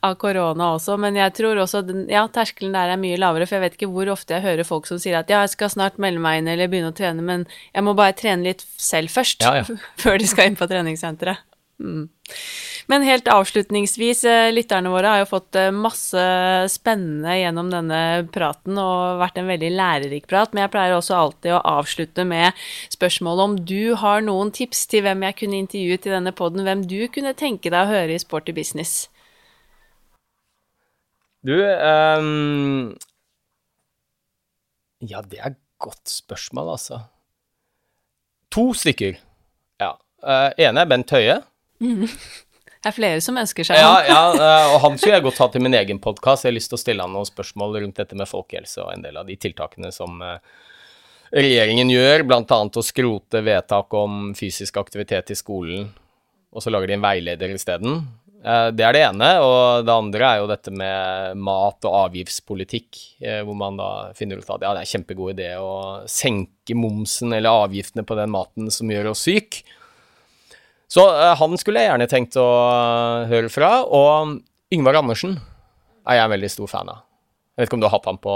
av 0.07 0.15
korona 0.21 0.69
også. 0.78 0.95
Men 1.01 1.19
jeg 1.19 1.34
tror 1.36 1.59
også 1.65 1.84
ja, 2.09 2.23
terskelen 2.32 2.73
der 2.78 2.93
er 2.93 3.01
mye 3.01 3.19
lavere, 3.19 3.45
for 3.49 3.59
jeg 3.59 3.65
vet 3.65 3.76
ikke 3.76 3.91
hvor 3.91 4.13
ofte 4.13 4.38
jeg 4.38 4.45
hører 4.45 4.67
folk 4.67 4.88
som 4.88 5.01
sier 5.01 5.19
at 5.19 5.30
ja, 5.32 5.43
jeg 5.43 5.53
skal 5.57 5.73
snart 5.73 5.99
melde 6.01 6.23
meg 6.23 6.39
inn 6.39 6.47
eller 6.53 6.71
begynne 6.71 6.93
å 6.93 6.95
trene, 6.95 7.26
men 7.26 7.43
jeg 7.76 7.86
må 7.86 7.95
bare 7.97 8.15
trene 8.15 8.47
litt 8.47 8.63
selv 8.80 9.11
først, 9.11 9.43
før 10.03 10.21
de 10.21 10.32
skal 10.32 10.49
inn 10.49 10.57
på 10.59 10.69
treningssenteret. 10.71 11.43
Mm. 11.80 12.07
Men 12.88 13.03
helt 13.03 13.28
avslutningsvis, 13.28 14.23
eh, 14.23 14.51
lytterne 14.53 14.89
våre 14.89 15.09
har 15.09 15.19
jo 15.23 15.30
fått 15.30 15.57
eh, 15.59 15.71
masse 15.73 16.21
spennende 16.71 17.34
gjennom 17.39 17.71
denne 17.73 18.01
praten 18.34 18.78
og 18.80 19.19
vært 19.19 19.39
en 19.41 19.49
veldig 19.49 19.71
lærerik 19.73 20.28
prat, 20.30 20.53
men 20.53 20.65
jeg 20.65 20.73
pleier 20.76 20.95
også 20.95 21.17
alltid 21.17 21.55
å 21.55 21.63
avslutte 21.76 22.26
med 22.28 22.53
spørsmålet 22.93 23.49
om 23.49 23.57
du 23.71 23.95
har 23.99 24.23
noen 24.23 24.53
tips 24.55 24.86
til 24.91 25.03
hvem 25.05 25.26
jeg 25.28 25.39
kunne 25.41 25.59
intervjuet 25.63 26.07
i 26.07 26.13
denne 26.13 26.36
poden, 26.38 26.63
hvem 26.67 26.86
du 26.88 27.01
kunne 27.11 27.34
tenke 27.38 27.73
deg 27.73 27.82
å 27.82 27.91
høre 27.91 28.15
i 28.15 28.21
Sporty 28.21 28.55
business? 28.55 29.09
Du 31.45 31.53
um, 31.53 32.95
Ja, 35.05 35.21
det 35.21 35.41
er 35.41 35.51
et 35.51 35.59
godt 35.82 36.09
spørsmål, 36.09 36.71
altså. 36.78 37.03
To 38.55 38.71
stykker. 38.78 39.19
Ja. 39.82 39.91
Uh, 40.23 40.49
ene 40.57 40.86
er 40.86 40.89
Bent 40.89 41.11
Høie. 41.13 41.41
Mm. 41.84 42.05
Det 42.86 42.91
er 42.91 42.93
flere 42.93 43.21
som 43.26 43.38
ønsker 43.41 43.65
seg 43.65 43.80
han. 43.82 44.05
Ja, 44.05 44.26
ja, 44.38 44.57
og 44.76 44.80
han 44.84 44.99
skulle 44.99 45.17
jeg 45.17 45.26
godt 45.26 45.39
ta 45.41 45.47
til 45.49 45.63
min 45.65 45.73
egen 45.73 45.97
podkast. 46.01 46.45
Jeg 46.45 46.53
har 46.53 46.57
lyst 46.59 46.69
til 46.69 46.78
å 46.78 46.84
stille 46.84 47.05
han 47.07 47.15
noen 47.15 47.26
spørsmål 47.26 47.80
rundt 47.82 47.97
dette 47.97 48.17
med 48.19 48.30
folkehelse 48.30 48.84
og 48.84 48.91
en 48.93 49.05
del 49.05 49.17
av 49.17 49.26
de 49.26 49.38
tiltakene 49.41 49.89
som 49.95 50.21
eh, 50.21 50.38
regjeringen 51.34 51.89
gjør, 51.89 52.28
bl.a. 52.30 52.59
å 52.61 52.86
skrote 52.86 53.41
vedtak 53.45 53.95
om 53.97 54.36
fysisk 54.38 54.78
aktivitet 54.78 55.34
i 55.34 55.39
skolen, 55.39 55.89
og 56.53 56.61
så 56.61 56.69
lager 56.69 56.93
de 56.93 56.99
en 56.99 57.07
veileder 57.07 57.55
isteden. 57.55 58.03
Eh, 58.45 58.67
det 58.78 58.86
er 58.86 58.93
det 58.93 59.03
ene. 59.07 59.30
Og 59.41 59.86
det 59.88 59.95
andre 59.95 60.28
er 60.28 60.41
jo 60.41 60.49
dette 60.51 60.73
med 60.73 61.41
mat- 61.41 61.88
og 61.89 61.97
avgiftspolitikk, 62.03 63.01
eh, 63.21 63.41
hvor 63.41 63.57
man 63.57 63.80
da 63.82 63.89
finner 64.17 64.38
ut 64.38 64.49
at 64.49 64.61
ja, 64.61 64.76
det 64.76 64.84
er 64.84 64.86
en 64.86 64.93
kjempegod 64.93 65.34
idé 65.34 65.49
å 65.57 66.05
senke 66.05 66.78
momsen 66.78 67.34
eller 67.34 67.65
avgiftene 67.65 68.05
på 68.05 68.17
den 68.19 68.34
maten 68.36 68.69
som 68.69 68.93
gjør 68.93 69.15
oss 69.15 69.26
syk. 69.26 69.63
Så 70.95 71.03
uh, 71.11 71.33
han 71.35 71.57
skulle 71.59 71.83
jeg 71.83 71.91
gjerne 71.91 72.07
tenkt 72.11 72.37
å 72.39 72.45
uh, 72.45 73.25
høre 73.27 73.51
fra. 73.51 73.71
Og 73.83 74.37
Yngvar 74.75 75.01
Andersen 75.01 75.35
er 76.05 76.21
jeg 76.21 76.27
en 76.27 76.33
veldig 76.37 76.51
stor 76.53 76.71
fan 76.71 76.93
av. 76.93 77.03
Jeg 77.55 77.63
vet 77.63 77.69
ikke 77.69 77.77
om 77.77 77.83
du 77.83 77.87
har 77.87 77.95
hatt 77.95 78.07
ham 78.09 78.17
på 78.19 78.33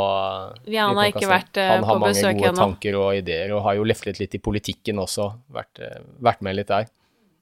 Ja, 0.72 0.86
han 0.88 1.00
har 1.00 1.10
ikke 1.12 1.28
vært 1.28 1.52
på 1.52 1.60
besøk 1.60 1.66
ennå. 1.66 1.88
Han 1.88 1.90
har 1.90 2.04
mange 2.06 2.38
gode 2.38 2.54
tanker 2.56 2.96
og 3.00 3.10
ideer, 3.18 3.52
og 3.52 3.66
har 3.66 3.76
jo 3.76 3.88
leflet 3.88 4.22
litt 4.22 4.38
i 4.38 4.40
politikken 4.40 5.02
også. 5.04 5.26
Vært, 5.52 5.82
vært 6.24 6.46
med 6.48 6.56
litt 6.56 6.72
der. 6.72 6.88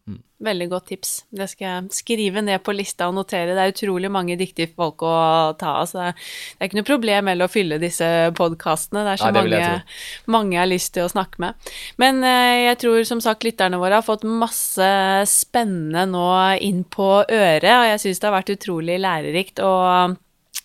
Mm. 0.08 0.22
Veldig 0.48 0.68
godt 0.72 0.86
tips. 0.92 1.12
Det 1.36 1.48
skal 1.52 1.66
jeg 1.66 1.96
skrive 1.98 2.44
ned 2.46 2.62
på 2.64 2.76
lista 2.76 3.10
og 3.10 3.16
notere. 3.18 3.56
Det 3.58 3.64
er 3.64 3.74
utrolig 3.74 4.12
mange 4.14 4.38
dyktige 4.40 4.70
folk 4.72 5.04
å 5.04 5.16
ta 5.60 5.74
av, 5.82 5.88
så 5.90 5.98
det 6.00 6.12
er, 6.14 6.68
ikke 6.70 6.80
noe 6.80 6.88
problem 6.88 7.32
heller 7.32 7.50
å 7.50 7.52
fylle 7.52 7.80
disse 7.82 8.08
podkastene. 8.38 9.04
Det 9.04 9.16
er 9.16 9.22
så 9.22 9.32
Nei, 9.32 9.34
det 9.36 9.42
mange, 9.58 9.82
mange 10.38 10.56
jeg 10.56 10.62
har 10.62 10.72
lyst 10.72 10.94
til 10.96 11.08
å 11.08 11.12
snakke 11.12 11.44
med. 11.44 11.74
Men 12.00 12.22
eh, 12.24 12.68
jeg 12.70 12.80
tror 12.86 13.02
som 13.10 13.24
sagt 13.24 13.48
lytterne 13.48 13.82
våre 13.82 14.00
har 14.00 14.06
fått 14.06 14.24
masse 14.28 14.92
spennende 15.32 16.06
nå 16.14 16.30
inn 16.64 16.86
på 16.86 17.10
øret, 17.26 17.74
og 17.74 17.90
jeg 17.92 18.06
syns 18.06 18.24
det 18.24 18.30
har 18.30 18.38
vært 18.38 18.56
utrolig 18.56 19.02
lærerikt. 19.04 19.60
og 19.66 20.18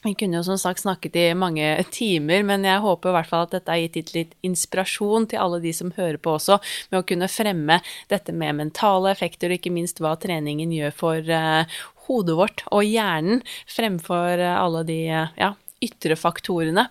vi 0.03 0.15
kunne 0.19 0.41
jo 0.41 0.45
som 0.47 0.59
sagt 0.59 0.83
snakket 0.83 1.17
i 1.17 1.25
mange 1.39 1.67
timer, 1.95 2.43
men 2.47 2.67
jeg 2.67 2.83
håper 2.83 3.11
i 3.11 3.17
hvert 3.17 3.31
fall 3.31 3.47
at 3.47 3.55
dette 3.55 3.73
har 3.73 3.83
gitt 3.83 4.13
litt 4.17 4.35
inspirasjon 4.47 5.29
til 5.31 5.43
alle 5.43 5.61
de 5.63 5.73
som 5.77 5.93
hører 5.97 6.19
på 6.23 6.37
også, 6.37 6.59
med 6.91 7.03
å 7.03 7.07
kunne 7.07 7.31
fremme 7.31 7.79
dette 8.11 8.35
med 8.35 8.59
mentale 8.59 9.13
effekter, 9.15 9.51
og 9.51 9.61
ikke 9.61 9.75
minst 9.75 10.03
hva 10.03 10.15
treningen 10.21 10.75
gjør 10.75 10.95
for 10.97 11.33
uh, 11.33 11.83
hodet 12.09 12.39
vårt 12.39 12.65
og 12.71 12.87
hjernen, 12.87 13.45
fremfor 13.71 14.43
uh, 14.43 14.57
alle 14.59 14.83
de 14.89 14.99
uh, 15.11 15.37
ja, 15.39 15.53
ytre 15.83 16.19
faktorene. 16.19 16.89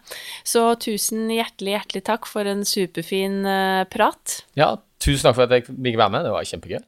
Så 0.47 0.69
tusen 0.83 1.27
hjertelig, 1.31 1.75
hjertelig 1.77 2.05
takk 2.07 2.29
for 2.31 2.47
en 2.47 2.63
superfin 2.67 3.43
prat. 3.91 4.41
Ja, 4.59 4.73
tusen 5.03 5.29
takk 5.29 5.37
for 5.39 5.47
at 5.47 5.55
jeg 5.55 5.67
fikk 5.71 5.99
være 5.99 6.15
med. 6.15 6.27
Det 6.27 6.33
var 6.35 6.47
kjempegøy. 6.47 6.81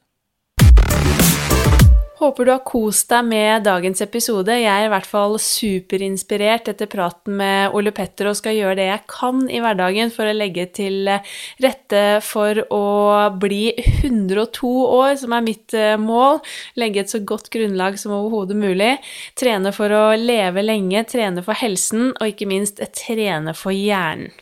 Håper 2.24 2.46
du 2.46 2.50
har 2.54 2.62
kost 2.64 3.10
deg 3.12 3.26
med 3.28 3.66
dagens 3.66 4.00
episode. 4.00 4.54
Jeg 4.56 4.64
er 4.72 4.86
i 4.86 4.92
hvert 4.94 5.04
fall 5.04 5.34
superinspirert 5.42 6.70
etter 6.72 6.88
praten 6.88 7.34
med 7.36 7.74
Ole 7.76 7.92
Petter 7.92 8.30
og 8.30 8.38
skal 8.38 8.56
gjøre 8.56 8.78
det 8.78 8.86
jeg 8.86 9.02
kan 9.12 9.42
i 9.52 9.60
hverdagen 9.60 10.08
for 10.14 10.30
å 10.30 10.32
legge 10.32 10.64
til 10.72 11.10
rette 11.60 12.00
for 12.24 12.62
å 12.72 12.86
bli 13.42 13.74
102 13.76 14.72
år, 14.86 15.10
som 15.20 15.36
er 15.36 15.44
mitt 15.44 15.76
eh, 15.76 15.98
mål. 16.00 16.40
Legge 16.80 17.02
et 17.04 17.12
så 17.12 17.20
godt 17.20 17.52
grunnlag 17.52 18.00
som 18.00 18.16
overhodet 18.16 18.56
mulig. 18.56 18.94
Trene 19.36 19.74
for 19.76 19.92
å 19.92 20.06
leve 20.16 20.64
lenge, 20.64 21.04
trene 21.12 21.44
for 21.44 21.60
helsen, 21.60 22.14
og 22.16 22.32
ikke 22.32 22.48
minst 22.48 22.80
trene 23.04 23.52
for 23.52 23.76
hjernen. 23.76 24.32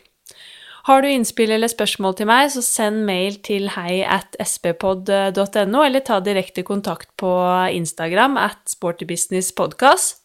Har 0.83 0.99
du 0.99 1.07
innspill 1.07 1.53
eller 1.55 1.71
spørsmål 1.71 2.17
til 2.19 2.27
meg, 2.27 2.49
så 2.51 2.59
send 2.59 3.05
mail 3.07 3.37
til 3.45 3.69
hei 3.71 4.01
at 4.03 4.35
sbpod.no, 4.43 5.79
eller 5.79 6.03
ta 6.03 6.17
direkte 6.19 6.65
kontakt 6.67 7.07
på 7.15 7.31
Instagram 7.71 8.35
at 8.41 8.59
sportybusinesspodkast. 8.67 10.19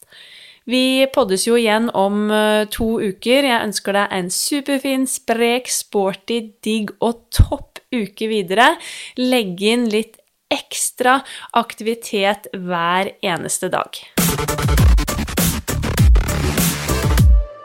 Vi 0.68 1.06
poddes 1.14 1.46
jo 1.46 1.54
igjen 1.56 1.86
om 1.96 2.26
eh, 2.34 2.66
to 2.74 2.98
uker. 2.98 3.46
Jeg 3.46 3.70
ønsker 3.70 3.96
deg 3.96 4.18
en 4.18 4.34
superfin, 4.34 5.06
sprek, 5.08 5.70
sporty, 5.72 6.42
digg 6.66 6.90
og 6.98 7.22
topp 7.32 7.78
uke 7.94 8.28
videre. 8.28 8.74
Legg 9.16 9.62
inn 9.62 9.88
litt 9.94 10.18
ekstra 10.52 11.20
aktivitet 11.56 12.50
hver 12.52 13.14
eneste 13.22 13.70
dag. 13.72 14.17